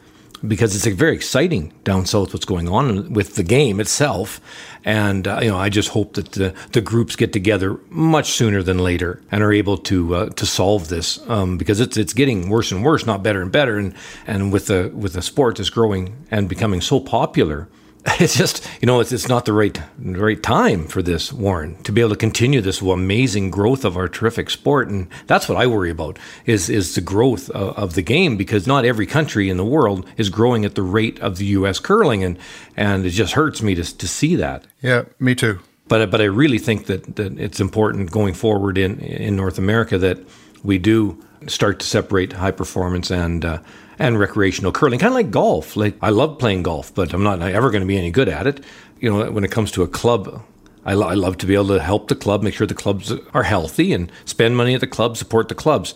because 0.47 0.75
it's 0.75 0.85
very 0.95 1.15
exciting 1.15 1.73
down 1.83 2.05
south 2.05 2.33
what's 2.33 2.45
going 2.45 2.67
on 2.67 3.13
with 3.13 3.35
the 3.35 3.43
game 3.43 3.79
itself. 3.79 4.39
And 4.83 5.27
uh, 5.27 5.39
you 5.41 5.49
know, 5.49 5.57
I 5.57 5.69
just 5.69 5.89
hope 5.89 6.13
that 6.13 6.33
the, 6.33 6.53
the 6.71 6.81
groups 6.81 7.15
get 7.15 7.33
together 7.33 7.79
much 7.89 8.31
sooner 8.31 8.61
than 8.61 8.77
later 8.77 9.21
and 9.31 9.43
are 9.43 9.51
able 9.51 9.77
to 9.79 10.15
uh, 10.15 10.29
to 10.29 10.45
solve 10.45 10.89
this 10.89 11.19
um, 11.29 11.57
because 11.57 11.79
it's 11.79 11.97
it's 11.97 12.13
getting 12.13 12.49
worse 12.49 12.71
and 12.71 12.83
worse, 12.83 13.05
not 13.05 13.23
better 13.23 13.41
and 13.41 13.51
better. 13.51 13.77
And 13.77 13.95
and 14.27 14.53
with 14.53 14.67
the 14.67 14.91
with 14.93 15.13
the 15.13 15.21
sport 15.21 15.57
that's 15.57 15.69
growing 15.69 16.15
and 16.29 16.47
becoming 16.47 16.81
so 16.81 16.99
popular, 16.99 17.67
it's 18.19 18.37
just 18.37 18.67
you 18.81 18.85
know 18.85 18.99
it's, 18.99 19.11
it's 19.11 19.27
not 19.27 19.45
the 19.45 19.53
right 19.53 19.81
right 19.97 20.43
time 20.43 20.85
for 20.85 21.01
this 21.01 21.33
Warren 21.33 21.81
to 21.83 21.91
be 21.91 22.01
able 22.01 22.11
to 22.11 22.15
continue 22.15 22.61
this 22.61 22.81
amazing 22.81 23.49
growth 23.49 23.83
of 23.83 23.97
our 23.97 24.07
terrific 24.07 24.51
sport 24.51 24.89
and 24.89 25.07
that's 25.25 25.49
what 25.49 25.57
I 25.57 25.65
worry 25.65 25.89
about 25.89 26.19
is 26.45 26.69
is 26.69 26.93
the 26.93 27.01
growth 27.01 27.49
of, 27.49 27.75
of, 27.77 27.93
the 27.95 28.03
game 28.03 28.37
because 28.37 28.67
not 28.67 28.85
every 28.85 29.07
country 29.07 29.49
in 29.49 29.57
the 29.57 29.65
world 29.65 30.05
is 30.17 30.29
growing 30.29 30.65
at 30.65 30.75
the 30.75 30.83
rate 30.83 31.19
of 31.19 31.37
the 31.37 31.45
U.S. 31.45 31.79
curling 31.79 32.23
and 32.23 32.37
and 32.77 33.05
it 33.05 33.09
just 33.09 33.33
hurts 33.33 33.63
me 33.63 33.73
to 33.73 33.97
to 33.97 34.07
see 34.07 34.35
that. 34.35 34.65
Yeah, 34.81 35.05
me 35.19 35.33
too. 35.33 35.59
But 35.87 36.11
but 36.11 36.21
I 36.21 36.25
really 36.25 36.59
think 36.59 36.85
that 36.85 37.15
that 37.15 37.39
it's 37.39 37.59
important 37.59 38.11
going 38.11 38.35
forward 38.35 38.77
in 38.77 38.99
in 38.99 39.35
North 39.35 39.57
America 39.57 39.97
that 39.97 40.19
we 40.63 40.77
do 40.77 41.23
start 41.47 41.79
to 41.79 41.85
separate 41.85 42.33
high 42.33 42.51
performance 42.51 43.09
and 43.09 43.45
uh, 43.45 43.59
and 43.99 44.19
recreational 44.19 44.71
curling, 44.71 44.99
kind 44.99 45.11
of 45.11 45.15
like 45.15 45.31
golf. 45.31 45.75
Like 45.75 45.95
I 46.01 46.09
love 46.09 46.39
playing 46.39 46.63
golf, 46.63 46.93
but 46.93 47.13
I'm 47.13 47.23
not 47.23 47.41
ever 47.41 47.71
going 47.71 47.81
to 47.81 47.87
be 47.87 47.97
any 47.97 48.11
good 48.11 48.29
at 48.29 48.47
it. 48.47 48.63
You 48.99 49.09
know, 49.09 49.31
when 49.31 49.43
it 49.43 49.51
comes 49.51 49.71
to 49.71 49.83
a 49.83 49.87
club, 49.87 50.43
I, 50.85 50.93
lo- 50.93 51.07
I 51.07 51.13
love 51.13 51.37
to 51.39 51.45
be 51.45 51.55
able 51.55 51.67
to 51.67 51.81
help 51.81 52.07
the 52.07 52.15
club, 52.15 52.43
make 52.43 52.53
sure 52.53 52.67
the 52.67 52.73
clubs 52.73 53.11
are 53.33 53.43
healthy, 53.43 53.93
and 53.93 54.11
spend 54.25 54.55
money 54.55 54.73
at 54.73 54.81
the 54.81 54.87
club, 54.87 55.17
support 55.17 55.49
the 55.49 55.55
clubs. 55.55 55.95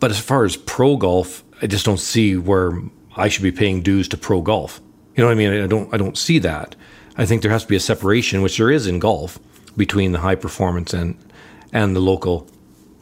But 0.00 0.10
as 0.10 0.20
far 0.20 0.44
as 0.44 0.56
pro 0.56 0.96
golf, 0.96 1.44
I 1.62 1.66
just 1.66 1.84
don't 1.84 2.00
see 2.00 2.36
where 2.36 2.80
I 3.16 3.28
should 3.28 3.42
be 3.42 3.52
paying 3.52 3.82
dues 3.82 4.08
to 4.08 4.16
pro 4.16 4.40
golf. 4.40 4.80
You 5.16 5.22
know 5.22 5.28
what 5.28 5.32
I 5.32 5.36
mean? 5.36 5.62
I 5.62 5.66
don't 5.66 5.92
I 5.94 5.96
don't 5.96 6.18
see 6.18 6.38
that. 6.40 6.74
I 7.16 7.26
think 7.26 7.42
there 7.42 7.50
has 7.50 7.62
to 7.62 7.68
be 7.68 7.76
a 7.76 7.80
separation, 7.80 8.42
which 8.42 8.58
there 8.58 8.70
is 8.70 8.86
in 8.86 8.98
golf, 8.98 9.38
between 9.76 10.12
the 10.12 10.18
high 10.20 10.34
performance 10.34 10.92
and 10.92 11.16
and 11.72 11.94
the 11.94 12.00
local 12.00 12.48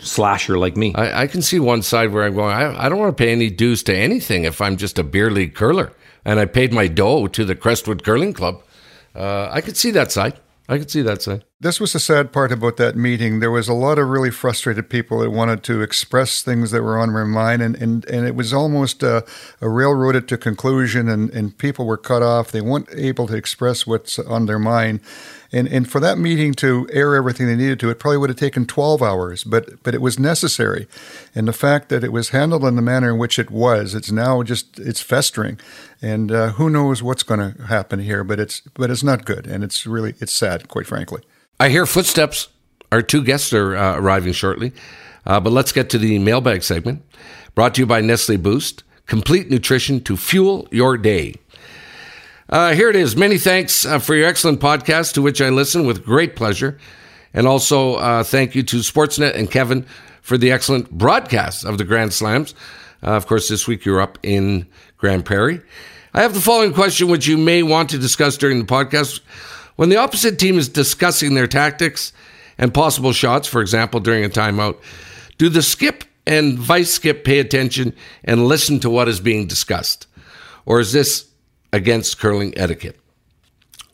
slasher 0.02 0.58
like 0.58 0.76
me. 0.76 0.94
I, 0.94 1.22
I, 1.22 1.26
can 1.26 1.42
see 1.42 1.60
one 1.60 1.82
side 1.82 2.12
where 2.12 2.24
I'm 2.24 2.34
going, 2.34 2.54
I, 2.54 2.86
I 2.86 2.88
don't 2.88 2.98
want 2.98 3.16
to 3.16 3.22
pay 3.22 3.32
any 3.32 3.50
dues 3.50 3.82
to 3.84 3.96
anything 3.96 4.44
if 4.44 4.60
I'm 4.60 4.76
just 4.76 4.98
a 4.98 5.04
beer 5.04 5.30
league 5.30 5.54
curler 5.54 5.92
and 6.24 6.38
I 6.38 6.46
paid 6.46 6.72
my 6.72 6.86
dough 6.88 7.26
to 7.28 7.44
the 7.44 7.54
Crestwood 7.54 8.04
Curling 8.04 8.32
Club. 8.32 8.62
Uh, 9.14 9.48
I 9.50 9.60
could 9.60 9.76
see 9.76 9.90
that 9.92 10.12
side. 10.12 10.38
I 10.68 10.78
could 10.78 10.90
see 10.90 11.02
that 11.02 11.22
side. 11.22 11.44
This 11.62 11.78
was 11.78 11.92
the 11.92 12.00
sad 12.00 12.32
part 12.32 12.50
about 12.50 12.76
that 12.78 12.96
meeting. 12.96 13.38
There 13.38 13.48
was 13.48 13.68
a 13.68 13.72
lot 13.72 13.96
of 13.96 14.08
really 14.08 14.32
frustrated 14.32 14.90
people 14.90 15.20
that 15.20 15.30
wanted 15.30 15.62
to 15.62 15.80
express 15.80 16.42
things 16.42 16.72
that 16.72 16.82
were 16.82 16.98
on 16.98 17.12
their 17.12 17.24
mind, 17.24 17.62
and, 17.62 17.76
and, 17.76 18.04
and 18.06 18.26
it 18.26 18.34
was 18.34 18.52
almost 18.52 19.04
a, 19.04 19.24
a 19.60 19.68
railroaded 19.68 20.26
to 20.30 20.36
conclusion, 20.36 21.08
and, 21.08 21.30
and 21.30 21.56
people 21.56 21.86
were 21.86 21.96
cut 21.96 22.20
off. 22.20 22.50
They 22.50 22.60
weren't 22.60 22.88
able 22.92 23.28
to 23.28 23.36
express 23.36 23.86
what's 23.86 24.18
on 24.18 24.46
their 24.46 24.58
mind. 24.58 24.98
And 25.52 25.68
and 25.68 25.88
for 25.88 26.00
that 26.00 26.18
meeting 26.18 26.52
to 26.54 26.88
air 26.92 27.14
everything 27.14 27.46
they 27.46 27.54
needed 27.54 27.78
to, 27.80 27.90
it 27.90 28.00
probably 28.00 28.18
would 28.18 28.30
have 28.30 28.38
taken 28.38 28.66
12 28.66 29.00
hours, 29.00 29.44
but 29.44 29.84
but 29.84 29.94
it 29.94 30.00
was 30.00 30.18
necessary. 30.18 30.88
And 31.32 31.46
the 31.46 31.52
fact 31.52 31.90
that 31.90 32.02
it 32.02 32.10
was 32.10 32.30
handled 32.30 32.64
in 32.64 32.74
the 32.74 32.82
manner 32.82 33.10
in 33.10 33.18
which 33.18 33.38
it 33.38 33.52
was, 33.52 33.94
it's 33.94 34.10
now 34.10 34.42
just 34.42 34.80
it's 34.80 35.00
festering, 35.00 35.60
and 36.00 36.32
uh, 36.32 36.48
who 36.52 36.68
knows 36.70 37.04
what's 37.04 37.22
going 37.22 37.52
to 37.52 37.62
happen 37.66 38.00
here. 38.00 38.24
But 38.24 38.40
it's 38.40 38.62
but 38.74 38.90
it's 38.90 39.04
not 39.04 39.24
good, 39.24 39.46
and 39.46 39.62
it's 39.62 39.86
really 39.86 40.14
it's 40.18 40.32
sad, 40.32 40.66
quite 40.66 40.88
frankly. 40.88 41.22
I 41.62 41.68
hear 41.68 41.86
footsteps. 41.86 42.48
Our 42.90 43.02
two 43.02 43.22
guests 43.22 43.52
are 43.52 43.76
uh, 43.76 43.96
arriving 43.96 44.32
shortly, 44.32 44.72
uh, 45.24 45.38
but 45.38 45.52
let's 45.52 45.70
get 45.70 45.90
to 45.90 45.98
the 45.98 46.18
mailbag 46.18 46.64
segment. 46.64 47.04
Brought 47.54 47.76
to 47.76 47.82
you 47.82 47.86
by 47.86 48.00
Nestle 48.00 48.36
Boost, 48.36 48.82
complete 49.06 49.48
nutrition 49.48 50.00
to 50.00 50.16
fuel 50.16 50.66
your 50.72 50.98
day. 50.98 51.36
Uh, 52.48 52.74
here 52.74 52.90
it 52.90 52.96
is. 52.96 53.14
Many 53.14 53.38
thanks 53.38 53.86
uh, 53.86 54.00
for 54.00 54.16
your 54.16 54.26
excellent 54.26 54.58
podcast, 54.58 55.12
to 55.12 55.22
which 55.22 55.40
I 55.40 55.50
listen 55.50 55.86
with 55.86 56.04
great 56.04 56.34
pleasure. 56.34 56.80
And 57.32 57.46
also, 57.46 57.94
uh, 57.94 58.24
thank 58.24 58.56
you 58.56 58.64
to 58.64 58.78
Sportsnet 58.78 59.36
and 59.36 59.48
Kevin 59.48 59.86
for 60.20 60.36
the 60.36 60.50
excellent 60.50 60.90
broadcast 60.90 61.64
of 61.64 61.78
the 61.78 61.84
Grand 61.84 62.12
Slams. 62.12 62.56
Uh, 63.04 63.10
of 63.12 63.28
course, 63.28 63.46
this 63.46 63.68
week 63.68 63.84
you're 63.84 64.00
up 64.00 64.18
in 64.24 64.66
Grande 64.96 65.24
Prairie. 65.24 65.60
I 66.12 66.22
have 66.22 66.34
the 66.34 66.40
following 66.40 66.74
question, 66.74 67.06
which 67.06 67.28
you 67.28 67.38
may 67.38 67.62
want 67.62 67.88
to 67.90 67.98
discuss 67.98 68.36
during 68.36 68.58
the 68.58 68.64
podcast. 68.64 69.20
When 69.82 69.88
the 69.88 69.96
opposite 69.96 70.38
team 70.38 70.58
is 70.58 70.68
discussing 70.68 71.34
their 71.34 71.48
tactics 71.48 72.12
and 72.56 72.72
possible 72.72 73.10
shots, 73.12 73.48
for 73.48 73.60
example, 73.60 73.98
during 73.98 74.24
a 74.24 74.28
timeout, 74.28 74.76
do 75.38 75.48
the 75.48 75.60
skip 75.60 76.04
and 76.24 76.56
vice 76.56 76.92
skip 76.92 77.24
pay 77.24 77.40
attention 77.40 77.92
and 78.22 78.46
listen 78.46 78.78
to 78.78 78.88
what 78.88 79.08
is 79.08 79.18
being 79.18 79.48
discussed? 79.48 80.06
Or 80.66 80.78
is 80.78 80.92
this 80.92 81.28
against 81.72 82.20
curling 82.20 82.56
etiquette? 82.56 82.96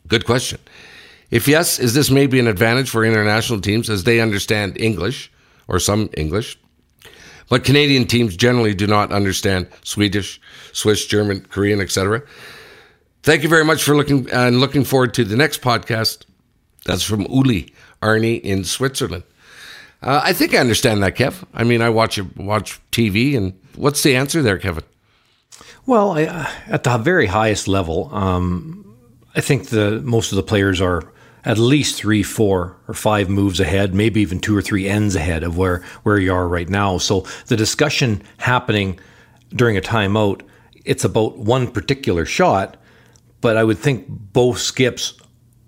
Good 0.07 0.27
question. 0.27 0.59
If 1.31 1.47
yes, 1.47 1.79
is 1.79 1.95
this 1.95 2.11
maybe 2.11 2.39
an 2.39 2.45
advantage 2.45 2.91
for 2.91 3.03
international 3.03 3.59
teams 3.59 3.89
as 3.89 4.03
they 4.03 4.21
understand 4.21 4.79
English 4.79 5.31
or 5.67 5.79
some 5.79 6.11
English? 6.15 6.59
But 7.49 7.63
Canadian 7.63 8.05
teams 8.05 8.37
generally 8.37 8.75
do 8.75 8.85
not 8.85 9.11
understand 9.11 9.65
Swedish, 9.83 10.39
Swiss, 10.71 11.07
German, 11.07 11.47
Korean, 11.49 11.81
etc. 11.81 12.21
Thank 13.29 13.43
you 13.43 13.49
very 13.49 13.63
much 13.63 13.83
for 13.83 13.95
looking 13.95 14.27
and 14.31 14.59
looking 14.59 14.83
forward 14.83 15.13
to 15.13 15.23
the 15.23 15.37
next 15.37 15.61
podcast. 15.61 16.25
That's 16.85 17.03
from 17.03 17.27
Uli 17.29 17.71
Arnie 18.01 18.41
in 18.41 18.63
Switzerland. 18.63 19.21
Uh, 20.01 20.19
I 20.23 20.33
think 20.33 20.55
I 20.55 20.57
understand 20.57 21.03
that, 21.03 21.15
Kev. 21.15 21.43
I 21.53 21.63
mean, 21.63 21.83
I 21.83 21.89
watch 21.89 22.19
watch 22.35 22.79
TV, 22.91 23.37
and 23.37 23.53
what's 23.75 24.01
the 24.01 24.15
answer 24.15 24.41
there, 24.41 24.57
Kevin? 24.57 24.83
Well, 25.85 26.13
I, 26.13 26.23
uh, 26.23 26.49
at 26.69 26.83
the 26.83 26.97
very 26.97 27.27
highest 27.27 27.67
level, 27.67 28.09
um, 28.15 28.97
I 29.35 29.41
think 29.41 29.67
the 29.67 30.01
most 30.03 30.31
of 30.31 30.35
the 30.35 30.41
players 30.41 30.81
are 30.81 31.03
at 31.45 31.59
least 31.59 31.97
three, 31.97 32.23
four, 32.23 32.77
or 32.87 32.95
five 32.95 33.29
moves 33.29 33.59
ahead, 33.59 33.93
maybe 33.93 34.21
even 34.21 34.39
two 34.39 34.57
or 34.57 34.63
three 34.63 34.89
ends 34.89 35.15
ahead 35.15 35.43
of 35.43 35.55
where 35.55 35.83
where 36.01 36.17
you 36.17 36.33
are 36.33 36.47
right 36.47 36.67
now. 36.67 36.97
So 36.97 37.27
the 37.45 37.55
discussion 37.55 38.23
happening 38.37 38.99
during 39.55 39.77
a 39.77 39.81
timeout, 39.81 40.41
it's 40.83 41.03
about 41.03 41.37
one 41.37 41.67
particular 41.69 42.25
shot, 42.25 42.75
but 43.41 43.57
I 43.57 43.63
would 43.63 43.77
think 43.77 44.05
both 44.07 44.59
skips 44.59 45.13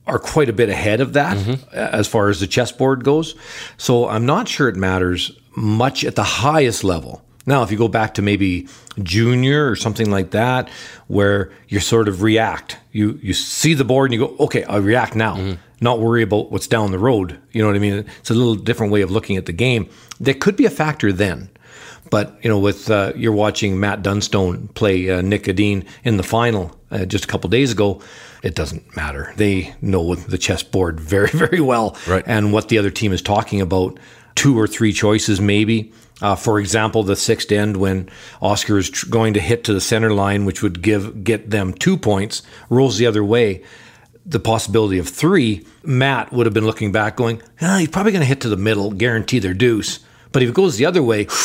are 0.07 0.19
quite 0.19 0.49
a 0.49 0.53
bit 0.53 0.69
ahead 0.69 0.99
of 0.99 1.13
that 1.13 1.37
mm-hmm. 1.37 1.75
as 1.75 2.07
far 2.07 2.29
as 2.29 2.39
the 2.39 2.47
chessboard 2.47 3.03
goes. 3.03 3.35
So 3.77 4.09
I'm 4.09 4.25
not 4.25 4.47
sure 4.47 4.67
it 4.67 4.75
matters 4.75 5.31
much 5.55 6.03
at 6.03 6.15
the 6.15 6.23
highest 6.23 6.83
level. 6.83 7.23
Now, 7.45 7.63
if 7.63 7.71
you 7.71 7.77
go 7.77 7.87
back 7.87 8.13
to 8.15 8.21
maybe 8.21 8.67
junior 9.01 9.69
or 9.69 9.75
something 9.75 10.11
like 10.11 10.31
that, 10.31 10.69
where 11.07 11.51
you 11.67 11.79
sort 11.79 12.07
of 12.07 12.21
react, 12.21 12.77
you 12.91 13.19
you 13.21 13.33
see 13.33 13.73
the 13.73 13.83
board 13.83 14.11
and 14.11 14.19
you 14.19 14.27
go, 14.27 14.35
okay, 14.43 14.63
I 14.65 14.77
react 14.77 15.15
now, 15.15 15.35
mm-hmm. 15.35 15.61
not 15.81 15.99
worry 15.99 16.21
about 16.21 16.51
what's 16.51 16.67
down 16.67 16.91
the 16.91 16.99
road. 16.99 17.39
You 17.51 17.61
know 17.61 17.67
what 17.67 17.75
I 17.75 17.79
mean? 17.79 18.05
It's 18.19 18.29
a 18.29 18.35
little 18.35 18.55
different 18.55 18.91
way 18.91 19.01
of 19.01 19.09
looking 19.09 19.37
at 19.37 19.47
the 19.47 19.53
game. 19.53 19.89
That 20.19 20.39
could 20.39 20.55
be 20.55 20.65
a 20.65 20.69
factor 20.69 21.11
then. 21.11 21.49
But 22.11 22.37
you 22.43 22.49
know, 22.49 22.59
with 22.59 22.91
uh, 22.91 23.13
you're 23.15 23.31
watching 23.31 23.79
Matt 23.79 24.03
Dunstone 24.03 24.67
play 24.69 25.09
uh, 25.09 25.21
Nik 25.21 25.47
Edin 25.47 25.85
in 26.03 26.17
the 26.17 26.23
final 26.23 26.79
uh, 26.91 27.05
just 27.05 27.23
a 27.23 27.27
couple 27.27 27.49
days 27.49 27.71
ago, 27.71 28.01
it 28.43 28.53
doesn't 28.53 28.95
matter. 28.95 29.33
They 29.37 29.73
know 29.81 30.13
the 30.13 30.37
chessboard 30.37 30.99
very, 31.15 31.29
very 31.29 31.61
well, 31.61 31.97
right. 32.07 32.23
and 32.27 32.53
what 32.53 32.69
the 32.69 32.77
other 32.77 32.91
team 32.91 33.11
is 33.11 33.23
talking 33.23 33.59
about. 33.59 33.99
Two 34.33 34.57
or 34.57 34.65
three 34.65 34.93
choices, 34.93 35.41
maybe 35.41 35.91
uh, 36.21 36.35
for 36.35 36.59
example, 36.59 37.03
the 37.03 37.15
sixth 37.15 37.51
end 37.51 37.77
when 37.77 38.09
Oskar 38.41 38.77
is 38.77 38.89
tr- 38.89 39.09
going 39.09 39.33
to 39.33 39.39
hit 39.39 39.63
to 39.65 39.73
the 39.73 39.81
center 39.81 40.13
line, 40.13 40.45
which 40.45 40.61
would 40.61 40.81
give 40.81 41.23
get 41.23 41.49
them 41.49 41.73
two 41.73 41.97
points, 41.97 42.43
rolls 42.69 42.97
the 42.97 43.07
other 43.07 43.23
way. 43.23 43.63
The 44.23 44.39
possibility 44.39 44.99
of 44.99 45.09
three, 45.09 45.65
Matt 45.83 46.31
would 46.31 46.45
have 46.45 46.53
been 46.53 46.65
looking 46.65 46.91
back, 46.91 47.15
going, 47.15 47.41
ah, 47.61 47.77
"He's 47.79 47.89
probably 47.89 48.11
going 48.11 48.21
to 48.21 48.27
hit 48.27 48.41
to 48.41 48.49
the 48.49 48.57
middle, 48.57 48.91
guarantee 48.91 49.39
their 49.39 49.55
deuce." 49.55 49.99
But 50.31 50.43
if 50.43 50.49
it 50.49 50.55
goes 50.55 50.77
the 50.77 50.85
other 50.85 51.01
way, 51.01 51.25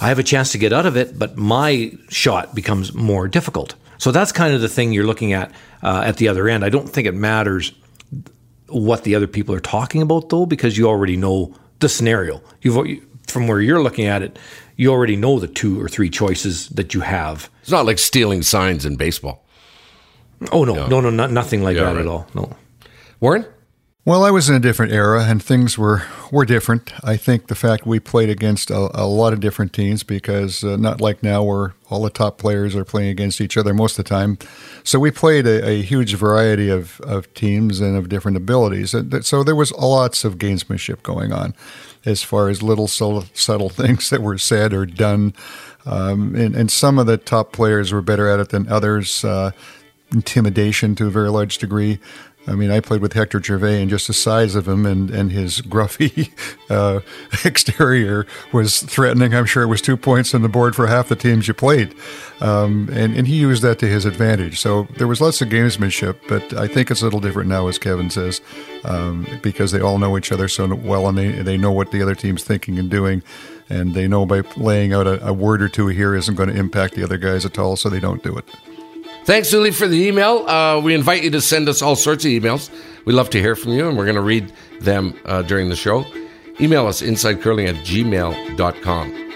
I 0.00 0.08
have 0.08 0.18
a 0.18 0.22
chance 0.22 0.52
to 0.52 0.58
get 0.58 0.72
out 0.72 0.86
of 0.86 0.96
it, 0.96 1.18
but 1.18 1.36
my 1.36 1.92
shot 2.08 2.54
becomes 2.54 2.94
more 2.94 3.26
difficult. 3.28 3.74
So 3.98 4.12
that's 4.12 4.30
kind 4.32 4.54
of 4.54 4.60
the 4.60 4.68
thing 4.68 4.92
you're 4.92 5.06
looking 5.06 5.32
at 5.32 5.50
uh, 5.82 6.02
at 6.04 6.16
the 6.18 6.28
other 6.28 6.48
end. 6.48 6.64
I 6.64 6.68
don't 6.68 6.88
think 6.88 7.06
it 7.08 7.14
matters 7.14 7.72
what 8.68 9.02
the 9.04 9.14
other 9.14 9.26
people 9.26 9.54
are 9.54 9.60
talking 9.60 10.02
about, 10.02 10.28
though, 10.28 10.46
because 10.46 10.78
you 10.78 10.86
already 10.86 11.16
know 11.16 11.54
the 11.80 11.88
scenario. 11.88 12.40
You've 12.62 13.02
from 13.26 13.46
where 13.48 13.60
you're 13.60 13.82
looking 13.82 14.06
at 14.06 14.22
it, 14.22 14.38
you 14.76 14.90
already 14.90 15.16
know 15.16 15.38
the 15.38 15.48
two 15.48 15.80
or 15.80 15.88
three 15.88 16.08
choices 16.10 16.68
that 16.70 16.94
you 16.94 17.00
have. 17.00 17.50
It's 17.62 17.70
not 17.70 17.84
like 17.84 17.98
stealing 17.98 18.42
signs 18.42 18.86
in 18.86 18.96
baseball. 18.96 19.44
Oh 20.52 20.64
no, 20.64 20.86
no, 20.86 21.00
no, 21.00 21.10
not, 21.10 21.32
nothing 21.32 21.62
like 21.64 21.76
Yeah, 21.76 21.84
that 21.84 21.92
right. 21.96 22.00
at 22.00 22.06
all. 22.06 22.26
No. 22.34 22.56
Warren? 23.20 23.44
Well, 24.08 24.24
I 24.24 24.30
was 24.30 24.48
in 24.48 24.54
a 24.54 24.58
different 24.58 24.90
era, 24.90 25.24
and 25.24 25.42
things 25.42 25.76
were 25.76 26.02
were 26.30 26.46
different. 26.46 26.94
I 27.04 27.18
think 27.18 27.48
the 27.48 27.54
fact 27.54 27.86
we 27.86 28.00
played 28.00 28.30
against 28.30 28.70
a, 28.70 28.88
a 28.94 29.04
lot 29.04 29.34
of 29.34 29.40
different 29.40 29.74
teams 29.74 30.02
because 30.02 30.64
uh, 30.64 30.78
not 30.78 31.02
like 31.02 31.22
now 31.22 31.42
where 31.42 31.74
all 31.90 32.00
the 32.00 32.08
top 32.08 32.38
players 32.38 32.74
are 32.74 32.86
playing 32.86 33.10
against 33.10 33.38
each 33.38 33.58
other 33.58 33.74
most 33.74 33.98
of 33.98 34.06
the 34.06 34.08
time. 34.08 34.38
So 34.82 34.98
we 34.98 35.10
played 35.10 35.46
a, 35.46 35.62
a 35.62 35.82
huge 35.82 36.14
variety 36.14 36.70
of, 36.70 37.02
of 37.02 37.30
teams 37.34 37.80
and 37.80 37.98
of 37.98 38.08
different 38.08 38.38
abilities. 38.38 38.94
So 39.26 39.44
there 39.44 39.54
was 39.54 39.72
lots 39.72 40.24
of 40.24 40.38
gamesmanship 40.38 41.02
going 41.02 41.30
on, 41.30 41.54
as 42.06 42.22
far 42.22 42.48
as 42.48 42.62
little 42.62 42.88
subtle, 42.88 43.26
subtle 43.34 43.68
things 43.68 44.08
that 44.08 44.22
were 44.22 44.38
said 44.38 44.72
or 44.72 44.86
done. 44.86 45.34
Um, 45.84 46.34
and, 46.34 46.56
and 46.56 46.70
some 46.70 46.98
of 46.98 47.04
the 47.04 47.18
top 47.18 47.52
players 47.52 47.92
were 47.92 48.00
better 48.00 48.26
at 48.26 48.40
it 48.40 48.48
than 48.48 48.68
others. 48.68 49.22
Uh, 49.22 49.50
intimidation 50.12 50.94
to 50.94 51.06
a 51.06 51.10
very 51.10 51.30
large 51.30 51.58
degree. 51.58 51.98
I 52.48 52.54
mean, 52.54 52.70
I 52.70 52.80
played 52.80 53.02
with 53.02 53.12
Hector 53.12 53.42
Gervais, 53.42 53.82
and 53.82 53.90
just 53.90 54.06
the 54.06 54.14
size 54.14 54.54
of 54.54 54.66
him 54.66 54.86
and, 54.86 55.10
and 55.10 55.30
his 55.30 55.60
gruffy 55.60 56.30
uh, 56.70 57.00
exterior 57.44 58.26
was 58.52 58.82
threatening. 58.82 59.34
I'm 59.34 59.44
sure 59.44 59.62
it 59.62 59.66
was 59.66 59.82
two 59.82 59.98
points 59.98 60.34
on 60.34 60.40
the 60.40 60.48
board 60.48 60.74
for 60.74 60.86
half 60.86 61.08
the 61.08 61.16
teams 61.16 61.46
you 61.46 61.54
played. 61.54 61.94
Um, 62.40 62.88
and, 62.92 63.14
and 63.14 63.26
he 63.26 63.36
used 63.36 63.62
that 63.62 63.78
to 63.80 63.86
his 63.86 64.06
advantage. 64.06 64.60
So 64.60 64.84
there 64.96 65.06
was 65.06 65.20
lots 65.20 65.42
of 65.42 65.48
gamesmanship, 65.48 66.16
but 66.28 66.54
I 66.54 66.66
think 66.68 66.90
it's 66.90 67.02
a 67.02 67.04
little 67.04 67.20
different 67.20 67.50
now, 67.50 67.68
as 67.68 67.78
Kevin 67.78 68.08
says, 68.08 68.40
um, 68.84 69.26
because 69.42 69.72
they 69.72 69.80
all 69.80 69.98
know 69.98 70.16
each 70.16 70.32
other 70.32 70.48
so 70.48 70.74
well 70.74 71.06
and 71.08 71.18
they, 71.18 71.30
they 71.42 71.58
know 71.58 71.72
what 71.72 71.90
the 71.90 72.00
other 72.00 72.14
team's 72.14 72.44
thinking 72.44 72.78
and 72.78 72.88
doing. 72.88 73.22
And 73.68 73.94
they 73.94 74.08
know 74.08 74.24
by 74.24 74.42
laying 74.56 74.94
out 74.94 75.06
a, 75.06 75.26
a 75.26 75.32
word 75.32 75.60
or 75.60 75.68
two 75.68 75.88
here 75.88 76.14
isn't 76.14 76.36
going 76.36 76.48
to 76.48 76.56
impact 76.56 76.94
the 76.94 77.04
other 77.04 77.18
guys 77.18 77.44
at 77.44 77.58
all, 77.58 77.76
so 77.76 77.90
they 77.90 78.00
don't 78.00 78.22
do 78.22 78.34
it. 78.38 78.44
Thanks, 79.28 79.52
Uli, 79.52 79.72
for 79.72 79.86
the 79.86 80.06
email. 80.06 80.48
Uh, 80.48 80.80
we 80.80 80.94
invite 80.94 81.22
you 81.22 81.28
to 81.32 81.42
send 81.42 81.68
us 81.68 81.82
all 81.82 81.96
sorts 81.96 82.24
of 82.24 82.30
emails. 82.30 82.70
We 83.04 83.12
love 83.12 83.28
to 83.28 83.38
hear 83.38 83.54
from 83.54 83.72
you, 83.72 83.86
and 83.86 83.94
we're 83.94 84.06
going 84.06 84.16
to 84.16 84.22
read 84.22 84.50
them 84.80 85.20
uh, 85.26 85.42
during 85.42 85.68
the 85.68 85.76
show. 85.76 86.06
Email 86.62 86.86
us 86.86 87.02
insidecurling 87.02 87.68
at 87.68 87.74
gmail.com. 87.84 89.27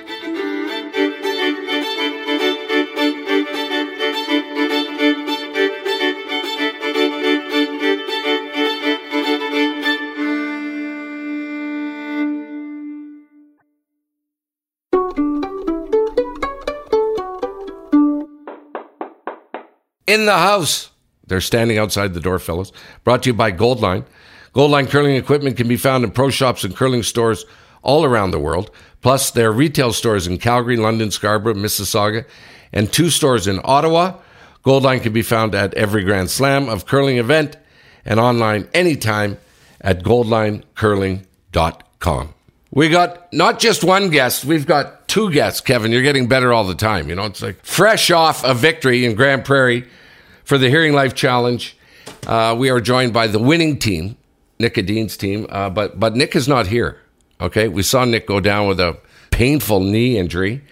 in 20.07 20.27
the 20.27 20.37
house. 20.37 20.91
They're 21.27 21.41
standing 21.41 21.79
outside 21.79 22.15
the 22.15 22.21
door, 22.21 22.39
fellas. 22.39 22.71
Brought 23.05 23.25
to 23.25 23.31
you 23.31 23.35
by 23.35 23.51
Goldline. 23.53 24.05
Goldline 24.55 24.91
curling 24.91 25.17
equipment 25.17 25.57
can 25.57 25.69
be 25.69 25.77
found 25.77 26.05
in 26.05 26.11
pro 26.11 26.31
shops 26.31 26.65
and 26.65 26.77
curling 26.77 27.03
stores 27.03 27.47
all 27.83 28.05
around 28.05 28.33
the 28.33 28.39
world. 28.39 28.71
Plus, 29.01 29.31
there 29.31 29.49
are 29.49 29.53
retail 29.53 29.93
stores 29.93 30.27
in 30.27 30.39
Calgary, 30.39 30.77
London, 30.77 31.11
Scarborough, 31.11 31.55
Mississauga, 31.55 32.27
and 32.73 32.93
two 32.93 33.09
stores 33.11 33.47
in 33.47 33.61
Ottawa. 33.65 34.19
Goldline 34.65 35.03
can 35.03 35.13
be 35.13 35.23
found 35.23 35.55
at 35.55 35.75
every 35.75 36.03
Grand 36.05 36.31
Slam 36.31 36.69
of 36.69 36.87
curling 36.87 37.19
event 37.19 37.57
and 38.05 38.21
online 38.21 38.69
anytime 38.73 39.39
at 39.81 40.03
goldlinecurling.com. 40.03 42.35
We 42.71 42.89
got 42.89 43.33
not 43.33 43.59
just 43.59 43.83
one 43.85 44.11
guest, 44.11 44.45
we've 44.45 44.67
got 44.67 45.02
two 45.13 45.31
guests, 45.31 45.61
Kevin. 45.61 45.93
You're 45.93 46.01
getting 46.03 46.27
better 46.27 46.55
all 46.55 46.65
the 46.65 46.75
time. 46.75 47.11
You 47.11 47.15
know, 47.15 47.27
it's 47.27 47.43
like 47.43 47.63
fresh 47.63 48.11
off 48.11 48.45
a 48.45 48.55
victory 48.55 49.05
in 49.05 49.15
Grande 49.15 49.45
Prairie 49.45 49.87
for 50.43 50.57
the 50.57 50.71
Hearing 50.71 50.95
Life 50.95 51.15
Challenge. 51.15 51.77
Uh, 52.27 52.57
we 52.59 52.71
are 52.71 52.81
joined 52.81 53.13
by 53.13 53.27
the 53.27 53.39
winning 53.39 53.79
team, 53.79 54.17
Nik 54.59 54.79
Edin's 54.79 55.19
team, 55.19 55.47
uh, 55.51 55.69
but 55.69 56.01
but 56.01 56.17
Nik 56.17 56.35
is 56.35 56.49
not 56.49 56.69
here. 56.69 56.99
Okay, 57.43 57.69
we 57.69 57.83
saw 57.83 58.07
Nik 58.07 58.27
go 58.27 58.41
down 58.41 58.69
with 58.69 58.81
a 58.81 58.97
painful 59.31 59.81
knee 59.81 60.17
injury, 60.17 60.63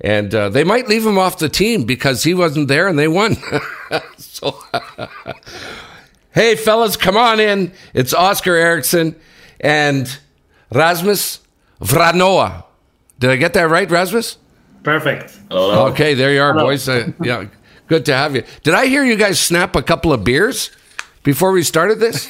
and 0.00 0.34
uh, 0.34 0.48
they 0.48 0.64
might 0.64 0.88
leave 0.88 1.04
him 1.04 1.18
off 1.18 1.36
the 1.36 1.50
team 1.50 1.84
because 1.84 2.22
he 2.22 2.32
wasn't 2.32 2.68
there 2.68 2.88
and 2.88 2.98
they 2.98 3.08
won. 3.08 3.36
so, 4.16 4.58
hey 6.32 6.56
fellas, 6.56 6.96
come 6.96 7.18
on 7.18 7.38
in. 7.38 7.70
It's 7.92 8.14
Oskar 8.14 8.54
Eriksson 8.54 9.14
and 9.60 10.18
Rasmus 10.72 11.40
Wranå. 11.82 12.64
Did 13.20 13.30
I 13.30 13.36
get 13.36 13.52
that 13.54 13.68
right, 13.70 13.88
Rasmus? 13.90 14.38
Perfect. 14.82 15.38
Okay, 15.50 16.14
there 16.14 16.32
you 16.32 16.40
are, 16.42 16.54
boys. 16.54 16.88
Uh, 16.88 17.12
yeah, 17.22 17.46
good 17.86 18.04
to 18.06 18.14
have 18.14 18.34
you. 18.34 18.42
Did 18.62 18.74
I 18.74 18.86
hear 18.86 19.04
you 19.04 19.16
guys 19.16 19.38
snap 19.38 19.76
a 19.76 19.82
couple 19.82 20.12
of 20.12 20.24
beers 20.24 20.70
before 21.22 21.52
we 21.52 21.62
started 21.62 22.00
this? 22.00 22.26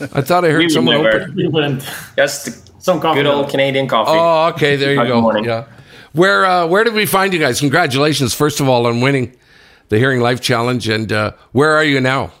I 0.00 0.20
thought 0.20 0.44
I 0.44 0.50
heard 0.50 0.58
We 0.58 0.68
someone 0.68 1.02
never- 1.02 1.22
open. 1.22 1.34
We 1.34 1.48
wouldn't. 1.48 1.82
Just 2.16 2.82
Some 2.82 3.00
coffee. 3.00 3.20
good 3.22 3.26
old 3.26 3.48
Canadian 3.48 3.88
coffee. 3.88 4.10
Oh, 4.14 4.48
okay, 4.54 4.76
there 4.76 4.92
you 4.94 5.06
go. 5.08 5.20
morning. 5.22 5.44
Yeah. 5.44 5.64
Where 6.12 6.44
uh, 6.44 6.66
where 6.66 6.84
did 6.84 6.92
we 6.92 7.06
find 7.06 7.32
you 7.32 7.38
guys? 7.40 7.60
Congratulations, 7.60 8.34
first 8.34 8.60
of 8.60 8.68
all, 8.68 8.86
on 8.86 9.00
winning 9.00 9.34
the 9.88 9.98
Hearing 9.98 10.20
Life 10.20 10.42
Challenge. 10.42 10.88
And 10.88 11.10
uh, 11.10 11.32
where 11.52 11.72
are 11.72 11.84
you 11.84 12.00
now? 12.02 12.32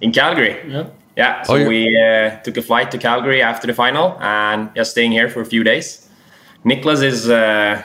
In 0.00 0.10
Calgary. 0.12 0.58
Yeah. 0.68 0.88
Yeah, 1.16 1.42
so 1.44 1.54
Oh, 1.54 1.68
we 1.68 1.96
uh, 1.96 2.36
took 2.40 2.56
a 2.58 2.62
flight 2.62 2.90
to 2.90 2.98
Calgary 2.98 3.40
after 3.40 3.66
the 3.66 3.72
final 3.72 4.18
and 4.20 4.74
just 4.74 4.90
staying 4.90 5.12
here 5.12 5.30
for 5.30 5.40
a 5.40 5.46
few 5.46 5.64
days. 5.64 6.05
Niklas 6.66 7.02
is 7.02 7.30
uh, 7.30 7.82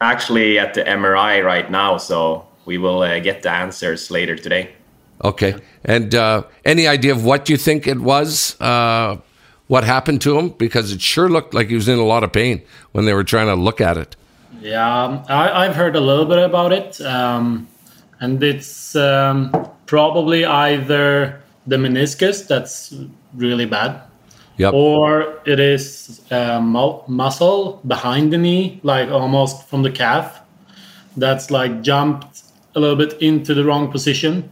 actually 0.00 0.58
at 0.58 0.74
the 0.74 0.82
MRI 0.82 1.44
right 1.44 1.70
now, 1.70 1.98
so 1.98 2.44
we 2.64 2.78
will 2.78 3.02
uh, 3.02 3.20
get 3.20 3.42
the 3.42 3.50
answers 3.50 4.10
later 4.10 4.34
today. 4.34 4.72
Okay. 5.22 5.54
And 5.84 6.14
uh, 6.14 6.42
any 6.64 6.88
idea 6.88 7.12
of 7.12 7.24
what 7.24 7.48
you 7.48 7.56
think 7.56 7.86
it 7.86 8.00
was? 8.00 8.60
Uh, 8.60 9.18
what 9.68 9.84
happened 9.84 10.20
to 10.22 10.36
him? 10.36 10.48
Because 10.48 10.92
it 10.92 11.00
sure 11.00 11.28
looked 11.28 11.54
like 11.54 11.68
he 11.68 11.76
was 11.76 11.88
in 11.88 11.98
a 11.98 12.04
lot 12.04 12.24
of 12.24 12.32
pain 12.32 12.62
when 12.92 13.04
they 13.04 13.14
were 13.14 13.24
trying 13.24 13.46
to 13.46 13.54
look 13.54 13.80
at 13.80 13.96
it. 13.96 14.16
Yeah, 14.60 15.04
um, 15.04 15.24
I, 15.28 15.66
I've 15.66 15.76
heard 15.76 15.94
a 15.94 16.00
little 16.00 16.24
bit 16.24 16.38
about 16.38 16.72
it, 16.72 17.00
um, 17.02 17.68
and 18.20 18.42
it's 18.42 18.96
um, 18.96 19.52
probably 19.86 20.44
either 20.44 21.40
the 21.66 21.76
meniscus 21.76 22.46
that's 22.46 22.94
really 23.34 23.66
bad, 23.66 24.00
Yep. 24.56 24.72
or 24.72 25.40
it 25.46 25.58
is 25.58 26.20
uh, 26.30 26.60
mu- 26.60 27.00
muscle 27.08 27.80
behind 27.86 28.32
the 28.32 28.38
knee, 28.38 28.78
like 28.84 29.08
almost 29.10 29.66
from 29.68 29.82
the 29.82 29.90
calf, 29.90 30.40
that's 31.16 31.50
like 31.50 31.82
jumped 31.82 32.42
a 32.76 32.80
little 32.80 32.96
bit 32.96 33.20
into 33.20 33.54
the 33.54 33.64
wrong 33.64 33.90
position. 33.90 34.48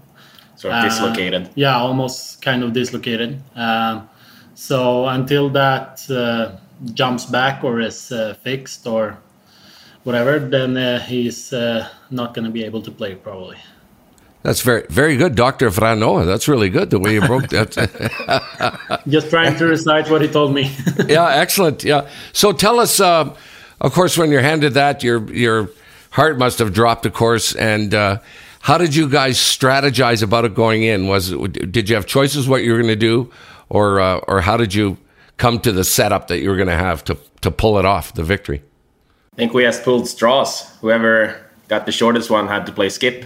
Sort 0.56 0.74
of 0.74 0.80
Uh, 0.84 0.88
dislocated. 0.88 1.48
Yeah, 1.54 1.76
almost 1.76 2.42
kind 2.42 2.62
of 2.64 2.72
dislocated. 2.72 3.40
Um, 3.56 4.08
so 4.54 5.06
until 5.08 5.48
that 5.50 6.08
uh, 6.10 6.56
jumps 6.94 7.26
back 7.26 7.64
or 7.64 7.80
is 7.80 8.10
uh, 8.12 8.34
fixed 8.42 8.86
or 8.86 9.18
whatever, 10.04 10.38
then 10.38 10.76
uh, 10.76 10.98
he's 11.00 11.52
uh, 11.52 11.88
not 12.10 12.34
going 12.34 12.44
to 12.44 12.50
be 12.50 12.64
able 12.64 12.82
to 12.82 12.90
play 12.90 13.14
probably. 13.14 13.56
That's 14.42 14.60
very, 14.60 14.84
very 14.88 15.16
good, 15.16 15.36
Dr. 15.36 15.70
Wranå. 15.70 16.26
That's 16.26 16.48
really 16.48 16.68
good, 16.68 16.90
the 16.90 16.98
way 16.98 17.14
you 17.14 17.20
broke 17.20 17.48
that. 17.48 19.00
Just 19.08 19.30
trying 19.30 19.56
to 19.56 19.66
recite 19.66 20.10
what 20.10 20.20
he 20.20 20.28
told 20.28 20.52
me. 20.52 20.74
yeah, 21.06 21.28
excellent. 21.28 21.84
Yeah. 21.84 22.08
So 22.32 22.52
tell 22.52 22.80
us, 22.80 22.98
uh, 22.98 23.34
of 23.80 23.92
course, 23.92 24.18
when 24.18 24.30
you're 24.30 24.42
handed 24.42 24.74
that, 24.74 25.04
your 25.04 25.32
your 25.32 25.70
heart 26.10 26.38
must 26.38 26.58
have 26.58 26.72
dropped, 26.72 27.06
of 27.06 27.12
course. 27.12 27.54
And 27.54 27.94
uh, 27.94 28.18
how 28.60 28.78
did 28.78 28.96
you 28.96 29.08
guys 29.08 29.38
strategize 29.38 30.22
about 30.22 30.44
it 30.44 30.54
going 30.54 30.82
in? 30.82 31.06
Was 31.06 31.30
it, 31.30 31.70
did 31.70 31.88
you 31.88 31.94
have 31.94 32.06
choices 32.06 32.48
what 32.48 32.64
you 32.64 32.72
were 32.72 32.78
going 32.78 32.88
to 32.88 32.96
do, 32.96 33.30
or 33.68 34.00
uh, 34.00 34.18
or 34.26 34.40
how 34.40 34.56
did 34.56 34.74
you 34.74 34.98
come 35.36 35.60
to 35.60 35.70
the 35.70 35.84
setup 35.84 36.28
that 36.28 36.40
you 36.40 36.50
were 36.50 36.56
going 36.56 36.68
to 36.68 36.76
have 36.76 37.04
to 37.04 37.16
to 37.42 37.50
pull 37.52 37.78
it 37.78 37.84
off, 37.84 38.12
the 38.14 38.24
victory? 38.24 38.62
I 39.34 39.36
think 39.36 39.54
we 39.54 39.62
just 39.62 39.84
pulled 39.84 40.08
straws. 40.08 40.68
Whoever 40.80 41.40
got 41.72 41.86
the 41.86 41.92
shortest 41.92 42.28
one 42.28 42.46
had 42.48 42.66
to 42.66 42.72
play 42.72 42.90
skip. 42.90 43.24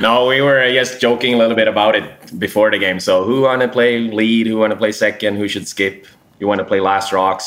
no, 0.00 0.26
we 0.26 0.40
were 0.40 0.60
just 0.72 1.00
joking 1.00 1.32
a 1.34 1.36
little 1.36 1.54
bit 1.54 1.68
about 1.68 1.94
it 1.94 2.06
before 2.40 2.72
the 2.72 2.78
game. 2.86 2.98
So 2.98 3.22
who 3.22 3.42
want 3.42 3.62
to 3.62 3.68
play 3.68 4.00
lead? 4.20 4.48
Who 4.48 4.56
want 4.58 4.72
to 4.72 4.76
play 4.76 4.90
second? 4.90 5.36
Who 5.36 5.46
should 5.46 5.68
skip? 5.68 6.06
You 6.40 6.48
want 6.48 6.58
to 6.58 6.64
play 6.64 6.80
last 6.80 7.12
rocks? 7.12 7.46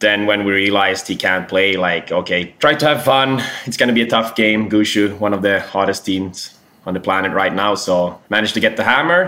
Then 0.00 0.24
when 0.24 0.46
we 0.46 0.52
realized 0.52 1.06
he 1.06 1.16
can't 1.16 1.46
play, 1.46 1.76
like 1.76 2.10
okay, 2.20 2.54
try 2.64 2.74
to 2.74 2.86
have 2.86 3.04
fun. 3.04 3.42
It's 3.66 3.76
gonna 3.76 3.98
be 4.00 4.04
a 4.08 4.10
tough 4.16 4.34
game. 4.34 4.70
Gushue, 4.70 5.18
one 5.18 5.34
of 5.34 5.42
the 5.42 5.60
hottest 5.60 6.06
teams 6.06 6.58
on 6.86 6.94
the 6.94 7.00
planet 7.00 7.32
right 7.32 7.54
now, 7.54 7.74
so 7.74 8.18
managed 8.30 8.54
to 8.54 8.60
get 8.60 8.76
the 8.76 8.84
hammer. 8.84 9.22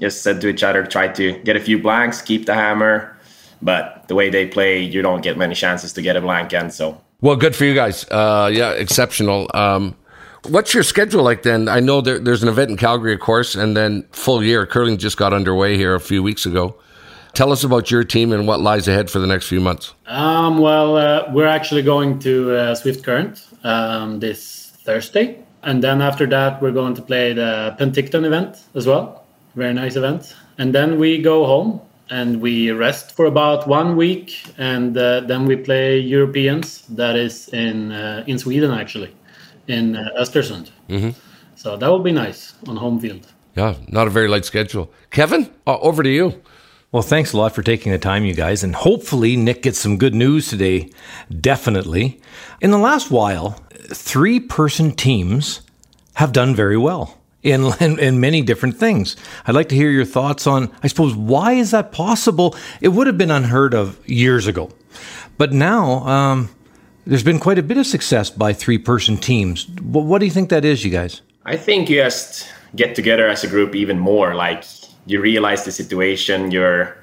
Just 0.00 0.22
said 0.22 0.40
to 0.42 0.48
each 0.48 0.62
other, 0.62 0.86
try 0.86 1.06
to 1.20 1.38
get 1.48 1.56
a 1.56 1.60
few 1.68 1.78
blanks, 1.78 2.22
keep 2.22 2.46
the 2.46 2.54
hammer. 2.54 3.16
But 3.60 4.06
the 4.08 4.14
way 4.14 4.30
they 4.30 4.46
play, 4.46 4.80
you 4.94 5.02
don't 5.02 5.22
get 5.26 5.36
many 5.36 5.54
chances 5.54 5.92
to 5.94 6.02
get 6.02 6.16
a 6.16 6.20
blank 6.20 6.52
end. 6.52 6.72
So 6.72 7.00
Well, 7.20 7.34
good 7.34 7.56
for 7.56 7.64
you 7.64 7.74
guys. 7.74 8.04
Uh, 8.08 8.48
yeah, 8.52 8.70
exceptional. 8.70 9.50
Um, 9.52 9.96
what's 10.44 10.72
your 10.72 10.84
schedule 10.84 11.24
like 11.24 11.42
then? 11.42 11.66
I 11.66 11.80
know 11.80 12.00
there, 12.00 12.20
there's 12.20 12.44
an 12.44 12.48
event 12.48 12.70
in 12.70 12.76
Calgary, 12.76 13.12
of 13.12 13.18
course, 13.18 13.56
and 13.56 13.76
then 13.76 14.06
full 14.12 14.40
year 14.40 14.64
curling 14.66 14.98
just 14.98 15.16
got 15.16 15.32
underway 15.32 15.76
here 15.76 15.96
a 15.96 16.00
few 16.00 16.22
weeks 16.22 16.46
ago. 16.46 16.76
Tell 17.34 17.50
us 17.50 17.64
about 17.64 17.90
your 17.90 18.04
team 18.04 18.30
and 18.30 18.46
what 18.46 18.60
lies 18.60 18.86
ahead 18.86 19.10
for 19.10 19.18
the 19.18 19.26
next 19.26 19.48
few 19.48 19.60
months. 19.60 19.94
um, 20.06 20.58
well, 20.58 20.96
uh, 20.96 21.28
we're 21.32 21.48
actually 21.48 21.82
going 21.82 22.20
to 22.20 22.54
uh, 22.54 22.74
Swift 22.76 23.02
Current 23.02 23.44
um, 23.64 24.20
this 24.20 24.70
Thursday. 24.84 25.42
And 25.64 25.82
then 25.82 26.00
after 26.00 26.24
that, 26.26 26.62
we're 26.62 26.70
going 26.70 26.94
to 26.94 27.02
play 27.02 27.32
the 27.32 27.74
Penticton 27.80 28.24
event 28.24 28.62
as 28.76 28.86
well. 28.86 29.26
Very 29.56 29.74
nice 29.74 29.96
event. 29.96 30.36
And 30.56 30.72
then 30.72 31.00
we 31.00 31.20
go 31.20 31.46
home 31.46 31.80
and 32.10 32.40
we 32.40 32.70
rest 32.70 33.12
for 33.12 33.26
about 33.26 33.66
one 33.68 33.96
week, 33.96 34.34
and 34.58 34.96
uh, 34.96 35.20
then 35.20 35.46
we 35.46 35.56
play 35.56 35.98
Europeans. 35.98 36.82
That 36.88 37.16
is 37.16 37.48
in 37.48 37.92
uh, 37.92 38.24
in 38.26 38.38
Sweden 38.38 38.70
actually, 38.70 39.14
in 39.66 39.96
uh, 39.96 40.08
Östersund. 40.20 40.70
Mm-hmm. 40.88 41.10
So 41.54 41.76
that 41.76 41.88
will 41.88 42.02
be 42.02 42.12
nice 42.12 42.54
on 42.66 42.76
home 42.76 43.00
field. 43.00 43.26
Yeah, 43.56 43.74
not 43.88 44.06
a 44.06 44.10
very 44.10 44.28
light 44.28 44.44
schedule. 44.44 44.92
Kevin, 45.10 45.50
uh, 45.66 45.78
over 45.80 46.02
to 46.02 46.08
you. 46.08 46.40
Well, 46.92 47.02
thanks 47.02 47.34
a 47.34 47.36
lot 47.36 47.54
for 47.54 47.62
taking 47.62 47.92
the 47.92 47.98
time, 47.98 48.24
you 48.24 48.34
guys. 48.34 48.64
And 48.64 48.74
hopefully, 48.74 49.36
Nik 49.36 49.62
gets 49.62 49.78
some 49.78 49.98
good 49.98 50.14
news 50.14 50.48
today. 50.48 50.90
Definitely. 51.28 52.20
In 52.62 52.70
the 52.70 52.78
last 52.78 53.10
while, 53.10 53.62
three 53.92 54.40
person 54.40 54.92
teams 54.92 55.60
have 56.14 56.32
done 56.32 56.54
very 56.54 56.78
well. 56.78 57.17
In, 57.42 57.72
in, 57.80 57.98
in, 58.00 58.20
many 58.20 58.42
different 58.42 58.76
things. 58.78 59.14
I'd 59.46 59.54
like 59.54 59.68
to 59.68 59.76
hear 59.76 59.90
your 59.90 60.04
thoughts 60.04 60.46
on, 60.46 60.72
I 60.82 60.88
suppose, 60.88 61.14
why 61.14 61.52
is 61.52 61.70
that 61.70 61.92
possible? 61.92 62.56
It 62.80 62.88
would 62.88 63.06
have 63.06 63.16
been 63.16 63.30
unheard 63.30 63.74
of 63.74 63.96
years 64.08 64.48
ago. 64.48 64.72
But 65.36 65.52
now, 65.52 66.04
um, 66.06 66.50
there's 67.06 67.22
been 67.22 67.38
quite 67.38 67.58
a 67.58 67.62
bit 67.62 67.78
of 67.78 67.86
success 67.86 68.28
by 68.28 68.52
three 68.52 68.76
person 68.76 69.16
teams. 69.16 69.68
What, 69.80 70.04
what 70.04 70.18
do 70.18 70.26
you 70.26 70.32
think 70.32 70.48
that 70.50 70.64
is, 70.64 70.84
you 70.84 70.90
guys? 70.90 71.22
I 71.44 71.56
think 71.56 71.88
you 71.88 72.02
just 72.02 72.52
get 72.74 72.94
together 72.94 73.28
as 73.28 73.44
a 73.44 73.46
group 73.46 73.74
even 73.74 73.98
more. 73.98 74.34
Like, 74.34 74.64
you 75.06 75.20
realize 75.20 75.64
the 75.64 75.72
situation, 75.72 76.50
you're 76.50 76.96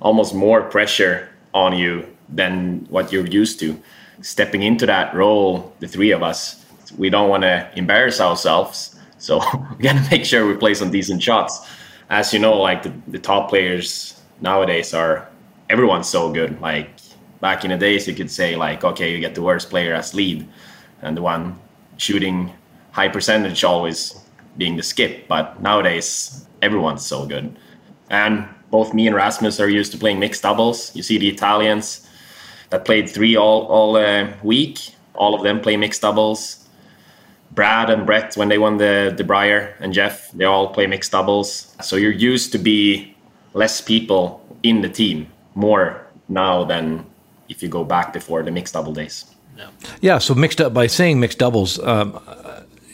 almost 0.00 0.34
more 0.34 0.62
pressure 0.62 1.28
on 1.52 1.76
you 1.76 2.06
than 2.28 2.86
what 2.88 3.12
you're 3.12 3.26
used 3.26 3.60
to. 3.60 3.78
Stepping 4.22 4.62
into 4.62 4.86
that 4.86 5.14
role, 5.14 5.74
the 5.80 5.88
three 5.88 6.10
of 6.10 6.22
us, 6.22 6.64
we 6.96 7.10
don't 7.10 7.28
want 7.28 7.42
to 7.42 7.70
embarrass 7.76 8.20
ourselves 8.20 8.96
so 9.20 9.38
we 9.78 9.84
got 9.84 10.02
to 10.02 10.10
make 10.10 10.24
sure 10.24 10.46
we 10.46 10.56
play 10.56 10.74
some 10.74 10.90
decent 10.90 11.22
shots. 11.22 11.68
As 12.08 12.32
you 12.32 12.40
know, 12.40 12.58
like 12.58 12.82
the, 12.82 12.92
the 13.06 13.18
top 13.18 13.48
players 13.48 14.20
nowadays 14.40 14.92
are 14.92 15.28
everyone's 15.68 16.08
so 16.08 16.32
good. 16.32 16.60
Like 16.60 16.90
back 17.40 17.64
in 17.64 17.70
the 17.70 17.76
days, 17.76 18.08
you 18.08 18.14
could 18.14 18.30
say 18.30 18.56
like, 18.56 18.82
okay, 18.82 19.12
you 19.12 19.20
get 19.20 19.34
the 19.34 19.42
worst 19.42 19.70
player 19.70 19.94
as 19.94 20.14
lead, 20.14 20.48
and 21.02 21.16
the 21.16 21.22
one 21.22 21.58
shooting 21.98 22.52
high 22.92 23.08
percentage 23.08 23.62
always 23.62 24.24
being 24.56 24.76
the 24.76 24.82
skip. 24.82 25.28
But 25.28 25.62
nowadays, 25.62 26.46
everyone's 26.62 27.06
so 27.06 27.26
good, 27.26 27.56
and 28.08 28.48
both 28.70 28.94
me 28.94 29.06
and 29.06 29.14
Rasmus 29.14 29.60
are 29.60 29.68
used 29.68 29.92
to 29.92 29.98
playing 29.98 30.18
mixed 30.18 30.42
doubles. 30.42 30.94
You 30.96 31.02
see 31.02 31.18
the 31.18 31.28
Italians 31.28 32.08
that 32.70 32.84
played 32.84 33.08
three 33.08 33.36
all 33.36 33.66
all 33.66 33.96
uh, 33.96 34.28
week. 34.42 34.94
All 35.14 35.34
of 35.34 35.42
them 35.42 35.60
play 35.60 35.76
mixed 35.76 36.02
doubles. 36.02 36.59
Brad 37.52 37.90
and 37.90 38.06
Brett, 38.06 38.36
when 38.36 38.48
they 38.48 38.58
won 38.58 38.78
the 38.78 39.12
the 39.16 39.24
Brier 39.24 39.74
and 39.80 39.92
Jeff, 39.92 40.30
they 40.32 40.44
all 40.44 40.68
play 40.68 40.86
mixed 40.86 41.12
doubles. 41.12 41.74
So 41.82 41.96
you're 41.96 42.12
used 42.12 42.52
to 42.52 42.58
be 42.58 43.14
less 43.54 43.80
people 43.80 44.40
in 44.62 44.82
the 44.82 44.88
team 44.88 45.26
more 45.54 46.06
now 46.28 46.64
than 46.64 47.04
if 47.48 47.62
you 47.62 47.68
go 47.68 47.84
back 47.84 48.12
before 48.12 48.42
the 48.42 48.50
mixed 48.50 48.74
double 48.74 48.92
days. 48.92 49.26
Yeah. 49.56 49.68
Yeah. 50.00 50.18
So 50.18 50.34
mixed 50.34 50.60
up 50.60 50.72
by 50.72 50.86
saying 50.86 51.18
mixed 51.18 51.38
doubles. 51.38 51.78
Um, 51.80 52.20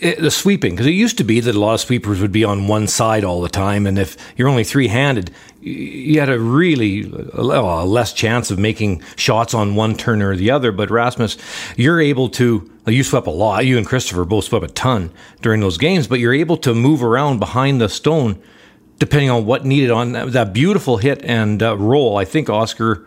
it, 0.00 0.20
the 0.20 0.30
sweeping 0.30 0.74
because 0.74 0.86
it 0.86 0.90
used 0.90 1.18
to 1.18 1.24
be 1.24 1.40
that 1.40 1.54
a 1.54 1.59
lot 1.59 1.74
of 1.74 1.80
sweepers 1.80 2.20
would 2.20 2.32
be 2.32 2.44
on 2.44 2.68
one 2.68 2.86
side 2.86 3.24
all 3.24 3.40
the 3.40 3.48
time, 3.48 3.86
and 3.86 3.98
if 3.98 4.16
you're 4.36 4.48
only 4.48 4.64
three-handed, 4.64 5.30
you 5.61 6.20
had 6.20 6.28
a 6.28 6.38
really 6.38 7.11
a 7.32 7.42
less 7.42 8.12
chance 8.12 8.50
of 8.50 8.59
making 8.59 9.02
shots 9.16 9.54
on 9.54 9.74
one 9.74 9.96
turn 9.96 10.22
or 10.22 10.36
the 10.36 10.50
other. 10.50 10.70
But 10.70 10.90
Rasmus, 10.90 11.38
you're 11.76 12.00
able 12.00 12.28
to 12.30 12.70
you 12.91 13.03
swept 13.03 13.26
a 13.26 13.30
lot. 13.30 13.66
You 13.66 13.78
and 13.78 13.87
Christoffer 13.87 14.28
both 14.28 14.45
swept 14.45 14.64
a 14.64 14.68
ton 14.68 15.11
during 15.43 15.61
those 15.61 15.78
games, 15.78 16.07
but 16.07 16.20
you're 16.20 16.34
able 16.34 16.57
to 16.59 16.74
move 16.74 17.03
around 17.03 17.39
behind 17.39 17.80
the 17.80 17.89
stone 17.89 18.41
depending 18.99 19.28
on 19.28 19.45
what 19.45 19.64
needed 19.64 19.91
on 19.91 20.12
that 20.12 20.53
beautiful 20.53 20.97
hit 20.97 21.22
and 21.22 21.62
uh, 21.62 21.76
roll. 21.76 22.16
I 22.16 22.24
think 22.24 22.49
Oskar. 22.49 23.07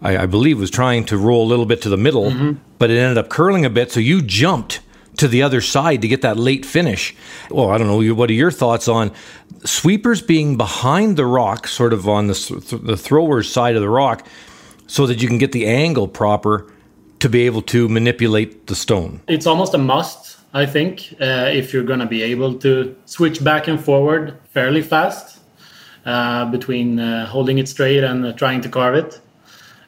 I, 0.00 0.18
I, 0.18 0.26
believe 0.26 0.58
was 0.58 0.70
trying 0.70 1.04
to 1.06 1.16
roll 1.16 1.46
a 1.46 1.48
little 1.48 1.64
bit 1.66 1.82
to 1.82 1.88
the 1.88 1.96
middle, 1.96 2.32
mm-hmm. 2.32 2.58
but 2.78 2.90
it 2.90 2.98
ended 2.98 3.18
up 3.18 3.28
curling 3.28 3.64
a 3.64 3.70
bit. 3.70 3.92
So 3.92 4.00
you 4.00 4.20
jumped 4.20 4.80
to 5.18 5.28
the 5.28 5.42
other 5.42 5.60
side 5.60 6.02
to 6.02 6.08
get 6.08 6.22
that 6.22 6.36
late 6.36 6.66
finish. 6.66 7.14
Well, 7.50 7.70
I 7.70 7.78
don't 7.78 7.86
know. 7.86 8.14
What 8.14 8.28
are 8.28 8.32
your 8.32 8.50
thoughts 8.50 8.88
on 8.88 9.12
sweepers 9.64 10.20
being 10.20 10.56
behind 10.56 11.16
the 11.16 11.26
rock, 11.26 11.68
sort 11.68 11.92
of 11.92 12.08
on 12.08 12.26
the, 12.26 12.80
the 12.82 12.96
thrower's 12.96 13.50
side 13.50 13.76
of 13.76 13.82
the 13.82 13.88
rock, 13.88 14.26
so 14.86 15.06
that 15.06 15.22
you 15.22 15.28
can 15.28 15.38
get 15.38 15.52
the 15.52 15.66
angle 15.66 16.08
proper 16.08 16.72
to 17.22 17.28
be 17.28 17.46
able 17.46 17.62
to 17.62 17.88
manipulate 17.88 18.66
the 18.66 18.74
stone? 18.74 19.20
It's 19.28 19.46
almost 19.46 19.74
a 19.74 19.78
must, 19.78 20.38
I 20.52 20.66
think, 20.66 21.14
uh, 21.20 21.50
if 21.60 21.72
you're 21.72 21.84
going 21.84 22.00
to 22.00 22.06
be 22.06 22.20
able 22.22 22.58
to 22.58 22.96
switch 23.06 23.42
back 23.44 23.68
and 23.68 23.78
forward 23.78 24.36
fairly 24.50 24.82
fast 24.82 25.38
uh, 26.04 26.46
between 26.46 26.98
uh, 26.98 27.26
holding 27.26 27.58
it 27.58 27.68
straight 27.68 28.02
and 28.02 28.26
uh, 28.26 28.32
trying 28.32 28.60
to 28.62 28.68
carve 28.68 28.96
it. 28.96 29.20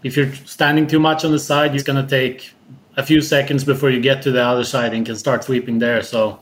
If 0.04 0.16
you're 0.16 0.32
standing 0.46 0.86
too 0.86 1.00
much 1.00 1.24
on 1.24 1.32
the 1.32 1.40
side, 1.40 1.74
it's 1.74 1.82
going 1.82 2.00
to 2.00 2.08
take 2.08 2.52
a 2.96 3.02
few 3.02 3.20
seconds 3.20 3.64
before 3.64 3.90
you 3.90 4.00
get 4.00 4.22
to 4.22 4.30
the 4.30 4.42
other 4.42 4.62
side 4.62 4.94
and 4.94 5.04
can 5.04 5.16
start 5.16 5.42
sweeping 5.42 5.80
there. 5.80 6.02
So 6.02 6.38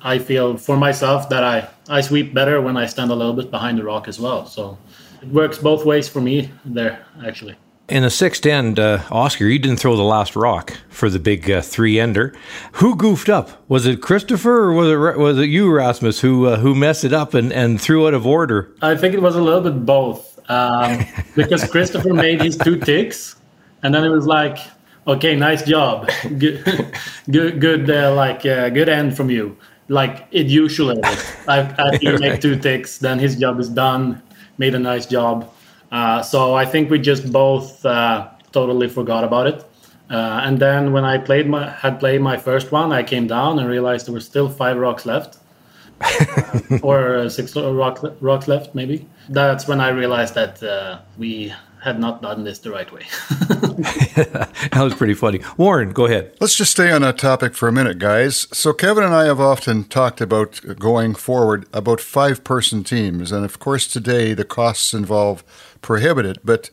I 0.00 0.18
feel 0.18 0.56
for 0.56 0.78
myself 0.78 1.28
that 1.28 1.44
I, 1.44 1.68
I 1.90 2.00
sweep 2.00 2.32
better 2.32 2.62
when 2.62 2.78
I 2.78 2.86
stand 2.86 3.10
a 3.10 3.14
little 3.14 3.34
bit 3.34 3.50
behind 3.50 3.76
the 3.76 3.84
rock 3.84 4.08
as 4.08 4.18
well. 4.18 4.46
So 4.46 4.78
it 5.20 5.28
works 5.28 5.58
both 5.58 5.84
ways 5.84 6.08
for 6.08 6.22
me 6.22 6.50
there, 6.64 7.04
actually. 7.22 7.56
In 7.92 8.04
the 8.04 8.10
sixth 8.10 8.46
end, 8.46 8.78
uh, 8.78 9.02
Oskar, 9.10 9.44
you 9.44 9.58
didn't 9.58 9.76
throw 9.76 9.96
the 9.96 10.02
last 10.02 10.34
rock 10.34 10.78
for 10.88 11.10
the 11.10 11.18
big 11.18 11.50
uh, 11.50 11.60
three 11.60 12.00
ender. 12.00 12.34
Who 12.76 12.96
goofed 12.96 13.28
up? 13.28 13.62
Was 13.68 13.84
it 13.84 14.00
Christoffer 14.00 14.46
or 14.46 14.72
was 14.72 14.88
it 14.90 15.18
was 15.18 15.38
it 15.38 15.50
you, 15.50 15.70
Rasmus, 15.70 16.20
who 16.20 16.46
uh, 16.46 16.56
who 16.56 16.74
messed 16.74 17.04
it 17.04 17.12
up 17.12 17.34
and, 17.34 17.52
and 17.52 17.78
threw 17.78 18.06
it 18.06 18.08
out 18.08 18.14
of 18.14 18.26
order? 18.26 18.74
I 18.80 18.96
think 18.96 19.12
it 19.12 19.20
was 19.20 19.36
a 19.36 19.42
little 19.42 19.60
bit 19.60 19.84
both 19.84 20.40
um, 20.48 21.04
because 21.36 21.64
Christoffer 21.64 22.16
made 22.16 22.40
his 22.40 22.56
two 22.56 22.78
ticks, 22.78 23.36
and 23.82 23.94
then 23.94 24.04
it 24.04 24.08
was 24.08 24.26
like, 24.26 24.56
okay, 25.06 25.36
nice 25.36 25.62
job, 25.62 26.08
good, 26.38 26.64
good, 27.30 27.60
good 27.60 27.90
uh, 27.90 28.14
like 28.14 28.46
uh, 28.46 28.70
good 28.70 28.88
end 28.88 29.14
from 29.14 29.28
you. 29.28 29.54
Like 29.88 30.26
it 30.30 30.46
usually 30.46 30.98
is. 30.98 32.00
You 32.00 32.18
make 32.20 32.40
two 32.40 32.58
ticks, 32.58 32.96
then 32.96 33.18
his 33.18 33.36
job 33.36 33.60
is 33.60 33.68
done. 33.68 34.22
Made 34.56 34.74
a 34.74 34.78
nice 34.78 35.04
job. 35.04 35.52
Uh, 35.92 36.22
so 36.22 36.54
I 36.54 36.64
think 36.64 36.90
we 36.90 36.98
just 36.98 37.30
both 37.30 37.84
uh, 37.84 38.28
totally 38.50 38.88
forgot 38.88 39.24
about 39.24 39.46
it. 39.46 39.64
Uh, 40.10 40.40
and 40.44 40.58
then 40.58 40.92
when 40.92 41.04
I 41.04 41.18
played 41.18 41.48
my 41.48 41.70
had 41.70 42.00
played 42.00 42.20
my 42.20 42.36
first 42.36 42.72
one, 42.72 42.92
I 42.92 43.02
came 43.02 43.26
down 43.26 43.58
and 43.58 43.68
realized 43.68 44.06
there 44.06 44.14
were 44.14 44.20
still 44.20 44.48
five 44.48 44.76
rocks 44.76 45.06
left, 45.06 45.38
or 46.82 47.28
six 47.28 47.54
rock, 47.56 48.04
rocks 48.20 48.48
left 48.48 48.74
maybe. 48.74 49.06
That's 49.28 49.68
when 49.68 49.80
I 49.80 49.90
realized 49.90 50.34
that 50.34 50.62
uh, 50.62 51.00
we 51.18 51.52
had 51.82 51.98
not 51.98 52.22
done 52.22 52.44
this 52.44 52.60
the 52.60 52.70
right 52.70 52.90
way. 52.92 53.02
that 54.14 54.70
was 54.76 54.94
pretty 54.94 55.14
funny. 55.14 55.40
Warren, 55.56 55.92
go 55.92 56.06
ahead. 56.06 56.32
Let's 56.40 56.54
just 56.54 56.70
stay 56.70 56.92
on 56.92 57.02
that 57.02 57.18
topic 57.18 57.54
for 57.54 57.66
a 57.68 57.72
minute, 57.72 57.98
guys. 57.98 58.46
So, 58.52 58.72
Kevin 58.72 59.02
and 59.02 59.14
I 59.14 59.24
have 59.24 59.40
often 59.40 59.84
talked 59.84 60.20
about 60.20 60.60
going 60.78 61.14
forward 61.14 61.66
about 61.72 62.00
five 62.00 62.44
person 62.44 62.84
teams. 62.84 63.32
And 63.32 63.44
of 63.44 63.58
course, 63.58 63.88
today 63.88 64.32
the 64.32 64.44
costs 64.44 64.94
involved 64.94 65.44
prohibited. 65.82 66.38
But 66.44 66.70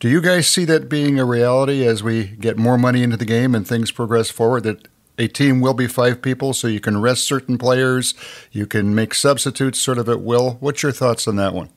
do 0.00 0.08
you 0.08 0.20
guys 0.20 0.46
see 0.46 0.64
that 0.66 0.88
being 0.88 1.18
a 1.18 1.24
reality 1.24 1.86
as 1.86 2.02
we 2.02 2.24
get 2.24 2.58
more 2.58 2.78
money 2.78 3.02
into 3.02 3.16
the 3.16 3.24
game 3.24 3.54
and 3.54 3.66
things 3.66 3.90
progress 3.90 4.30
forward? 4.30 4.64
That 4.64 4.88
a 5.18 5.26
team 5.26 5.60
will 5.60 5.74
be 5.74 5.88
five 5.88 6.22
people, 6.22 6.54
so 6.54 6.68
you 6.68 6.80
can 6.80 7.00
rest 7.00 7.24
certain 7.26 7.58
players, 7.58 8.14
you 8.52 8.66
can 8.66 8.94
make 8.94 9.14
substitutes 9.14 9.80
sort 9.80 9.98
of 9.98 10.08
at 10.08 10.20
will. 10.20 10.58
What's 10.60 10.82
your 10.82 10.92
thoughts 10.92 11.26
on 11.26 11.36
that 11.36 11.54
one? 11.54 11.70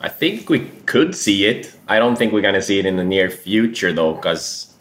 I 0.00 0.08
think 0.08 0.48
we 0.48 0.60
could 0.86 1.14
see 1.14 1.44
it. 1.44 1.72
I 1.86 1.98
don't 1.98 2.16
think 2.16 2.32
we're 2.32 2.40
going 2.40 2.54
to 2.54 2.62
see 2.62 2.78
it 2.78 2.86
in 2.86 2.96
the 2.96 3.04
near 3.04 3.30
future, 3.30 3.92
though, 3.92 4.14
because 4.14 4.74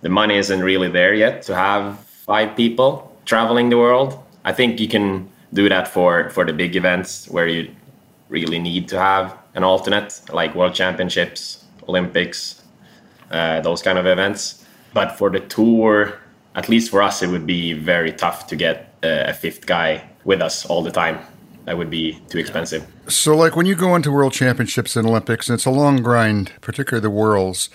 the 0.00 0.08
money 0.08 0.36
isn't 0.36 0.60
really 0.60 0.88
there 0.88 1.14
yet 1.14 1.42
to 1.42 1.54
have 1.54 2.00
five 2.00 2.56
people 2.56 3.16
traveling 3.26 3.68
the 3.68 3.78
world. 3.78 4.18
I 4.44 4.52
think 4.52 4.80
you 4.80 4.88
can 4.88 5.28
do 5.52 5.68
that 5.68 5.86
for, 5.86 6.30
for 6.30 6.44
the 6.44 6.52
big 6.52 6.74
events 6.74 7.28
where 7.28 7.46
you 7.46 7.70
really 8.28 8.58
need 8.58 8.88
to 8.88 8.98
have 8.98 9.36
an 9.54 9.64
alternate, 9.64 10.20
like 10.32 10.54
World 10.54 10.74
Championships, 10.74 11.64
Olympics, 11.88 12.62
uh, 13.30 13.60
those 13.60 13.82
kind 13.82 13.98
of 13.98 14.06
events. 14.06 14.64
But 14.94 15.12
for 15.18 15.30
the 15.30 15.40
tour, 15.40 16.18
at 16.54 16.68
least 16.68 16.90
for 16.90 17.02
us, 17.02 17.22
it 17.22 17.28
would 17.28 17.46
be 17.46 17.72
very 17.72 18.12
tough 18.12 18.46
to 18.48 18.56
get 18.56 18.94
uh, 19.02 19.24
a 19.26 19.34
fifth 19.34 19.66
guy 19.66 20.08
with 20.24 20.40
us 20.40 20.66
all 20.66 20.82
the 20.82 20.90
time 20.90 21.18
that 21.64 21.76
would 21.76 21.90
be 21.90 22.18
too 22.28 22.38
expensive. 22.38 22.86
So, 23.08 23.36
like 23.36 23.56
when 23.56 23.66
you 23.66 23.74
go 23.74 23.94
into 23.94 24.10
World 24.10 24.32
Championships 24.32 24.96
and 24.96 25.06
Olympics, 25.06 25.48
and 25.48 25.54
it's 25.54 25.66
a 25.66 25.70
long 25.70 26.02
grind, 26.02 26.52
particularly 26.60 27.02
the 27.02 27.10
Worlds. 27.10 27.70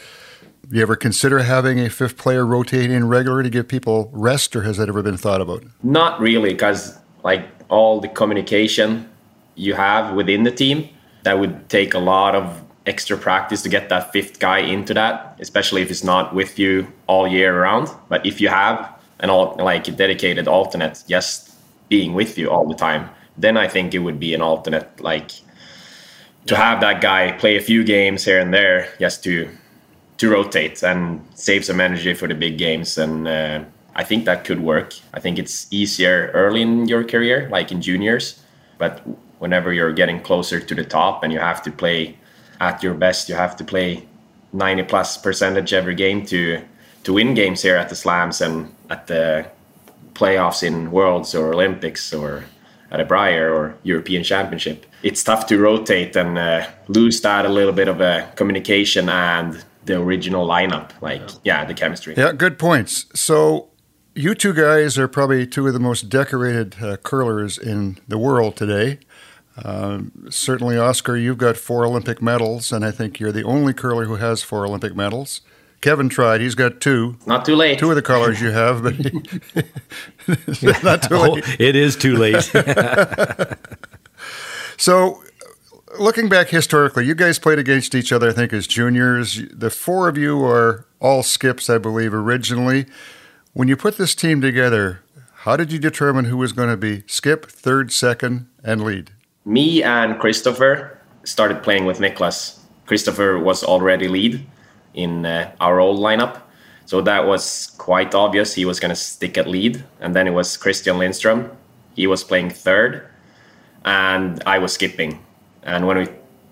You 0.70 0.82
ever 0.82 0.98
consider 0.98 1.40
having 1.40 1.80
a 1.80 1.90
fifth 1.90 2.18
player 2.18 2.46
rotate 2.46 2.92
in 2.92 3.08
regular 3.08 3.42
to 3.42 3.50
give 3.50 3.70
people 3.70 4.10
rest, 4.12 4.54
or 4.54 4.64
has 4.64 4.76
that 4.78 4.90
ever 4.90 5.02
been 5.02 5.16
thought 5.16 5.40
about? 5.40 5.64
Not 5.82 6.20
really, 6.20 6.50
because 6.54 6.98
like 7.24 7.48
all 7.70 8.02
the 8.02 8.10
communication 8.10 9.10
you 9.56 9.76
have 9.76 10.14
within 10.14 10.44
the 10.44 10.52
team, 10.52 10.90
that 11.28 11.40
would 11.40 11.68
take 11.68 11.94
a 11.94 12.00
lot 12.00 12.36
of 12.36 12.64
extra 12.86 13.18
practice 13.18 13.62
to 13.62 13.68
get 13.68 13.90
that 13.90 14.14
fifth 14.14 14.40
guy 14.40 14.60
into 14.60 14.94
that, 14.94 15.36
especially 15.42 15.82
if 15.82 15.92
it's 15.92 16.06
not 16.06 16.34
with 16.34 16.58
you 16.58 16.88
all 17.08 17.28
year 17.28 17.54
around. 17.54 17.90
But 18.08 18.26
if 18.26 18.40
you 18.40 18.48
have 18.48 18.78
an 19.20 19.30
all 19.30 19.58
like 19.60 19.86
a 19.90 19.92
dedicated 19.92 20.48
alternate, 20.48 21.04
just 21.10 21.52
being 21.90 22.14
with 22.14 22.38
you 22.38 22.50
all 22.50 22.66
the 22.66 22.76
time, 22.76 23.10
then 23.38 23.58
I 23.58 23.68
think 23.68 23.94
it 23.94 24.00
would 24.00 24.22
be 24.22 24.34
an 24.34 24.42
alternate 24.42 25.02
like 25.02 25.32
to 26.46 26.56
have 26.56 26.80
that 26.80 27.02
guy 27.02 27.34
play 27.34 27.58
a 27.58 27.62
few 27.62 27.84
games 27.84 28.24
here 28.24 28.40
and 28.40 28.54
there 28.54 28.88
just 28.98 29.22
to 29.26 29.50
to 30.20 30.30
rotate 30.30 30.82
and 30.82 31.22
save 31.36 31.66
some 31.66 31.82
energy 31.82 32.14
for 32.14 32.28
the 32.30 32.36
big 32.36 32.58
games 32.58 32.98
and 32.98 33.28
uh, 33.28 33.60
I 33.96 34.04
think 34.06 34.24
that 34.26 34.46
could 34.46 34.62
work. 34.62 34.94
I 35.14 35.20
think 35.20 35.38
it's 35.38 35.68
easier 35.72 36.32
early 36.34 36.62
in 36.62 36.88
your 36.88 37.04
career, 37.04 37.50
like 37.52 37.72
in 37.72 37.82
juniors, 37.82 38.42
but 38.78 39.02
whenever 39.40 39.74
you're 39.74 39.94
getting 39.94 40.22
closer 40.22 40.60
to 40.60 40.76
the 40.76 40.84
top 40.84 41.24
and 41.24 41.32
you 41.32 41.40
have 41.40 41.62
to 41.64 41.72
play 41.72 42.18
at 42.60 42.82
your 42.82 42.94
best, 42.94 43.30
you 43.30 43.36
have 43.36 43.56
to 43.58 43.64
play 43.64 44.08
90 44.54 44.84
plus 44.84 45.18
percentage 45.18 45.74
every 45.74 45.96
game 45.96 46.26
to 46.26 46.62
to 47.04 47.14
win 47.14 47.34
games 47.34 47.62
here 47.62 47.76
at 47.76 47.90
the 47.90 47.96
slams 47.96 48.42
and 48.42 48.74
at 48.90 49.08
the 49.08 49.46
playoffs 50.14 50.64
in 50.64 50.92
worlds 50.92 51.36
or 51.36 51.54
olympics 51.54 52.14
or 52.14 52.44
at 52.92 53.00
a 53.00 53.06
brier 53.06 53.54
or 53.54 53.76
european 53.84 54.24
championship. 54.24 54.86
It's 55.04 55.24
tough 55.24 55.46
to 55.48 55.58
rotate 55.60 56.16
and 56.16 56.38
uh, 56.38 56.68
lose 56.88 57.22
that 57.22 57.46
a 57.46 57.50
little 57.50 57.74
bit 57.74 57.88
of 57.88 58.02
a 58.02 58.32
communication 58.36 59.10
and 59.10 59.64
the 59.86 60.00
original 60.02 60.48
lineup 60.48 60.92
like 61.02 61.22
yeah 61.44 61.66
the 61.66 61.74
chemistry. 61.74 62.14
Yeah 62.18 62.34
good 62.34 62.58
points. 62.58 63.06
So 63.14 63.70
you 64.16 64.34
two 64.34 64.54
guys 64.54 64.98
are 64.98 65.08
probably 65.08 65.46
two 65.46 65.68
of 65.68 65.74
the 65.74 65.80
most 65.80 66.10
decorated 66.10 66.76
uh, 66.82 66.98
curlers 66.98 67.58
in 67.58 68.00
the 68.08 68.18
world 68.18 68.56
today 68.56 69.00
um, 69.64 70.12
certainly, 70.30 70.78
Oskar, 70.78 71.18
you've 71.18 71.38
got 71.38 71.58
four 71.58 71.86
Olympic 71.86 72.22
medals, 72.22 72.72
and 72.72 72.86
I 72.86 72.92
think 72.92 73.20
you're 73.20 73.32
the 73.32 73.44
only 73.44 73.74
curler 73.74 74.06
who 74.06 74.16
has 74.16 74.44
four 74.44 74.66
Olympic 74.66 74.96
medals. 74.96 75.42
Kevin 75.82 76.10
tried; 76.10 76.42
he's 76.42 76.56
got 76.56 76.80
two. 76.80 77.18
Not 77.26 77.46
too 77.46 77.56
late. 77.56 77.80
Two 77.80 77.90
of 77.90 77.96
the 77.96 78.02
colors 78.02 78.42
you 78.42 78.52
have, 78.52 78.84
but 78.84 78.98
not 80.84 81.04
too 81.04 81.18
late. 81.18 81.44
Oh, 81.48 81.56
it 81.60 81.76
is 81.76 81.96
too 81.96 82.16
late. 82.18 82.42
so, 84.78 85.24
looking 86.00 86.30
back 86.30 86.50
historically, 86.50 87.06
you 87.06 87.16
guys 87.16 87.40
played 87.40 87.60
against 87.60 87.96
each 87.96 88.12
other. 88.12 88.30
I 88.30 88.34
think 88.34 88.54
as 88.54 88.68
juniors. 88.68 89.42
The 89.52 89.70
four 89.70 90.08
of 90.08 90.18
you 90.18 90.44
are 90.44 90.86
all 91.00 91.24
skips, 91.24 91.70
I 91.70 91.78
believe, 91.78 92.14
originally. 92.14 92.86
When 93.54 93.68
you 93.68 93.76
put 93.76 93.98
this 93.98 94.14
team 94.14 94.40
together, 94.40 95.02
how 95.42 95.58
did 95.58 95.72
you 95.72 95.80
determine 95.80 96.26
who 96.26 96.38
was 96.38 96.52
going 96.52 96.70
to 96.70 96.78
be 96.78 97.04
skip, 97.08 97.50
third, 97.50 97.92
second, 97.92 98.48
and 98.64 98.84
lead? 98.84 99.12
Me 99.48 99.82
and 99.82 100.16
Christoffer 100.20 100.98
started 101.24 101.64
playing 101.64 101.86
with 101.86 102.00
Niklas. 102.00 102.60
Christoffer 102.86 103.42
was 103.42 103.64
already 103.64 104.10
lead 104.10 104.46
in 104.94 105.26
uh, 105.26 105.50
our 105.62 105.80
old 105.80 106.00
lineup. 106.00 106.42
So 106.86 107.00
that 107.04 107.26
was 107.26 107.68
quite 107.78 108.14
obvious. 108.14 108.54
He 108.54 108.66
was 108.66 108.82
going 108.82 108.90
to 108.90 108.96
stick 108.96 109.38
at 109.38 109.48
lead. 109.48 109.86
And 110.02 110.14
then 110.14 110.28
it 110.28 110.32
was 110.32 110.58
Christian 110.58 110.98
Lindstrom. 110.98 111.50
He 111.96 112.08
was 112.08 112.26
playing 112.26 112.50
third. 112.50 113.08
And 113.86 114.44
I 114.46 114.60
was 114.60 114.74
skipping. 114.74 115.24
And 115.64 115.88
when 115.88 115.98
we 115.98 116.08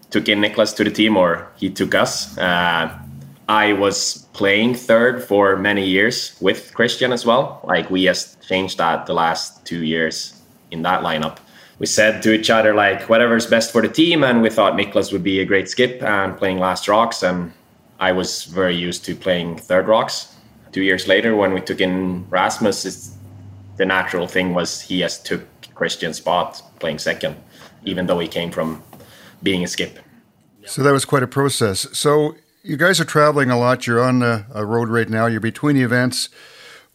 took 0.10 0.30
in 0.30 0.40
Niklas 0.40 0.74
to 0.78 0.86
the 0.86 0.90
team, 0.90 1.18
or 1.18 1.52
he 1.58 1.70
took 1.70 1.94
us, 1.94 2.38
uh, 2.38 2.98
I 3.50 3.74
was 3.74 4.26
playing 4.32 4.76
third 4.76 5.22
for 5.22 5.58
many 5.58 5.86
years 5.86 6.38
with 6.40 6.74
Christian 6.74 7.12
as 7.12 7.26
well. 7.26 7.60
Like 7.66 7.90
we 7.90 8.06
just 8.06 8.42
changed 8.48 8.78
that 8.78 9.06
the 9.06 9.14
last 9.14 9.66
two 9.66 9.84
years 9.84 10.42
in 10.72 10.84
that 10.84 11.02
lineup 11.02 11.40
we 11.80 11.86
said 11.86 12.24
to 12.24 12.34
each 12.34 12.50
other 12.50 12.74
like 12.74 13.10
whatever's 13.10 13.46
best 13.46 13.72
for 13.72 13.82
the 13.82 13.90
team 13.90 14.24
and 14.24 14.42
we 14.42 14.50
thought 14.50 14.74
Niklas 14.74 15.12
would 15.12 15.24
be 15.24 15.40
a 15.40 15.46
great 15.46 15.70
skip 15.70 16.02
and 16.02 16.38
playing 16.38 16.60
last 16.60 16.88
rocks 16.88 17.24
and 17.24 17.52
I 18.00 18.12
was 18.12 18.46
very 18.46 18.76
used 18.76 19.06
to 19.06 19.16
playing 19.16 19.58
third 19.58 19.88
rocks. 19.88 20.36
Two 20.72 20.82
years 20.82 21.08
later 21.08 21.36
when 21.36 21.54
we 21.54 21.62
took 21.62 21.82
in 21.82 22.26
Rasmus 22.30 23.16
the 23.78 23.86
natural 23.86 24.28
thing 24.28 24.54
was 24.54 24.82
he 24.82 25.02
has 25.02 25.22
took 25.22 25.44
Christian's 25.74 26.18
spot 26.18 26.62
playing 26.80 27.00
second 27.00 27.36
even 27.84 28.08
though 28.08 28.20
he 28.20 28.28
came 28.28 28.52
from 28.52 28.82
being 29.44 29.64
a 29.64 29.68
skip. 29.68 30.00
So 30.66 30.82
that 30.82 30.92
was 30.92 31.06
quite 31.06 31.24
a 31.24 31.28
process. 31.28 31.88
So 31.98 32.36
you 32.64 32.78
guys 32.78 33.00
are 33.00 33.06
traveling 33.06 33.52
a 33.52 33.60
lot. 33.60 33.86
You're 33.86 34.02
on 34.02 34.24
a, 34.24 34.48
a 34.54 34.66
road 34.66 34.90
right 34.90 35.08
now. 35.08 35.28
You're 35.28 35.40
between 35.40 35.76
the 35.76 35.84
events. 35.84 36.30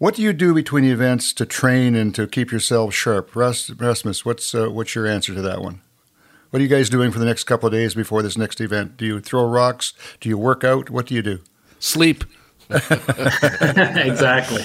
What 0.01 0.15
do 0.15 0.23
you 0.23 0.33
do 0.33 0.55
between 0.55 0.85
the 0.85 0.93
events 0.93 1.35
to 1.35 1.45
train 1.45 1.95
and 1.95 2.15
to 2.15 2.27
keep 2.27 2.51
yourselves 2.51 2.95
sharp? 2.95 3.37
Rasmus, 3.37 4.25
what's 4.25 4.55
uh, 4.55 4.71
what's 4.71 4.95
your 4.95 5.07
answer 5.07 5.35
to 5.35 5.43
that 5.43 5.61
one? 5.61 5.83
What 6.49 6.61
are 6.61 6.63
you 6.63 6.71
guys 6.71 6.89
doing 6.89 7.11
for 7.11 7.19
the 7.19 7.27
next 7.27 7.45
couple 7.45 7.67
of 7.67 7.75
days 7.75 7.95
before 7.95 8.23
this 8.23 8.39
next 8.39 8.63
event? 8.63 8.97
Do 8.97 9.05
you 9.05 9.21
throw 9.21 9.45
rocks? 9.45 9.93
Do 10.19 10.31
you 10.31 10.39
work 10.39 10.65
out? 10.65 10.89
What 10.89 11.05
do 11.05 11.15
you 11.15 11.21
do? 11.21 11.41
Sleep. 11.81 12.25
exactly. 12.71 14.63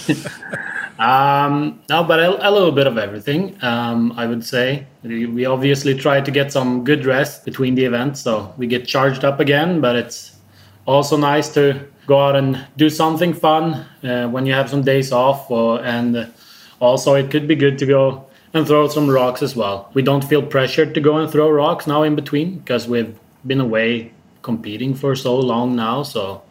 Um, 1.00 1.82
no, 1.90 2.06
but 2.06 2.22
a, 2.22 2.48
a, 2.48 2.50
little 2.50 2.72
bit 2.72 2.88
of 2.88 2.98
everything. 2.98 3.62
Um, 3.62 4.14
I 4.16 4.28
would 4.28 4.46
say 4.46 4.88
we 5.04 5.46
obviously 5.46 5.96
try 5.96 6.22
to 6.22 6.32
get 6.32 6.54
some 6.54 6.86
good 6.86 7.06
rest 7.06 7.44
between 7.44 7.76
the 7.76 7.84
events, 7.84 8.22
so 8.22 8.54
we 8.56 8.68
get 8.68 8.88
charged 8.88 9.26
up 9.26 9.42
again. 9.42 9.82
But 9.82 9.98
it's 9.98 10.38
also 10.86 11.18
nice 11.18 11.50
to 11.56 11.86
go 12.08 12.20
out 12.20 12.36
and 12.36 12.66
do 12.78 12.90
something 12.90 13.34
fun 13.34 13.86
uh, 14.04 14.28
when 14.28 14.46
you 14.46 14.54
have 14.54 14.70
some 14.70 14.84
days 14.84 15.12
off. 15.12 15.50
Or, 15.50 15.84
and 15.84 16.32
also, 16.80 17.16
it 17.16 17.32
could 17.32 17.48
be 17.48 17.56
good 17.56 17.78
to 17.80 17.86
go 17.86 18.28
and 18.54 18.66
throw 18.66 18.88
some 18.88 19.10
rocks 19.10 19.42
as 19.42 19.56
well. 19.56 19.90
We 19.94 20.02
don't 20.02 20.24
feel 20.24 20.42
pressured 20.42 20.94
to 20.94 21.02
go 21.02 21.18
and 21.18 21.32
throw 21.32 21.50
rocks 21.50 21.88
now 21.88 22.04
in 22.04 22.16
between 22.16 22.60
because 22.60 22.88
we've 22.88 23.18
been 23.46 23.60
away 23.60 24.14
competing 24.42 24.94
for 24.96 25.16
so 25.16 25.38
long 25.38 25.76
now. 25.76 26.04
So 26.04 26.42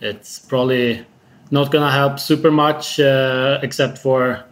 it's 0.00 0.38
probably 0.38 1.04
not 1.50 1.70
to 1.72 1.90
help 1.90 2.18
super 2.18 2.50
much 2.50 2.98
uh, 2.98 3.58
except 3.62 3.98
for 3.98 4.44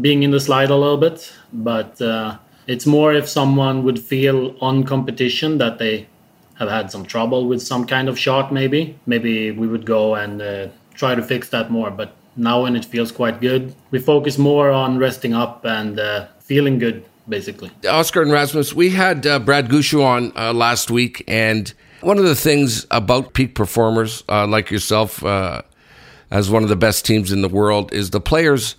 being 0.00 0.22
in 0.22 0.30
the 0.30 0.40
slide 0.40 0.70
a 0.70 0.76
little 0.76 0.96
bit. 0.96 1.32
But 1.52 2.00
uh, 2.02 2.38
it's 2.66 2.86
more 2.86 3.14
if 3.14 3.28
someone 3.28 3.84
would 3.84 3.98
feel 3.98 4.56
on 4.60 4.84
competition 4.84 5.58
that 5.58 5.78
they 5.78 6.08
have 6.58 6.68
had 6.68 6.90
some 6.90 7.04
trouble 7.04 7.46
with 7.46 7.62
some 7.62 7.86
kind 7.86 8.08
of 8.08 8.18
shot, 8.18 8.52
maybe, 8.52 8.98
maybe 9.06 9.52
we 9.52 9.66
would 9.66 9.86
go 9.86 10.16
and 10.16 10.42
uh, 10.42 10.68
try 10.94 11.14
to 11.14 11.22
fix 11.22 11.50
that 11.50 11.70
more. 11.70 11.90
But 11.90 12.16
now, 12.36 12.62
when 12.62 12.76
it 12.76 12.84
feels 12.84 13.12
quite 13.12 13.40
good, 13.40 13.74
we 13.90 13.98
focus 13.98 14.38
more 14.38 14.70
on 14.70 14.98
resting 14.98 15.34
up 15.34 15.64
and 15.64 15.98
uh, 15.98 16.26
feeling 16.40 16.78
good, 16.78 17.04
basically. 17.28 17.70
Oskar 17.88 18.22
and 18.22 18.32
Rasmus, 18.32 18.74
we 18.74 18.90
had 18.90 19.26
uh, 19.26 19.38
Brad 19.38 19.68
Gushue 19.68 20.04
on 20.04 20.32
uh, 20.36 20.52
last 20.52 20.90
week, 20.90 21.22
and 21.28 21.72
one 22.00 22.18
of 22.18 22.24
the 22.24 22.34
things 22.34 22.86
about 22.90 23.34
peak 23.34 23.54
performers 23.54 24.24
uh, 24.28 24.46
like 24.46 24.70
yourself, 24.70 25.24
uh, 25.24 25.62
as 26.30 26.50
one 26.50 26.62
of 26.64 26.68
the 26.68 26.76
best 26.76 27.06
teams 27.06 27.30
in 27.30 27.42
the 27.42 27.48
world, 27.48 27.92
is 27.92 28.10
the 28.10 28.20
players 28.20 28.74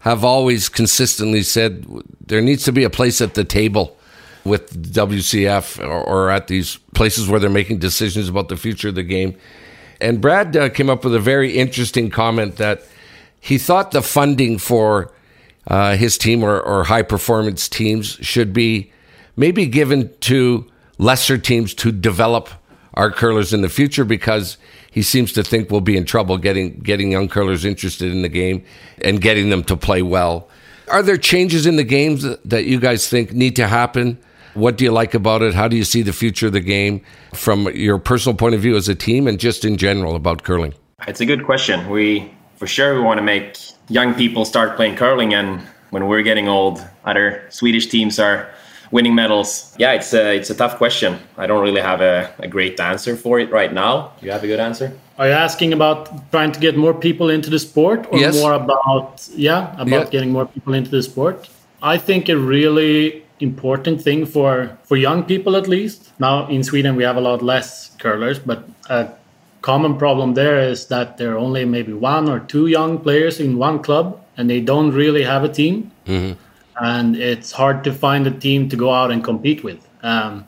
have 0.00 0.24
always 0.24 0.68
consistently 0.68 1.42
said 1.42 1.84
there 2.26 2.40
needs 2.40 2.64
to 2.64 2.72
be 2.72 2.84
a 2.84 2.90
place 2.90 3.20
at 3.20 3.34
the 3.34 3.44
table 3.44 3.97
with 4.44 4.92
WCF 4.92 5.82
or, 5.82 6.02
or, 6.02 6.30
at 6.30 6.46
these 6.46 6.76
places 6.94 7.28
where 7.28 7.40
they're 7.40 7.50
making 7.50 7.78
decisions 7.78 8.28
about 8.28 8.48
the 8.48 8.56
future 8.56 8.88
of 8.88 8.94
the 8.94 9.02
game. 9.02 9.36
And 10.00 10.20
Brad 10.20 10.56
uh, 10.56 10.68
came 10.68 10.88
up 10.88 11.04
with 11.04 11.14
a 11.14 11.20
very 11.20 11.56
interesting 11.56 12.10
comment 12.10 12.56
that 12.56 12.82
he 13.40 13.58
thought 13.58 13.90
the 13.90 14.02
funding 14.02 14.58
for 14.58 15.12
uh, 15.66 15.96
his 15.96 16.16
team 16.18 16.42
or, 16.42 16.60
or 16.60 16.84
high 16.84 17.02
performance 17.02 17.68
teams 17.68 18.18
should 18.20 18.52
be 18.52 18.92
maybe 19.36 19.66
given 19.66 20.12
to 20.20 20.66
lesser 20.98 21.38
teams 21.38 21.74
to 21.74 21.92
develop 21.92 22.48
our 22.94 23.10
curlers 23.10 23.52
in 23.52 23.60
the 23.60 23.68
future 23.68 24.04
because 24.04 24.56
he 24.90 25.02
seems 25.02 25.32
to 25.32 25.42
think 25.44 25.70
we'll 25.70 25.80
be 25.80 25.96
in 25.96 26.04
trouble 26.04 26.38
getting 26.38 26.78
getting 26.80 27.12
young 27.12 27.28
curlers 27.28 27.64
interested 27.64 28.10
in 28.10 28.22
the 28.22 28.28
game 28.28 28.64
and 29.02 29.20
getting 29.20 29.50
them 29.50 29.62
to 29.62 29.76
play 29.76 30.02
well. 30.02 30.48
Are 30.90 31.02
there 31.02 31.18
changes 31.18 31.66
in 31.66 31.76
the 31.76 31.84
games 31.84 32.26
that 32.44 32.64
you 32.64 32.80
guys 32.80 33.08
think 33.08 33.32
need 33.32 33.54
to 33.56 33.68
happen 33.68 34.18
what 34.58 34.76
do 34.76 34.84
you 34.84 34.90
like 34.90 35.14
about 35.14 35.42
it? 35.42 35.54
How 35.54 35.68
do 35.68 35.76
you 35.76 35.84
see 35.84 36.02
the 36.02 36.12
future 36.12 36.48
of 36.48 36.52
the 36.52 36.60
game 36.60 37.00
from 37.32 37.68
your 37.74 37.98
personal 37.98 38.36
point 38.36 38.54
of 38.54 38.60
view 38.60 38.76
as 38.76 38.88
a 38.88 38.94
team 38.94 39.26
and 39.26 39.38
just 39.38 39.64
in 39.64 39.76
general 39.76 40.16
about 40.16 40.42
curling? 40.42 40.74
It's 41.06 41.20
a 41.20 41.26
good 41.26 41.44
question. 41.44 41.88
We, 41.88 42.30
for 42.56 42.66
sure, 42.66 42.94
we 42.94 43.00
want 43.00 43.18
to 43.18 43.22
make 43.22 43.56
young 43.88 44.14
people 44.14 44.44
start 44.44 44.76
playing 44.76 44.96
curling. 44.96 45.32
And 45.32 45.60
when 45.90 46.08
we're 46.08 46.22
getting 46.22 46.48
old, 46.48 46.84
other 47.04 47.46
Swedish 47.50 47.86
teams 47.86 48.18
are 48.18 48.48
winning 48.90 49.14
medals. 49.14 49.74
Yeah, 49.78 49.92
it's 49.92 50.12
a, 50.12 50.36
it's 50.36 50.50
a 50.50 50.54
tough 50.54 50.76
question. 50.76 51.18
I 51.36 51.46
don't 51.46 51.62
really 51.62 51.80
have 51.80 52.00
a, 52.00 52.34
a 52.40 52.48
great 52.48 52.80
answer 52.80 53.16
for 53.16 53.38
it 53.38 53.50
right 53.52 53.72
now. 53.72 54.12
Do 54.18 54.26
You 54.26 54.32
have 54.32 54.42
a 54.42 54.46
good 54.48 54.60
answer? 54.60 54.92
Are 55.18 55.28
you 55.28 55.34
asking 55.34 55.72
about 55.72 56.30
trying 56.32 56.52
to 56.52 56.60
get 56.60 56.76
more 56.76 56.94
people 56.94 57.30
into 57.30 57.50
the 57.50 57.58
sport 57.58 58.08
or 58.10 58.18
yes. 58.18 58.34
more 58.34 58.54
about, 58.54 59.28
yeah, 59.34 59.72
about 59.74 59.88
yeah. 60.06 60.10
getting 60.10 60.32
more 60.32 60.46
people 60.46 60.74
into 60.74 60.90
the 60.90 61.02
sport? 61.02 61.48
I 61.80 61.96
think 61.98 62.28
it 62.28 62.36
really 62.36 63.24
important 63.40 64.02
thing 64.02 64.26
for 64.26 64.78
for 64.84 64.96
young 64.96 65.22
people 65.24 65.56
at 65.56 65.68
least. 65.68 66.12
Now 66.18 66.48
in 66.48 66.62
Sweden 66.62 66.96
we 66.96 67.04
have 67.04 67.16
a 67.16 67.20
lot 67.20 67.42
less 67.42 67.90
curlers, 67.98 68.38
but 68.38 68.68
a 68.88 69.08
common 69.62 69.96
problem 69.96 70.34
there 70.34 70.58
is 70.58 70.86
that 70.86 71.16
there 71.18 71.32
are 71.34 71.38
only 71.38 71.64
maybe 71.64 71.92
one 71.92 72.28
or 72.28 72.40
two 72.40 72.66
young 72.66 72.98
players 72.98 73.40
in 73.40 73.58
one 73.58 73.82
club, 73.82 74.20
and 74.36 74.48
they 74.48 74.60
don't 74.60 74.92
really 74.92 75.22
have 75.22 75.44
a 75.44 75.48
team, 75.48 75.90
mm-hmm. 76.06 76.32
and 76.84 77.16
it's 77.16 77.52
hard 77.52 77.84
to 77.84 77.92
find 77.92 78.26
a 78.26 78.30
team 78.30 78.68
to 78.68 78.76
go 78.76 78.92
out 78.92 79.10
and 79.10 79.24
compete 79.24 79.64
with. 79.64 79.86
Um, 80.02 80.46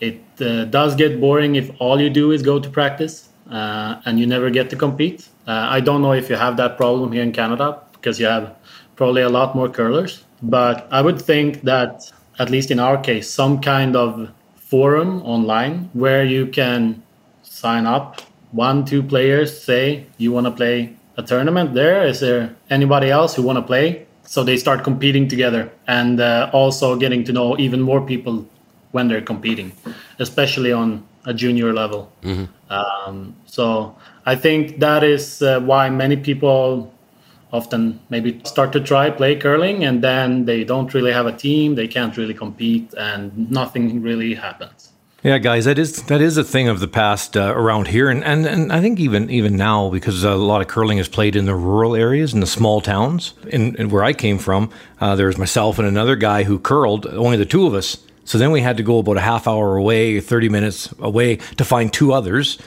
it 0.00 0.22
uh, 0.40 0.64
does 0.64 0.94
get 0.94 1.20
boring 1.20 1.56
if 1.56 1.70
all 1.78 2.00
you 2.00 2.10
do 2.10 2.32
is 2.32 2.42
go 2.42 2.58
to 2.58 2.68
practice 2.68 3.28
uh, 3.50 4.00
and 4.04 4.18
you 4.18 4.26
never 4.26 4.50
get 4.50 4.70
to 4.70 4.76
compete. 4.76 5.28
Uh, 5.46 5.66
I 5.70 5.80
don't 5.80 6.02
know 6.02 6.12
if 6.12 6.28
you 6.28 6.36
have 6.36 6.56
that 6.56 6.76
problem 6.76 7.12
here 7.12 7.22
in 7.22 7.32
Canada 7.32 7.80
because 7.92 8.18
you 8.20 8.26
have 8.26 8.54
probably 8.96 9.22
a 9.22 9.28
lot 9.28 9.54
more 9.54 9.68
curlers 9.68 10.24
But 10.42 10.86
I 10.90 11.00
would 11.00 11.20
think 11.20 11.62
that, 11.62 12.12
at 12.38 12.50
least 12.50 12.70
in 12.70 12.78
our 12.78 12.98
case, 12.98 13.30
some 13.30 13.60
kind 13.60 13.96
of 13.96 14.30
forum 14.54 15.22
online 15.22 15.90
where 15.92 16.24
you 16.24 16.46
can 16.46 17.02
sign 17.42 17.86
up 17.86 18.20
one, 18.52 18.84
two 18.84 19.02
players, 19.02 19.62
say 19.62 20.06
you 20.18 20.32
want 20.32 20.46
to 20.46 20.50
play 20.50 20.96
a 21.16 21.22
tournament 21.22 21.74
there. 21.74 22.06
Is 22.06 22.20
there 22.20 22.54
anybody 22.70 23.10
else 23.10 23.34
who 23.34 23.42
want 23.42 23.58
to 23.58 23.62
play? 23.62 24.06
So 24.26 24.42
they 24.42 24.56
start 24.56 24.84
competing 24.84 25.28
together 25.28 25.70
and 25.86 26.20
uh, 26.20 26.50
also 26.52 26.96
getting 26.96 27.24
to 27.24 27.32
know 27.32 27.58
even 27.58 27.80
more 27.80 28.00
people 28.00 28.46
when 28.92 29.08
they're 29.08 29.20
competing, 29.20 29.72
especially 30.18 30.72
on 30.72 31.04
a 31.26 31.34
junior 31.34 31.72
level. 31.72 32.12
Mm-hmm. 32.22 32.44
Um, 32.72 33.34
so 33.46 33.96
I 34.24 34.36
think 34.36 34.78
that 34.78 35.02
is 35.02 35.42
uh, 35.42 35.60
why 35.60 35.90
many 35.90 36.16
people 36.16 36.93
often 37.54 38.00
maybe 38.10 38.40
start 38.44 38.72
to 38.72 38.80
try 38.80 39.10
play 39.10 39.36
curling 39.36 39.84
and 39.84 40.02
then 40.02 40.44
they 40.44 40.64
don't 40.64 40.92
really 40.92 41.12
have 41.12 41.26
a 41.26 41.32
team, 41.32 41.76
they 41.76 41.88
can't 41.88 42.16
really 42.16 42.34
compete, 42.34 42.92
and 42.98 43.50
nothing 43.50 44.02
really 44.02 44.34
happens. 44.34 44.90
Yeah, 45.22 45.38
guys, 45.38 45.64
that 45.64 45.78
is 45.78 46.02
that 46.02 46.20
is 46.20 46.36
a 46.36 46.44
thing 46.44 46.68
of 46.68 46.80
the 46.80 46.88
past 46.88 47.34
uh, 47.34 47.54
around 47.56 47.88
here, 47.88 48.10
and, 48.10 48.22
and 48.22 48.44
and 48.44 48.70
I 48.70 48.82
think 48.82 49.00
even 49.00 49.30
even 49.30 49.56
now 49.56 49.88
because 49.88 50.22
a 50.22 50.34
lot 50.34 50.60
of 50.60 50.68
curling 50.68 50.98
is 50.98 51.08
played 51.08 51.34
in 51.34 51.46
the 51.46 51.54
rural 51.54 51.96
areas 51.96 52.34
in 52.34 52.40
the 52.40 52.46
small 52.46 52.82
towns. 52.82 53.32
In, 53.48 53.74
in 53.76 53.88
where 53.88 54.04
I 54.04 54.12
came 54.12 54.38
from, 54.38 54.68
uh, 55.00 55.16
there 55.16 55.28
was 55.28 55.38
myself 55.38 55.78
and 55.78 55.88
another 55.88 56.16
guy 56.16 56.42
who 56.44 56.58
curled, 56.58 57.06
only 57.06 57.38
the 57.38 57.46
two 57.46 57.66
of 57.66 57.72
us. 57.72 57.96
So 58.26 58.36
then 58.36 58.52
we 58.52 58.60
had 58.60 58.76
to 58.76 58.82
go 58.82 58.98
about 58.98 59.16
a 59.16 59.22
half 59.22 59.48
hour 59.48 59.78
away, 59.78 60.20
thirty 60.20 60.50
minutes 60.50 60.92
away 60.98 61.36
to 61.56 61.64
find 61.64 61.90
two 61.90 62.12
others, 62.12 62.58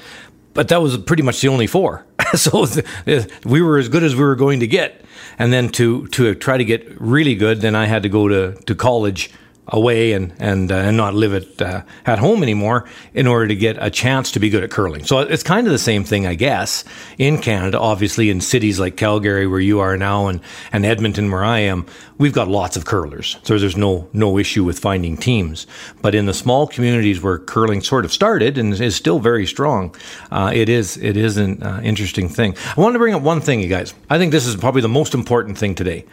but 0.56 0.68
that 0.70 0.82
was 0.82 0.98
pretty 0.98 1.22
much 1.22 1.42
the 1.42 1.50
only 1.50 1.68
four. 1.68 2.07
So 2.36 2.66
we 3.46 3.62
were 3.62 3.78
as 3.78 3.90
good 3.90 4.04
as 4.04 4.16
we 4.16 4.24
were 4.24 4.36
going 4.36 4.60
to 4.60 4.68
get, 4.68 5.04
and 5.40 5.52
then 5.54 5.70
to 5.70 6.08
to 6.08 6.36
try 6.36 6.58
to 6.58 6.66
get 6.66 7.00
really 7.00 7.36
good, 7.36 7.62
then 7.62 7.76
I 7.76 7.86
had 7.86 8.04
to 8.04 8.10
go 8.10 8.28
to 8.28 8.54
to 8.66 8.76
college 8.76 9.32
away 9.70 10.14
and 10.14 10.34
and 10.40 10.72
uh, 10.72 10.76
and 10.76 10.98
not 10.98 11.14
live 11.14 11.34
at 11.34 11.62
uh, 11.62 11.82
at 12.06 12.20
home 12.20 12.44
anymore 12.44 12.86
in 13.14 13.28
order 13.28 13.48
to 13.48 13.56
get 13.56 13.78
a 13.80 13.90
chance 13.90 14.32
to 14.32 14.40
be 14.40 14.50
good 14.50 14.64
at 14.64 14.72
curling. 14.72 15.04
So 15.04 15.20
it's 15.20 15.44
kind 15.44 15.68
of 15.68 15.74
the 15.74 15.80
same 15.80 16.04
thing, 16.04 16.26
I 16.26 16.36
guess, 16.36 16.84
in 17.18 17.40
Canada. 17.40 17.80
Obviously, 17.80 18.30
in 18.30 18.42
cities 18.42 18.80
like 18.80 18.96
Calgary, 18.96 19.48
where 19.48 19.60
you 19.60 19.80
are 19.80 19.98
now, 19.98 20.28
and 20.28 20.40
and 20.72 20.86
Edmonton, 20.86 21.32
where 21.32 21.44
I 21.44 21.60
am, 21.60 21.86
we've 22.18 22.34
got 22.34 22.48
lots 22.48 22.78
of 22.78 22.86
curlers. 22.86 23.38
So 23.44 23.58
there's 23.58 23.78
no 23.78 24.08
no 24.14 24.38
issue 24.38 24.64
with 24.64 24.80
finding 24.80 25.18
teams. 25.18 25.68
But 26.02 26.16
in 26.16 26.26
the 26.26 26.34
small 26.34 26.68
communities 26.68 27.22
where 27.22 27.40
curling 27.40 27.82
sort 27.82 28.06
of 28.06 28.14
started 28.14 28.58
and 28.58 28.74
is 28.74 28.96
still 28.96 29.20
very 29.20 29.46
strong, 29.46 29.96
uh, 30.32 30.52
it 30.54 30.70
is 30.70 30.98
it 30.98 31.18
is 31.18 31.38
an 31.38 31.62
uh, 31.62 31.82
interesting 31.84 32.30
thing. 32.30 32.56
I 32.76 32.82
wanted 32.82 32.94
to 32.94 33.00
bring 33.00 33.14
up 33.14 33.22
one 33.22 33.42
thing, 33.42 33.60
you 33.60 33.70
guys. 33.70 33.94
I 34.10 34.18
think 34.18 34.32
this 34.32 34.46
is 34.46 34.56
probably 34.56 34.82
the 34.82 34.88
most 34.88 35.14
important 35.14 35.58
thing 35.58 35.76
today. 35.76 36.06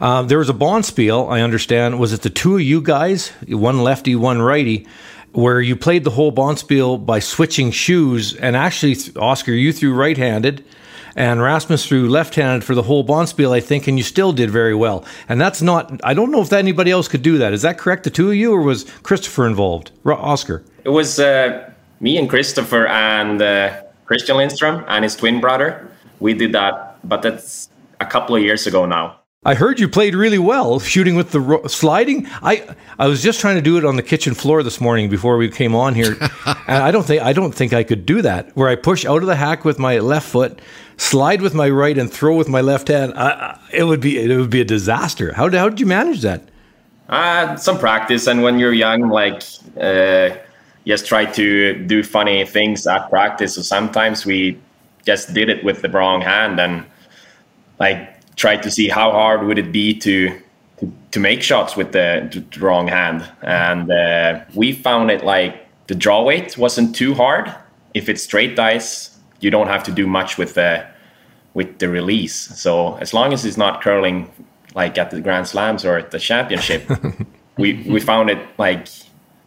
Uh, 0.00 0.22
there 0.22 0.38
was 0.38 0.48
a 0.48 0.54
bonspiel, 0.54 1.30
I 1.30 1.40
understand. 1.40 1.98
Was 1.98 2.12
it 2.12 2.22
the 2.22 2.30
two 2.30 2.56
of 2.56 2.62
you 2.62 2.80
guys, 2.80 3.28
one 3.48 3.82
lefty, 3.82 4.16
one 4.16 4.42
righty, 4.42 4.86
where 5.32 5.60
you 5.60 5.76
played 5.76 6.04
the 6.04 6.10
whole 6.10 6.32
bonspiel 6.32 7.04
by 7.04 7.18
switching 7.20 7.70
shoes? 7.70 8.34
And 8.34 8.56
actually, 8.56 8.96
Oskar, 9.16 9.52
you 9.52 9.72
threw 9.72 9.94
right 9.94 10.18
handed, 10.18 10.64
and 11.14 11.42
Rasmus 11.42 11.86
threw 11.86 12.08
left 12.08 12.34
handed 12.34 12.64
for 12.64 12.74
the 12.74 12.82
whole 12.82 13.04
bonspiel, 13.04 13.52
I 13.54 13.60
think, 13.60 13.86
and 13.86 13.98
you 13.98 14.04
still 14.04 14.32
did 14.32 14.50
very 14.50 14.74
well. 14.74 15.04
And 15.28 15.40
that's 15.40 15.62
not, 15.62 16.00
I 16.02 16.14
don't 16.14 16.30
know 16.30 16.40
if 16.40 16.52
anybody 16.52 16.90
else 16.90 17.06
could 17.06 17.22
do 17.22 17.38
that. 17.38 17.52
Is 17.52 17.62
that 17.62 17.78
correct, 17.78 18.04
the 18.04 18.10
two 18.10 18.30
of 18.30 18.36
you, 18.36 18.52
or 18.52 18.62
was 18.62 18.84
Christoffer 18.84 19.46
involved? 19.46 19.92
Oskar? 20.04 20.64
It 20.84 20.88
was 20.88 21.20
uh, 21.20 21.70
me 22.00 22.16
and 22.18 22.28
Christoffer 22.28 22.88
and 22.88 23.40
uh, 23.40 23.82
Christian 24.06 24.36
Lindstrom 24.36 24.84
and 24.88 25.04
his 25.04 25.14
twin 25.14 25.40
brother. 25.40 25.88
We 26.18 26.34
did 26.34 26.52
that, 26.52 26.98
but 27.04 27.22
that's 27.22 27.68
a 28.00 28.06
couple 28.06 28.34
of 28.34 28.42
years 28.42 28.66
ago 28.66 28.86
now. 28.86 29.18
I 29.44 29.54
heard 29.54 29.80
you 29.80 29.88
played 29.88 30.14
really 30.14 30.38
well 30.38 30.78
shooting 30.78 31.16
with 31.16 31.32
the 31.32 31.40
ro- 31.40 31.66
sliding. 31.66 32.28
I 32.44 32.76
I 32.96 33.08
was 33.08 33.24
just 33.24 33.40
trying 33.40 33.56
to 33.56 33.60
do 33.60 33.76
it 33.76 33.84
on 33.84 33.96
the 33.96 34.02
kitchen 34.02 34.34
floor 34.34 34.62
this 34.62 34.80
morning 34.80 35.10
before 35.10 35.36
we 35.36 35.48
came 35.48 35.74
on 35.74 35.96
here, 35.96 36.16
and 36.46 36.84
I 36.84 36.92
don't 36.92 37.04
think 37.04 37.22
I 37.22 37.32
don't 37.32 37.52
think 37.52 37.72
I 37.72 37.82
could 37.82 38.06
do 38.06 38.22
that. 38.22 38.56
Where 38.56 38.68
I 38.68 38.76
push 38.76 39.04
out 39.04 39.20
of 39.20 39.26
the 39.26 39.34
hack 39.34 39.64
with 39.64 39.80
my 39.80 39.98
left 39.98 40.28
foot, 40.28 40.60
slide 40.96 41.42
with 41.42 41.54
my 41.54 41.68
right, 41.68 41.98
and 41.98 42.08
throw 42.08 42.36
with 42.36 42.48
my 42.48 42.60
left 42.60 42.86
hand. 42.86 43.14
I, 43.16 43.58
it 43.72 43.82
would 43.82 44.00
be 44.00 44.16
it 44.16 44.36
would 44.36 44.50
be 44.50 44.60
a 44.60 44.64
disaster. 44.64 45.32
How 45.32 45.48
did 45.48 45.58
how 45.58 45.68
did 45.68 45.80
you 45.80 45.86
manage 45.86 46.20
that? 46.20 46.44
Uh, 47.08 47.56
some 47.56 47.80
practice, 47.80 48.28
and 48.28 48.44
when 48.44 48.60
you're 48.60 48.72
young, 48.72 49.08
like 49.08 49.42
uh, 49.76 50.36
just 50.86 51.04
try 51.04 51.24
to 51.24 51.74
do 51.74 52.04
funny 52.04 52.46
things 52.46 52.86
at 52.86 53.10
practice. 53.10 53.56
So 53.56 53.62
sometimes 53.62 54.24
we 54.24 54.56
just 55.04 55.34
did 55.34 55.48
it 55.48 55.64
with 55.64 55.82
the 55.82 55.88
wrong 55.88 56.20
hand, 56.20 56.60
and 56.60 56.84
like 57.80 58.21
tried 58.36 58.62
to 58.62 58.70
see 58.70 58.88
how 58.88 59.10
hard 59.10 59.46
would 59.46 59.58
it 59.58 59.72
be 59.72 59.98
to 60.00 60.38
to, 60.78 60.92
to 61.12 61.20
make 61.20 61.42
shots 61.42 61.76
with 61.76 61.92
the, 61.92 62.44
the 62.52 62.60
wrong 62.60 62.88
hand, 62.88 63.28
and 63.42 63.90
uh, 63.90 64.40
we 64.54 64.72
found 64.72 65.10
it 65.10 65.24
like 65.24 65.68
the 65.86 65.94
draw 65.94 66.22
weight 66.22 66.58
wasn't 66.58 66.94
too 66.96 67.14
hard. 67.14 67.54
If 67.94 68.08
it's 68.08 68.22
straight 68.22 68.56
dice, 68.56 69.18
you 69.40 69.50
don't 69.50 69.68
have 69.68 69.84
to 69.84 69.92
do 69.92 70.06
much 70.06 70.38
with 70.38 70.54
the 70.54 70.86
with 71.54 71.78
the 71.78 71.88
release. 71.88 72.34
So 72.34 72.96
as 72.96 73.12
long 73.12 73.32
as 73.32 73.44
it's 73.44 73.56
not 73.56 73.82
curling 73.82 74.30
like 74.74 74.96
at 74.96 75.10
the 75.10 75.20
Grand 75.20 75.46
Slams 75.46 75.84
or 75.84 75.98
at 75.98 76.10
the 76.10 76.18
championship, 76.18 76.88
we 77.58 77.82
we 77.88 78.00
found 78.00 78.30
it 78.30 78.38
like 78.58 78.88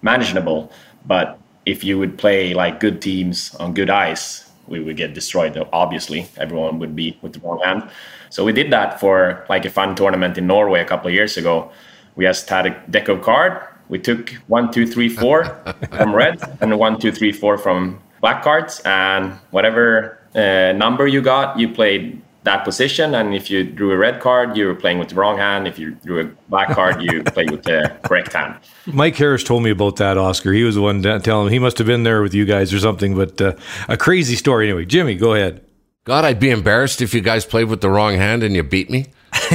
manageable. 0.01 0.71
But 1.05 1.39
if 1.65 1.83
you 1.83 1.97
would 1.97 2.17
play 2.17 2.53
like 2.53 2.79
good 2.79 3.01
teams 3.01 3.55
on 3.55 3.73
good 3.73 3.89
ice, 3.89 4.49
we 4.67 4.79
would 4.79 4.97
get 4.97 5.13
destroyed. 5.13 5.57
Obviously, 5.73 6.27
everyone 6.37 6.79
would 6.79 6.95
be 6.95 7.17
with 7.21 7.33
the 7.33 7.39
wrong 7.39 7.59
hand. 7.63 7.89
So 8.35 8.43
we 8.43 8.51
did 8.51 8.69
that 8.73 8.99
for 8.99 9.45
like 9.47 9.63
a 9.63 9.69
fun 9.69 9.95
tournament 9.95 10.37
in 10.37 10.45
Norway 10.45 10.81
a 10.81 10.85
couple 10.85 11.07
of 11.07 11.13
years 11.13 11.37
ago. 11.37 11.71
We 12.17 12.25
just 12.25 12.49
had 12.49 12.65
a 12.65 12.71
deck 12.89 13.07
of 13.07 13.21
card. 13.21 13.65
We 13.87 13.97
took 13.97 14.31
one, 14.47 14.73
two, 14.73 14.85
three, 14.85 15.07
four 15.07 15.45
from 15.89 16.13
red 16.13 16.41
and 16.59 16.77
one, 16.77 16.99
two, 16.99 17.13
three, 17.13 17.31
four 17.31 17.57
from 17.57 18.01
black 18.19 18.43
cards, 18.43 18.81
and 18.83 19.31
whatever 19.51 20.19
uh, 20.35 20.73
number 20.73 21.07
you 21.07 21.21
got, 21.21 21.57
you 21.57 21.69
played 21.69 22.21
that 22.43 22.65
position. 22.65 23.15
And 23.15 23.33
if 23.33 23.49
you 23.49 23.63
drew 23.63 23.93
a 23.93 23.97
red 23.97 24.19
card, 24.19 24.57
you 24.57 24.67
were 24.67 24.75
playing 24.75 24.99
with 24.99 25.07
the 25.07 25.15
wrong 25.15 25.37
hand. 25.37 25.65
If 25.65 25.79
you 25.79 25.91
drew 26.03 26.19
a 26.19 26.25
black 26.49 26.71
card, 26.71 27.01
you 27.01 27.23
played 27.35 27.51
with 27.51 27.63
the 27.63 27.95
correct 28.03 28.33
hand. 28.33 28.55
Mike 28.85 29.15
Harris 29.15 29.45
told 29.45 29.63
me 29.63 29.69
about 29.69 29.95
that, 29.95 30.17
Oskar. 30.17 30.51
He 30.51 30.63
was 30.63 30.75
the 30.75 30.81
one 30.81 31.01
telling 31.01 31.47
him 31.47 31.53
he 31.53 31.59
must 31.59 31.77
have 31.77 31.87
been 31.87 32.03
there 32.03 32.21
with 32.21 32.33
you 32.33 32.43
guys 32.43 32.73
or 32.73 32.79
something, 32.79 33.15
but 33.15 33.39
uh, 33.39 33.53
a 33.87 33.95
crazy 33.95 34.35
story. 34.35 34.67
Anyway, 34.67 34.83
Jimmy, 34.83 35.15
go 35.15 35.35
ahead. 35.35 35.64
God, 36.05 36.23
I'd 36.23 36.39
be 36.39 36.51
embarrassed 36.51 37.01
if 37.01 37.15
you 37.15 37.21
guys 37.21 37.45
played 37.45 37.63
with 37.63 37.81
the 37.81 37.89
wrong 37.89 38.13
hand 38.13 38.43
and 38.43 38.55
you 38.55 38.61
beat 38.61 38.91
me. 38.91 39.07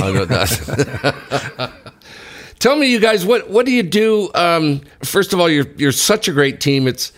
Tell 2.59 2.77
me, 2.77 2.91
you 2.91 2.99
guys, 2.99 3.25
what 3.25 3.49
what 3.49 3.67
do 3.67 3.73
you 3.73 3.85
do? 3.85 4.31
Um, 4.35 4.81
first 5.05 5.33
of 5.33 5.39
all, 5.39 5.49
you're 5.49 5.69
you're 5.77 5.93
such 5.93 6.27
a 6.27 6.33
great 6.33 6.61
team. 6.61 6.89
It's 6.89 7.13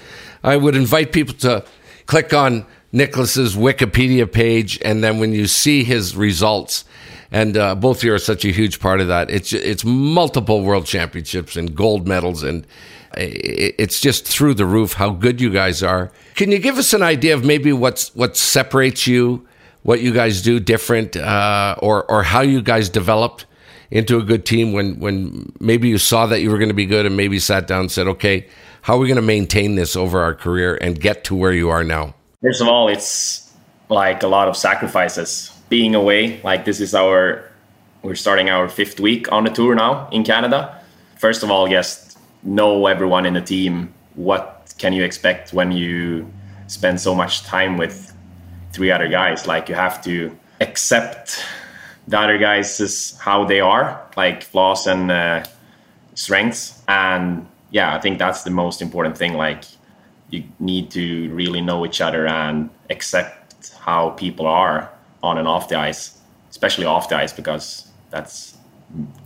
I 0.44 0.58
would 0.58 0.76
invite 0.76 1.12
people 1.12 1.34
to 1.36 1.64
click 2.04 2.34
on 2.34 2.66
Niklas's 2.92 3.56
Wikipedia 3.56 4.30
page, 4.30 4.78
and 4.84 5.02
then 5.02 5.18
when 5.18 5.32
you 5.32 5.46
see 5.46 5.82
his 5.82 6.14
results, 6.14 6.84
and 7.30 7.56
uh, 7.56 7.74
both 7.74 7.98
of 7.98 8.04
you 8.04 8.12
are 8.12 8.18
such 8.18 8.44
a 8.44 8.52
huge 8.52 8.80
part 8.80 9.00
of 9.00 9.08
that. 9.08 9.30
It's 9.30 9.54
it's 9.54 9.82
multiple 9.82 10.62
world 10.62 10.84
championships 10.84 11.56
and 11.56 11.74
gold 11.74 12.06
medals, 12.06 12.42
and 12.42 12.66
it's 13.16 14.00
just 14.00 14.26
through 14.26 14.54
the 14.54 14.66
roof 14.66 14.94
how 14.94 15.10
good 15.10 15.40
you 15.40 15.50
guys 15.50 15.82
are. 15.82 16.10
Can 16.34 16.50
you 16.50 16.58
give 16.58 16.78
us 16.78 16.92
an 16.92 17.02
idea 17.02 17.34
of 17.34 17.44
maybe 17.44 17.72
what's 17.72 18.14
what 18.14 18.36
separates 18.36 19.06
you, 19.06 19.46
what 19.82 20.00
you 20.00 20.12
guys 20.12 20.42
do 20.42 20.60
different, 20.60 21.16
uh, 21.16 21.76
or 21.80 22.10
or 22.10 22.22
how 22.22 22.40
you 22.40 22.62
guys 22.62 22.88
developed 22.88 23.46
into 23.90 24.18
a 24.18 24.22
good 24.22 24.46
team 24.46 24.72
when 24.72 24.98
when 24.98 25.52
maybe 25.60 25.88
you 25.88 25.98
saw 25.98 26.26
that 26.26 26.40
you 26.40 26.50
were 26.50 26.58
going 26.58 26.70
to 26.70 26.74
be 26.74 26.86
good 26.86 27.06
and 27.06 27.16
maybe 27.16 27.38
sat 27.38 27.66
down 27.66 27.80
and 27.80 27.92
said, 27.92 28.06
okay, 28.06 28.46
how 28.82 28.96
are 28.96 28.98
we 28.98 29.06
going 29.06 29.16
to 29.16 29.22
maintain 29.22 29.74
this 29.74 29.96
over 29.96 30.20
our 30.20 30.34
career 30.34 30.78
and 30.80 31.00
get 31.00 31.24
to 31.24 31.34
where 31.34 31.52
you 31.52 31.68
are 31.70 31.84
now? 31.84 32.14
First 32.42 32.60
of 32.60 32.68
all, 32.68 32.88
it's 32.88 33.52
like 33.88 34.22
a 34.22 34.28
lot 34.28 34.48
of 34.48 34.56
sacrifices. 34.56 35.50
Being 35.68 35.94
away, 35.94 36.40
like 36.42 36.64
this 36.64 36.80
is 36.80 36.94
our 36.94 37.48
we're 38.02 38.16
starting 38.16 38.50
our 38.50 38.68
fifth 38.68 38.98
week 38.98 39.30
on 39.30 39.44
the 39.44 39.50
tour 39.50 39.74
now 39.74 40.08
in 40.10 40.24
Canada. 40.24 40.80
First 41.18 41.42
of 41.42 41.50
all, 41.50 41.68
yes, 41.68 42.11
know 42.42 42.86
everyone 42.86 43.26
in 43.26 43.34
the 43.34 43.40
team. 43.40 43.92
What 44.14 44.74
can 44.78 44.92
you 44.92 45.04
expect 45.04 45.52
when 45.52 45.72
you 45.72 46.30
spend 46.66 47.00
so 47.00 47.14
much 47.14 47.42
time 47.42 47.76
with 47.76 48.14
three 48.72 48.90
other 48.90 49.08
guys? 49.08 49.46
Like 49.46 49.68
you 49.68 49.74
have 49.74 50.02
to 50.04 50.36
accept 50.60 51.44
the 52.08 52.18
other 52.18 52.38
guys 52.38 52.80
is 52.80 53.16
how 53.18 53.44
they 53.44 53.60
are, 53.60 54.04
like 54.16 54.42
flaws 54.42 54.86
and 54.86 55.10
uh, 55.10 55.44
strengths. 56.14 56.82
And 56.88 57.46
yeah, 57.70 57.94
I 57.94 58.00
think 58.00 58.18
that's 58.18 58.42
the 58.42 58.50
most 58.50 58.82
important 58.82 59.16
thing. 59.16 59.34
Like 59.34 59.64
you 60.30 60.44
need 60.58 60.90
to 60.92 61.32
really 61.32 61.60
know 61.60 61.86
each 61.86 62.00
other 62.00 62.26
and 62.26 62.70
accept 62.90 63.72
how 63.78 64.10
people 64.10 64.46
are 64.46 64.90
on 65.22 65.38
and 65.38 65.46
off 65.46 65.68
the 65.68 65.76
ice, 65.76 66.18
especially 66.50 66.86
off 66.86 67.08
the 67.08 67.16
ice, 67.16 67.32
because 67.32 67.88
that's 68.10 68.56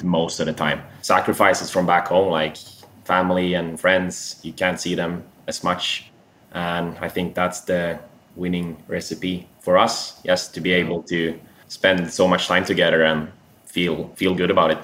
most 0.02 0.40
of 0.40 0.46
the 0.46 0.52
time. 0.52 0.82
Sacrifices 1.02 1.70
from 1.70 1.86
back 1.86 2.08
home, 2.08 2.30
like 2.30 2.56
family 3.06 3.54
and 3.54 3.78
friends, 3.78 4.40
you 4.42 4.52
can't 4.52 4.80
see 4.80 4.94
them 4.94 5.24
as 5.46 5.62
much. 5.62 6.10
And 6.52 6.96
I 6.98 7.08
think 7.08 7.34
that's 7.34 7.60
the 7.60 7.98
winning 8.34 8.76
recipe 8.88 9.46
for 9.60 9.78
us, 9.78 10.20
yes, 10.24 10.48
to 10.48 10.60
be 10.60 10.72
able 10.72 11.02
to 11.04 11.38
spend 11.68 12.12
so 12.12 12.28
much 12.28 12.46
time 12.46 12.64
together 12.64 13.02
and 13.02 13.30
feel 13.64 14.08
feel 14.16 14.34
good 14.34 14.50
about 14.50 14.70
it. 14.70 14.78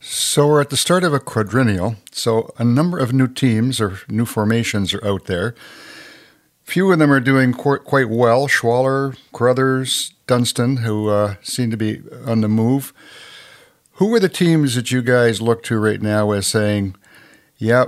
So 0.00 0.48
we're 0.48 0.62
at 0.62 0.70
the 0.70 0.76
start 0.76 1.04
of 1.04 1.12
a 1.12 1.20
quadrennial. 1.20 1.96
So 2.10 2.54
a 2.58 2.64
number 2.64 2.98
of 2.98 3.12
new 3.12 3.28
teams 3.28 3.80
or 3.80 3.98
new 4.08 4.24
formations 4.24 4.94
are 4.94 5.06
out 5.06 5.26
there. 5.26 5.54
Few 6.62 6.90
of 6.90 6.98
them 6.98 7.12
are 7.12 7.20
doing 7.20 7.52
quite, 7.52 8.08
well. 8.08 8.48
Schwaller, 8.48 9.18
Carruthers, 9.32 10.14
Dunstone, 10.26 10.78
who 10.78 11.08
uh, 11.08 11.34
seem 11.42 11.70
to 11.70 11.76
be 11.76 12.00
on 12.24 12.40
the 12.40 12.48
move. 12.48 12.94
Who 13.94 14.14
are 14.14 14.20
the 14.20 14.28
teams 14.28 14.74
that 14.76 14.90
you 14.90 15.02
guys 15.02 15.42
look 15.42 15.62
to 15.64 15.78
right 15.78 16.00
now 16.00 16.30
as 16.30 16.46
saying, 16.46 16.94
yeah, 17.60 17.84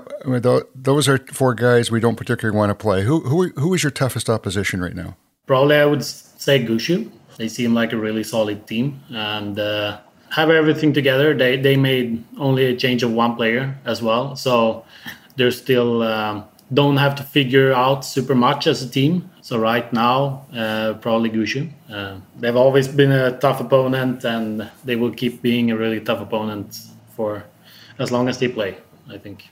those 0.75 1.09
are 1.09 1.19
four 1.33 1.55
guys 1.55 1.91
we 1.91 1.99
don't 1.99 2.17
particularly 2.17 2.57
want 2.57 2.69
to 2.69 2.75
play. 2.75 3.03
Who 3.05 3.21
who 3.21 3.49
who 3.57 3.73
is 3.73 3.83
your 3.83 3.91
toughest 3.91 4.29
opposition 4.29 4.83
right 4.83 4.95
now? 4.95 5.17
Probably 5.47 5.77
I 5.77 5.87
would 5.87 6.05
say 6.05 6.63
Gushue. 6.63 7.11
They 7.39 7.49
seem 7.49 7.73
like 7.73 7.95
a 7.95 7.97
really 7.97 8.23
solid 8.23 8.67
team 8.67 9.01
and 9.09 9.59
uh, 9.59 9.99
have 10.29 10.51
everything 10.51 10.93
together. 10.93 11.33
They 11.35 11.57
they 11.57 11.77
made 11.79 12.23
only 12.39 12.67
a 12.67 12.77
change 12.77 13.03
of 13.03 13.13
one 13.13 13.35
player 13.35 13.75
as 13.87 14.03
well, 14.03 14.37
so 14.37 14.85
they're 15.37 15.51
still 15.51 16.03
um, 16.03 16.45
don't 16.75 16.99
have 16.99 17.15
to 17.15 17.23
figure 17.23 17.73
out 17.73 18.05
super 18.05 18.35
much 18.35 18.67
as 18.67 18.83
a 18.83 18.89
team. 18.91 19.31
So 19.41 19.59
right 19.59 19.91
now, 19.91 20.47
uh, 20.55 20.95
probably 21.01 21.31
Gushue. 21.31 21.71
Uh, 21.91 22.17
they've 22.39 22.57
always 22.57 22.89
been 22.89 23.11
a 23.11 23.39
tough 23.39 23.59
opponent, 23.59 24.23
and 24.25 24.71
they 24.85 24.97
will 24.97 25.13
keep 25.13 25.41
being 25.41 25.71
a 25.71 25.77
really 25.79 26.01
tough 26.01 26.21
opponent 26.21 26.79
for 27.17 27.45
as 27.99 28.13
long 28.13 28.29
as 28.29 28.39
they 28.39 28.49
play. 28.49 28.77
I 29.09 29.17
think. 29.17 29.49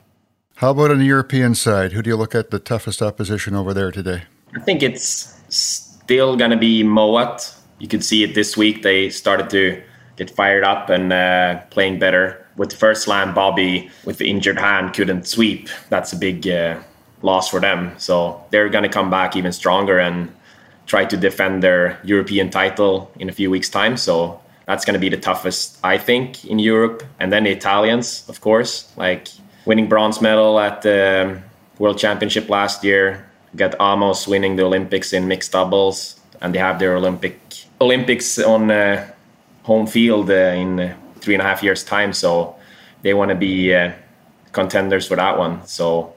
How 0.60 0.72
about 0.72 0.90
on 0.90 0.98
the 0.98 1.06
European 1.06 1.54
side? 1.54 1.92
Who 1.92 2.02
do 2.02 2.10
you 2.10 2.16
look 2.16 2.34
at 2.34 2.50
the 2.50 2.58
toughest 2.58 3.00
opposition 3.00 3.54
over 3.54 3.72
there 3.72 3.90
today? 3.90 4.24
I 4.54 4.60
think 4.60 4.82
it's 4.82 5.34
still 5.48 6.36
going 6.36 6.50
to 6.50 6.56
be 6.58 6.84
Mouat. 6.84 7.54
You 7.78 7.88
could 7.88 8.04
see 8.04 8.24
it 8.24 8.34
this 8.34 8.58
week. 8.58 8.82
They 8.82 9.08
started 9.08 9.48
to 9.48 9.82
get 10.16 10.30
fired 10.30 10.62
up 10.62 10.90
and 10.90 11.14
uh, 11.14 11.62
playing 11.70 11.98
better. 11.98 12.46
With 12.58 12.68
the 12.68 12.76
first 12.76 13.08
line, 13.08 13.32
Bobby, 13.32 13.90
with 14.04 14.18
the 14.18 14.28
injured 14.28 14.58
hand, 14.58 14.92
couldn't 14.92 15.26
sweep. 15.26 15.70
That's 15.88 16.12
a 16.12 16.16
big 16.16 16.46
uh, 16.46 16.78
loss 17.22 17.48
for 17.48 17.58
them. 17.58 17.94
So 17.96 18.44
they're 18.50 18.68
going 18.68 18.84
to 18.84 18.90
come 18.90 19.08
back 19.08 19.36
even 19.36 19.52
stronger 19.52 19.98
and 19.98 20.30
try 20.84 21.06
to 21.06 21.16
defend 21.16 21.62
their 21.62 21.98
European 22.04 22.50
title 22.50 23.10
in 23.18 23.30
a 23.30 23.32
few 23.32 23.48
weeks' 23.48 23.70
time. 23.70 23.96
So 23.96 24.42
that's 24.66 24.84
going 24.84 24.92
to 24.92 25.00
be 25.00 25.08
the 25.08 25.16
toughest, 25.16 25.78
I 25.82 25.96
think, 25.96 26.44
in 26.44 26.58
Europe. 26.58 27.02
And 27.18 27.32
then 27.32 27.44
the 27.44 27.50
Italians, 27.50 28.28
of 28.28 28.42
course, 28.42 28.92
like 28.98 29.28
winning 29.64 29.88
bronze 29.88 30.20
medal 30.20 30.58
at 30.58 30.82
the 30.82 31.40
World 31.78 31.98
Championship 31.98 32.48
last 32.48 32.84
year. 32.84 33.26
Got 33.56 33.74
Amos 33.80 34.28
winning 34.28 34.56
the 34.56 34.64
Olympics 34.64 35.12
in 35.12 35.26
mixed 35.26 35.52
doubles, 35.52 36.20
and 36.40 36.54
they 36.54 36.58
have 36.58 36.78
their 36.78 36.96
Olympic 36.96 37.38
Olympics 37.80 38.38
on 38.38 38.70
uh, 38.70 39.10
home 39.64 39.86
field 39.86 40.30
uh, 40.30 40.34
in 40.34 40.94
three 41.20 41.34
and 41.34 41.42
a 41.42 41.44
half 41.44 41.62
years' 41.62 41.82
time. 41.82 42.12
So 42.12 42.54
they 43.02 43.14
want 43.14 43.30
to 43.30 43.34
be 43.34 43.74
uh, 43.74 43.92
contenders 44.52 45.06
for 45.08 45.16
that 45.16 45.38
one. 45.38 45.66
So 45.66 46.14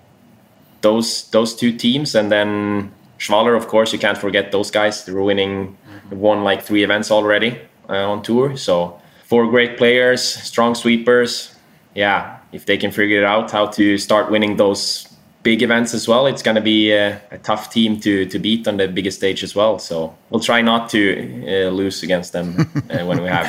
those 0.81 1.29
those 1.31 1.55
two 1.55 1.71
teams, 1.71 2.13
and 2.15 2.31
then 2.31 2.91
Schwaller, 3.17 3.55
of 3.55 3.67
course, 3.67 3.93
you 3.93 3.99
can't 3.99 4.17
forget 4.17 4.51
those 4.51 4.69
guys. 4.69 5.05
They're 5.05 5.21
winning, 5.21 5.77
won 6.11 6.43
like 6.43 6.61
three 6.61 6.83
events 6.83 7.09
already 7.09 7.59
uh, 7.89 8.11
on 8.11 8.21
tour. 8.21 8.57
So 8.57 8.99
four 9.25 9.47
great 9.47 9.77
players, 9.77 10.21
strong 10.21 10.75
sweepers. 10.75 11.55
Yeah, 11.95 12.39
if 12.53 12.65
they 12.65 12.77
can 12.77 12.91
figure 12.91 13.19
it 13.19 13.25
out 13.25 13.51
how 13.51 13.67
to 13.67 13.97
start 13.97 14.31
winning 14.31 14.57
those 14.57 15.07
big 15.43 15.61
events 15.61 15.93
as 15.93 16.07
well, 16.07 16.25
it's 16.25 16.41
going 16.41 16.55
to 16.55 16.61
be 16.61 16.91
a, 16.91 17.21
a, 17.31 17.37
tough 17.39 17.69
team 17.69 17.99
to 17.99 18.25
to 18.25 18.39
beat 18.39 18.67
on 18.67 18.77
the 18.77 18.87
biggest 18.87 19.17
stage 19.17 19.43
as 19.43 19.53
well. 19.53 19.77
So 19.77 20.15
we'll 20.29 20.39
try 20.39 20.61
not 20.61 20.89
to 20.91 21.01
uh, 21.45 21.69
lose 21.69 22.01
against 22.01 22.31
them 22.31 22.55
uh, 22.89 23.05
when 23.05 23.21
we 23.21 23.27
have 23.27 23.47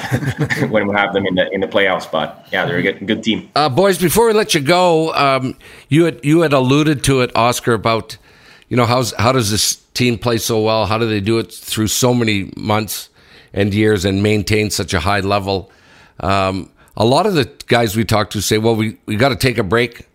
when 0.71 0.89
we 0.89 0.95
have 0.95 1.15
them 1.15 1.27
in 1.27 1.37
the 1.37 1.49
in 1.53 1.61
the 1.61 1.69
playoffs. 1.69 2.11
But 2.11 2.47
yeah, 2.53 2.67
they're 2.67 2.79
a 2.79 2.83
good, 2.83 3.07
good 3.07 3.23
team. 3.23 3.49
Uh, 3.55 3.69
boys, 3.69 3.99
before 3.99 4.27
we 4.27 4.33
let 4.33 4.55
you 4.55 4.61
go, 4.61 5.15
um, 5.15 5.57
you 5.89 6.05
had 6.05 6.21
you 6.25 6.41
had 6.41 6.53
alluded 6.53 7.05
to 7.05 7.21
it, 7.23 7.31
Oskar, 7.37 7.73
about 7.73 8.19
you 8.69 8.77
know 8.77 8.87
how's 8.87 9.13
how 9.13 9.33
does 9.33 9.51
this 9.51 9.77
team 9.95 10.19
play 10.19 10.39
so 10.39 10.61
well? 10.61 10.87
How 10.87 10.99
do 10.99 11.07
they 11.07 11.21
do 11.21 11.39
it 11.39 11.53
through 11.53 11.89
so 11.89 12.13
many 12.13 12.53
months 12.57 13.09
and 13.53 13.73
years 13.73 14.05
and 14.05 14.23
maintain 14.23 14.71
such 14.71 14.93
a 14.93 15.01
high 15.01 15.21
level? 15.21 15.71
Um, 16.21 16.71
a 16.97 17.05
lot 17.05 17.27
of 17.27 17.35
the 17.35 17.51
guys 17.67 17.97
we 17.97 18.05
talk 18.05 18.31
to 18.31 18.41
say, 18.41 18.59
well, 18.59 18.77
we, 18.77 18.99
we 19.07 19.17
got 19.17 19.31
to 19.31 19.37
take 19.37 19.59
a 19.59 19.63
break 19.63 20.07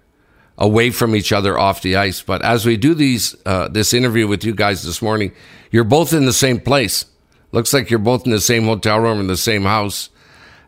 away 0.57 0.91
from 0.91 1.15
each 1.15 1.31
other 1.31 1.57
off 1.57 1.81
the 1.81 1.95
ice. 1.95 2.21
But 2.21 2.43
as 2.43 2.65
we 2.65 2.77
do 2.77 2.93
these 2.93 3.35
uh, 3.45 3.69
this 3.69 3.93
interview 3.93 4.27
with 4.27 4.43
you 4.43 4.53
guys 4.53 4.83
this 4.83 5.01
morning, 5.01 5.31
you're 5.71 5.83
both 5.83 6.13
in 6.13 6.25
the 6.25 6.33
same 6.33 6.59
place. 6.59 7.05
Looks 7.51 7.73
like 7.73 7.89
you're 7.89 7.99
both 7.99 8.25
in 8.25 8.31
the 8.31 8.41
same 8.41 8.65
hotel 8.65 8.99
room 8.99 9.19
in 9.19 9.27
the 9.27 9.37
same 9.37 9.63
house. 9.63 10.09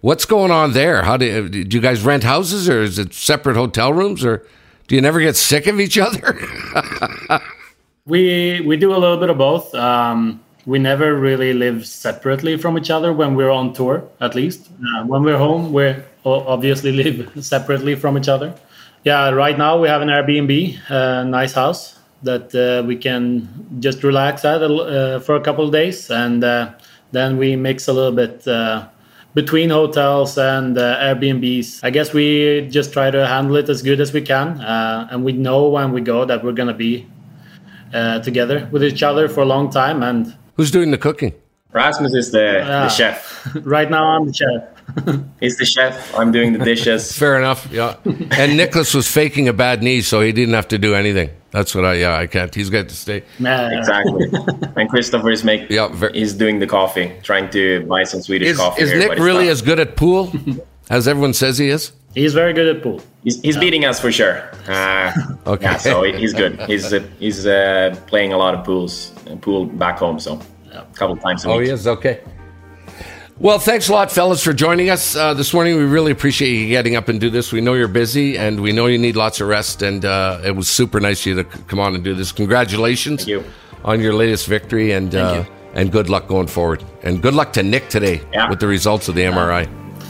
What's 0.02 0.26
going 0.26 0.50
on 0.50 0.74
there? 0.74 1.04
How 1.04 1.16
do, 1.16 1.48
do 1.48 1.78
you 1.78 1.82
guys 1.82 2.02
rent 2.02 2.24
houses, 2.24 2.68
or 2.68 2.82
is 2.82 2.98
it 2.98 3.14
separate 3.14 3.56
hotel 3.56 3.94
rooms, 3.94 4.26
or 4.26 4.48
do 4.88 4.96
you 4.96 5.02
never 5.02 5.20
get 5.20 5.36
sick 5.36 5.68
of 5.68 5.80
each 5.80 6.00
other? 6.00 6.40
we 8.06 8.62
we 8.62 8.78
do 8.78 8.96
a 8.96 8.98
little 8.98 9.18
bit 9.18 9.30
of 9.30 9.38
both. 9.38 9.76
Um, 9.76 10.44
we 10.66 10.80
never 10.80 11.16
really 11.16 11.54
live 11.54 11.86
separately 11.86 12.58
from 12.58 12.78
each 12.78 12.90
other 12.90 13.14
when 13.14 13.36
we're 13.36 13.50
on 13.50 13.74
tour 13.74 14.08
at 14.20 14.36
least. 14.36 14.70
Uh, 14.72 15.06
when 15.06 15.24
we're 15.24 15.38
home 15.38 15.74
we 15.74 15.96
obviously 16.26 16.92
live 17.04 17.44
separately 17.44 17.96
from 17.96 18.18
each 18.18 18.28
other. 18.30 18.54
Yeah 19.04 19.30
right 19.30 19.58
now 19.58 19.80
we 19.80 19.88
have 19.88 20.02
an 20.02 20.10
airbnb 20.10 20.78
a 20.90 21.26
nice 21.26 21.54
house 21.54 22.00
that 22.24 22.54
uh, 22.54 22.86
we 22.86 22.96
can 22.96 23.50
just 23.80 24.04
relax 24.04 24.46
at 24.46 24.62
uh, 24.62 25.20
for 25.20 25.36
a 25.36 25.42
couple 25.42 25.66
of 25.66 25.72
days 25.72 26.12
and 26.12 26.44
uh, 26.44 26.72
then 27.12 27.38
we 27.38 27.56
mix 27.56 27.88
a 27.88 27.94
little 27.94 28.12
bit 28.12 28.48
uh, 28.48 28.88
between 29.34 29.70
hotels 29.70 30.38
and 30.38 30.78
uh, 30.78 30.98
airbnbs. 31.00 31.80
I 31.84 31.90
guess 31.90 32.14
we 32.14 32.68
just 32.70 32.94
try 32.94 33.10
to 33.10 33.26
handle 33.26 33.56
it 33.56 33.70
as 33.70 33.82
good 33.82 34.00
as 34.00 34.14
we 34.14 34.22
can 34.22 34.62
and 34.62 35.24
we 35.24 35.32
know 35.32 35.68
when 35.70 35.92
we 35.92 36.02
go 36.02 36.26
that 36.26 36.44
we're 36.44 36.52
going 36.52 36.68
to 36.68 36.76
be 36.76 37.08
together 38.24 38.70
with 38.72 38.84
each 38.84 39.02
other 39.02 39.28
for 39.28 39.42
a 39.42 39.46
long 39.46 39.72
time 39.72 40.04
and 40.04 40.36
Who's 40.62 40.70
doing 40.70 40.92
the 40.92 41.00
cooking? 41.00 41.34
Rasmus 41.72 42.14
is 42.14 42.32
the, 42.32 42.64
the 42.64 42.90
chef. 42.90 43.48
right 43.64 43.90
now, 43.90 44.12
I'm 44.12 44.28
the 44.28 44.32
chef. 44.32 45.26
He's 45.40 45.58
the 45.58 45.66
chef. 45.66 46.14
I'm 46.16 46.32
doing 46.32 46.54
the 46.54 46.64
dishes. 46.64 47.12
Fair 47.18 47.36
enough. 47.36 47.68
Yeah. 47.72 47.96
and 48.06 48.60
Niklas 48.60 48.94
was 48.94 49.08
faking 49.08 49.48
a 49.48 49.54
bad 49.54 49.82
knee, 49.82 50.02
so 50.02 50.22
he 50.22 50.32
didn't 50.32 50.54
have 50.54 50.68
to 50.68 50.78
do 50.78 50.94
anything. 50.94 51.32
That's 51.50 51.74
what 51.74 51.84
I. 51.84 51.94
Yeah, 51.96 52.16
I 52.16 52.28
can't. 52.28 52.54
He's 52.54 52.70
got 52.70 52.90
to 52.90 52.96
stay. 52.96 53.24
Exactly. 53.40 54.26
and 54.26 54.88
Christoffer 54.88 55.34
is 55.34 55.44
making. 55.44 55.72
Yeah, 55.72 55.88
very, 55.88 56.14
he's 56.14 56.36
doing 56.36 56.60
the 56.60 56.68
coffee, 56.68 57.12
trying 57.24 57.50
to 57.50 57.84
buy 57.88 58.04
some 58.04 58.22
Swedish 58.22 58.50
is, 58.50 58.58
coffee. 58.58 58.84
Is 58.84 58.92
here, 58.92 59.00
Nik 59.00 59.18
really 59.18 59.48
as 59.48 59.64
good 59.64 59.80
at 59.80 59.96
pool 59.96 60.32
as 60.92 61.08
everyone 61.08 61.34
says 61.34 61.58
he 61.58 61.70
is? 61.70 61.92
He's 62.14 62.36
very 62.36 62.54
good 62.54 62.76
at 62.76 62.84
pool. 62.84 63.02
He's, 63.24 63.42
he's 63.42 63.58
beating 63.58 63.86
us 63.86 64.00
for 64.00 64.12
sure. 64.12 64.52
Uh, 64.68 65.12
okay. 65.48 65.64
Yeah, 65.64 65.78
so 65.78 66.04
he's 66.04 66.34
good. 66.34 66.60
He's 66.64 66.94
uh, 66.94 67.04
he's 67.18 67.48
uh, 67.48 67.96
playing 68.06 68.34
a 68.34 68.38
lot 68.38 68.54
of 68.54 68.64
pools, 68.64 69.12
pool 69.42 69.66
back 69.66 69.98
home. 69.98 70.20
So 70.20 70.40
a 70.72 70.86
couple 70.94 71.18
times 71.18 71.46
a 71.46 71.50
oh, 71.50 71.58
week. 71.58 71.68
Oh, 71.68 71.72
yes, 71.72 71.88
okay. 71.88 72.22
Well, 73.40 73.58
thanks 73.58 73.90
a 73.90 73.92
lot, 73.92 74.12
fellas, 74.12 74.44
for 74.44 74.54
joining 74.54 74.92
us 74.92 75.16
uh, 75.16 75.34
this 75.34 75.52
morning. 75.52 75.76
We 75.76 75.86
really 75.86 76.12
appreciate 76.12 76.52
you 76.52 76.68
getting 76.68 76.96
up 76.96 77.10
and 77.10 77.20
do 77.20 77.32
this. 77.32 77.52
We 77.52 77.60
know 77.60 77.74
you're 77.74 77.88
busy, 77.88 78.38
and 78.38 78.62
we 78.62 78.72
know 78.72 78.86
you 78.86 79.00
need 79.00 79.16
lots 79.16 79.42
of 79.42 79.48
rest. 79.48 79.82
And 79.82 80.06
uh, 80.06 80.42
it 80.46 80.52
was 80.52 80.70
super 80.70 81.00
nice 81.00 81.22
of 81.22 81.26
you 81.26 81.36
to 81.38 81.44
come 81.44 81.80
on 81.80 81.96
and 81.96 82.04
do 82.04 82.14
this. 82.14 82.32
Congratulations 82.32 83.28
you. 83.28 83.44
on 83.84 84.00
your 84.00 84.14
latest 84.14 84.46
victory, 84.46 84.92
and 84.92 85.16
uh, 85.16 85.44
and 85.74 85.92
good 85.92 86.08
luck 86.08 86.28
going 86.28 86.48
forward. 86.48 86.84
And 87.02 87.20
good 87.20 87.34
luck 87.34 87.52
to 87.54 87.64
Nik 87.64 87.90
today 87.90 88.22
yeah. 88.32 88.48
with 88.48 88.60
the 88.60 88.68
results 88.68 89.08
of 89.08 89.16
the 89.16 89.24
MRI. 89.24 89.68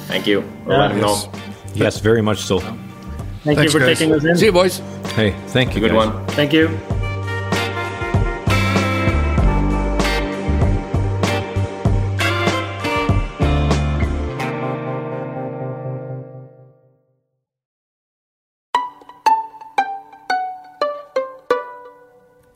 Thank 0.08 0.28
you. 0.28 0.42
We'll 0.66 0.80
let 0.80 0.92
him 0.92 1.00
yes. 1.00 1.26
know. 1.26 1.42
Yes, 1.74 2.00
very 2.00 2.22
much 2.22 2.40
so. 2.40 2.60
Thank 2.60 3.58
Thanks, 3.58 3.64
you 3.74 3.80
for 3.80 3.86
guys. 3.86 3.98
taking 3.98 4.14
us 4.14 4.26
in. 4.26 4.38
See 4.38 4.46
you, 4.48 4.52
boys. 4.52 4.80
Hey, 5.16 5.32
thank 5.48 5.74
you. 5.74 5.80
Good 5.80 5.92
guys. 5.92 6.08
one. 6.08 6.28
Thank 6.28 6.52
you. 6.52 6.68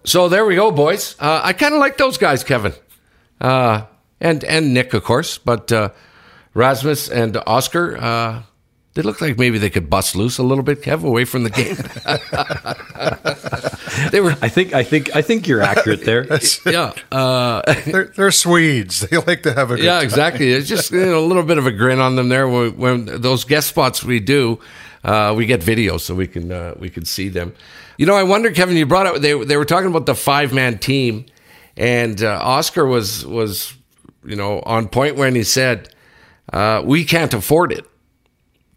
So 0.05 0.29
there 0.29 0.45
we 0.45 0.55
go, 0.55 0.71
boys. 0.71 1.15
Uh, 1.19 1.41
I 1.43 1.53
kind 1.53 1.73
of 1.73 1.79
like 1.79 1.97
those 1.97 2.17
guys, 2.17 2.43
Kevin, 2.43 2.73
uh, 3.41 3.85
and 4.21 4.43
and 4.43 4.73
Nik, 4.73 4.93
of 4.93 5.03
course, 5.03 5.39
but 5.39 5.71
uh, 5.71 5.89
Rasmus 6.53 7.09
and 7.09 7.37
Oskar. 7.47 7.97
Uh, 7.97 8.41
they 8.95 9.01
look 9.01 9.19
like 9.19 9.37
maybe 9.37 9.57
they 9.57 9.69
could 9.69 9.89
bust 9.89 10.15
loose 10.15 10.37
a 10.37 10.43
little 10.43 10.63
bit, 10.63 10.81
Kev, 10.81 11.03
away 11.03 11.25
from 11.25 11.43
the 11.43 11.49
game. 11.49 11.75
they 14.11 14.21
were. 14.21 14.37
I 14.41 14.47
think. 14.47 14.73
I 14.73 14.83
think. 14.83 15.13
I 15.13 15.21
think 15.21 15.49
you're 15.49 15.61
accurate 15.61 16.05
there. 16.05 16.25
yeah. 16.65 16.93
Uh, 17.11 17.61
they're, 17.85 18.05
they're, 18.15 18.31
Swedes. 18.31 19.01
They 19.01 19.17
like 19.17 19.43
to 19.43 19.53
have 19.53 19.71
a. 19.71 19.81
yeah, 19.81 19.95
time. 19.95 20.03
exactly. 20.03 20.53
It's 20.53 20.69
just 20.69 20.91
you 20.91 21.05
know, 21.05 21.19
a 21.19 21.27
little 21.27 21.43
bit 21.43 21.57
of 21.57 21.65
a 21.65 21.71
grin 21.71 21.99
on 21.99 22.15
them 22.15 22.29
there. 22.29 22.47
When, 22.47 22.77
when 22.77 23.05
those 23.21 23.43
guest 23.43 23.67
spots 23.67 24.01
we 24.01 24.21
do, 24.21 24.59
uh, 25.05 25.33
we 25.37 25.45
get 25.45 25.63
video 25.63 25.97
so 25.97 26.15
we 26.15 26.27
can 26.27 26.51
uh, 26.51 26.73
we 26.79 26.89
can 26.89 27.05
see 27.05 27.29
them. 27.29 27.53
You 27.97 28.07
know, 28.07 28.15
I 28.15 28.23
wonder, 28.23 28.51
Kevin. 28.51 28.75
You 28.75 28.85
brought 28.87 29.07
up 29.07 29.21
they 29.21 29.33
they 29.45 29.55
were 29.57 29.65
talking 29.65 29.89
about 29.89 30.05
the 30.07 30.15
five 30.15 30.53
man 30.53 30.79
team, 30.79 31.27
and 31.77 32.21
uh, 32.23 32.39
Oskar 32.43 32.85
was 32.85 33.25
was 33.25 33.73
you 34.25 34.35
know 34.35 34.61
on 34.65 34.89
point 34.89 35.15
when 35.15 35.35
he 35.35 35.43
said 35.43 35.89
uh, 36.51 36.81
we 36.83 37.05
can't 37.05 37.33
afford 37.33 37.71
it. 37.71 37.85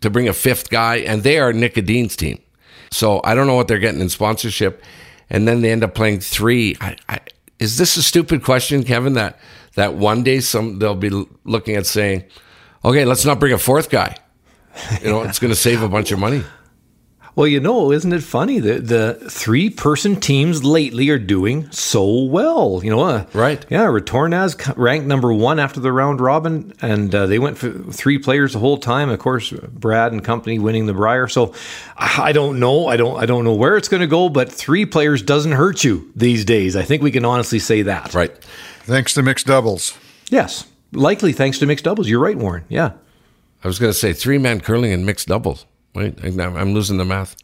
to 0.01 0.11
bring 0.11 0.29
a 0.29 0.33
fifth 0.35 0.71
guy, 0.71 0.97
and 0.97 1.23
they 1.23 1.39
are 1.39 1.53
Nik 1.53 1.77
Edin's 1.77 2.17
team. 2.17 2.39
So 2.91 3.21
I 3.25 3.35
don't 3.35 3.47
know 3.47 3.57
what 3.57 3.69
they're 3.69 3.79
getting 3.81 4.01
in 4.01 4.09
sponsorship, 4.09 4.83
and 5.31 5.47
then 5.49 5.61
they 5.63 5.73
end 5.73 5.85
up 5.85 5.95
playing 5.95 6.21
three. 6.21 6.77
I, 6.81 6.97
I, 7.09 7.21
is 7.59 7.77
this 7.79 7.97
a 7.97 8.03
stupid 8.03 8.45
question, 8.45 8.85
Kevin? 8.85 9.15
That 9.15 9.39
that 9.75 9.95
one 9.95 10.23
day 10.23 10.41
some 10.41 10.79
they'll 10.79 10.95
be 10.95 11.11
looking 11.45 11.77
at 11.77 11.87
saying, 11.87 12.25
"Okay, 12.85 13.05
let's 13.05 13.25
not 13.25 13.41
bring 13.41 13.53
a 13.53 13.59
fourth 13.59 13.91
guy." 13.91 14.17
You 15.03 15.11
know, 15.11 15.23
it's 15.23 15.39
going 15.39 15.53
to 15.53 15.57
save 15.57 15.83
a 15.83 15.89
bunch 15.89 16.13
of 16.13 16.19
money. 16.19 16.45
Well, 17.39 17.47
you 17.47 17.61
know, 17.61 17.93
isn't 17.93 18.13
it 18.13 18.25
funny 18.25 18.59
that 18.59 18.89
the 18.89 19.15
three 19.31 19.71
person 19.71 20.19
teams 20.19 20.65
lately 20.65 21.09
are 21.11 21.21
doing 21.21 21.71
so 21.71 22.25
well? 22.25 22.81
You 22.83 22.91
know, 22.91 23.01
uh, 23.03 23.27
right? 23.33 23.65
Yeah, 23.71 23.85
Retornaz 23.85 24.77
ranked 24.77 25.07
number 25.07 25.33
one 25.33 25.61
after 25.61 25.79
the 25.79 25.93
round 25.93 26.21
robin, 26.21 26.73
and 26.83 27.15
uh, 27.15 27.27
they 27.27 27.39
went 27.39 27.57
for 27.57 27.71
three 27.93 28.19
players 28.19 28.55
the 28.55 28.59
whole 28.59 28.77
time. 28.77 29.09
Of 29.09 29.21
course, 29.21 29.53
Brad 29.53 30.11
and 30.11 30.25
company 30.25 30.59
winning 30.59 30.87
the 30.87 30.95
Brier. 30.95 31.29
So 31.29 31.55
I 31.97 32.33
don't 32.33 32.59
know. 32.59 32.89
I 32.89 32.97
don't. 32.97 33.17
I 33.23 33.25
don't 33.25 33.45
know 33.45 33.55
where 33.55 33.77
it's 33.77 33.89
going 33.89 34.01
to 34.01 34.09
go, 34.09 34.29
but 34.29 34.51
three 34.51 34.85
players 34.85 35.23
doesn't 35.23 35.53
hurt 35.53 35.85
you 35.85 36.11
these 36.17 36.45
days. 36.45 36.75
I 36.75 36.83
think 36.83 37.05
we 37.05 37.13
can 37.13 37.25
honestly 37.25 37.61
say 37.61 37.83
that. 37.83 38.15
Right. 38.15 38.37
Thanks 38.83 39.15
to 39.15 39.23
mixed 39.23 39.47
doubles. 39.47 39.97
Yes, 40.29 40.67
likely 40.91 41.33
thanks 41.33 41.61
to 41.61 41.67
mixed 41.67 41.85
doubles. 41.85 42.09
You're 42.09 42.19
right, 42.19 42.37
Warren. 42.37 42.65
Yeah. 42.69 42.95
I 43.63 43.67
was 43.67 43.79
going 43.79 43.91
to 43.91 43.99
say 43.99 44.13
three 44.13 44.39
man 44.39 44.61
curling 44.61 44.93
and 44.93 45.05
mixed 45.05 45.29
doubles. 45.29 45.67
Wait, 45.95 46.19
I'm 46.23 46.75
losing 46.75 46.97
the 46.97 47.05
math. 47.05 47.37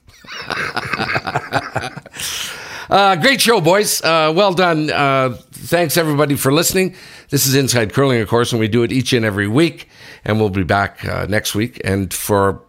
uh, 2.91 3.17
great 3.17 3.41
show, 3.41 3.61
boys. 3.61 4.01
Uh, 4.03 4.33
well 4.35 4.55
done. 4.55 4.91
Uh, 4.91 5.37
thanks, 5.51 5.97
everybody, 5.97 6.37
for 6.37 6.53
listening. 6.53 6.95
This 7.31 7.47
is 7.47 7.57
Inside 7.57 7.93
Curling, 7.93 8.21
of 8.21 8.29
course, 8.29 8.53
and 8.53 8.61
we 8.61 8.69
do 8.69 8.85
it 8.85 8.93
each 8.93 9.13
and 9.13 9.25
every 9.25 9.49
week. 9.49 9.89
And 10.25 10.39
we'll 10.39 10.51
be 10.51 10.63
back 10.63 11.05
uh, 11.05 11.27
next 11.27 11.55
week 11.55 11.81
and 11.85 12.15
for 12.15 12.63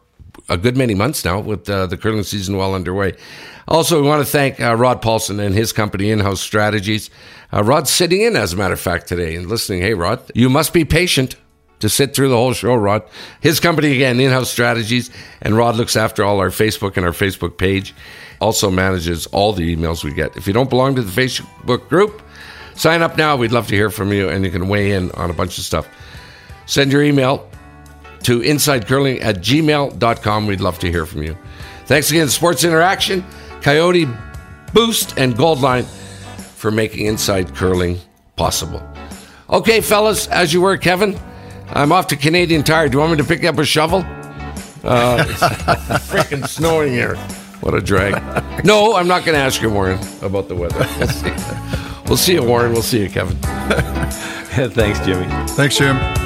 a 0.50 0.58
good 0.58 0.76
many 0.76 0.96
months 0.96 1.24
now 1.24 1.40
with 1.40 1.70
uh, 1.70 1.86
the 1.86 1.98
curling 1.98 2.24
season 2.24 2.58
well 2.58 2.74
underway. 2.74 3.14
Also, 3.68 4.02
we 4.02 4.08
want 4.08 4.26
to 4.26 4.32
thank 4.32 4.60
uh, 4.60 4.76
Rod 4.76 5.02
Paulson 5.02 5.40
and 5.40 5.54
his 5.54 5.72
company, 5.72 6.10
In 6.10 6.20
House 6.20 6.42
Strategies. 6.42 7.10
Rod's 7.54 7.90
sitting 7.90 8.22
in, 8.22 8.36
as 8.36 8.54
a 8.54 8.58
matter 8.58 8.74
of 8.74 8.82
fact, 8.82 9.08
today 9.08 9.36
and 9.36 9.48
listening. 9.48 9.82
Hey, 9.82 9.94
Rod, 9.94 10.20
you 10.36 10.50
must 10.50 10.74
be 10.74 10.84
patient 10.84 11.36
to 11.80 11.90
sit 11.90 12.16
through 12.16 12.30
the 12.30 12.36
whole 12.36 12.54
show, 12.54 12.76
Rod. 12.76 13.04
His 13.42 13.60
company, 13.60 13.94
again, 13.94 14.20
In 14.20 14.32
House 14.32 14.50
Strategies, 14.50 15.10
and 15.42 15.58
Rod 15.58 15.76
looks 15.76 15.96
after 15.96 16.24
all 16.24 16.40
our 16.40 16.50
Facebook 16.50 16.98
and 16.98 17.06
our 17.06 17.12
Facebook 17.12 17.58
page. 17.58 17.94
Also 18.40 18.70
manages 18.70 19.28
all 19.28 19.54
the 19.54 19.76
emails 19.76 20.04
we 20.04 20.14
get. 20.14 20.36
If 20.36 20.48
you 20.48 20.54
don't 20.54 20.70
belong 20.70 20.96
to 20.96 21.02
the 21.02 21.12
Facebook 21.12 21.88
group, 21.90 22.22
sign 22.76 23.02
up 23.02 23.18
now. 23.18 23.36
We'd 23.36 23.52
love 23.52 23.68
to 23.68 23.76
hear 23.76 23.90
from 23.90 24.12
you, 24.12 24.30
and 24.30 24.44
you 24.44 24.52
can 24.52 24.68
weigh 24.68 24.92
in 24.92 25.12
on 25.12 25.30
a 25.30 25.34
bunch 25.34 25.58
of 25.58 25.64
stuff. 25.64 25.88
Send 26.66 26.92
your 26.92 27.04
email 27.04 27.50
to 28.24 28.40
insidecurling 28.40 29.22
at 29.22 29.38
gmail.com. 29.38 30.48
We'd 30.48 30.62
love 30.62 30.80
to 30.80 30.92
hear 30.92 31.06
from 31.06 31.24
you. 31.24 31.38
Thanks 31.86 32.10
again, 32.10 32.28
Sports 32.30 32.64
Interaction, 32.64 33.24
Coyote 33.62 34.08
Boost, 34.74 35.18
and 35.18 35.36
Goldline 35.36 35.86
for 36.56 36.72
making 36.72 37.06
Inside 37.06 37.56
Curling 37.56 38.00
possible. 38.36 38.82
Okay, 39.50 39.80
fellas, 39.80 40.28
as 40.28 40.52
you 40.52 40.62
were, 40.62 40.78
Kevin. 40.78 41.18
I'm 41.70 41.92
off 41.92 42.08
to 42.08 42.16
Canadian 42.16 42.64
Tire. 42.64 42.88
Do 42.90 42.96
you 42.96 43.00
want 43.00 43.12
me 43.12 43.18
to 43.18 43.24
pick 43.24 43.44
up 43.44 43.58
a 43.58 43.66
shovel? 43.66 44.04
Uh, 44.84 45.26
it's 45.28 45.40
freaking 46.10 46.48
snowing 46.48 46.94
here. 46.94 47.16
What 47.62 47.74
a 47.74 47.82
drag. 47.82 48.22
No, 48.66 48.96
I'm 48.96 49.08
not 49.08 49.26
going 49.26 49.36
to 49.36 49.44
ask 49.44 49.62
you, 49.62 49.70
Warren, 49.70 50.00
about 50.24 50.48
the 50.48 50.56
weather. 50.56 50.88
We'll 50.98 51.08
see. 51.08 51.34
We'll 52.08 52.18
see 52.18 52.34
you, 52.34 52.44
Warren. 52.44 52.72
We'll 52.72 52.82
see 52.82 53.04
you, 53.04 53.10
Kevin. 53.10 53.36
Thanks, 54.72 55.00
Jimmy. 55.06 55.28
Thanks, 55.50 55.78
Jim. 55.78 56.25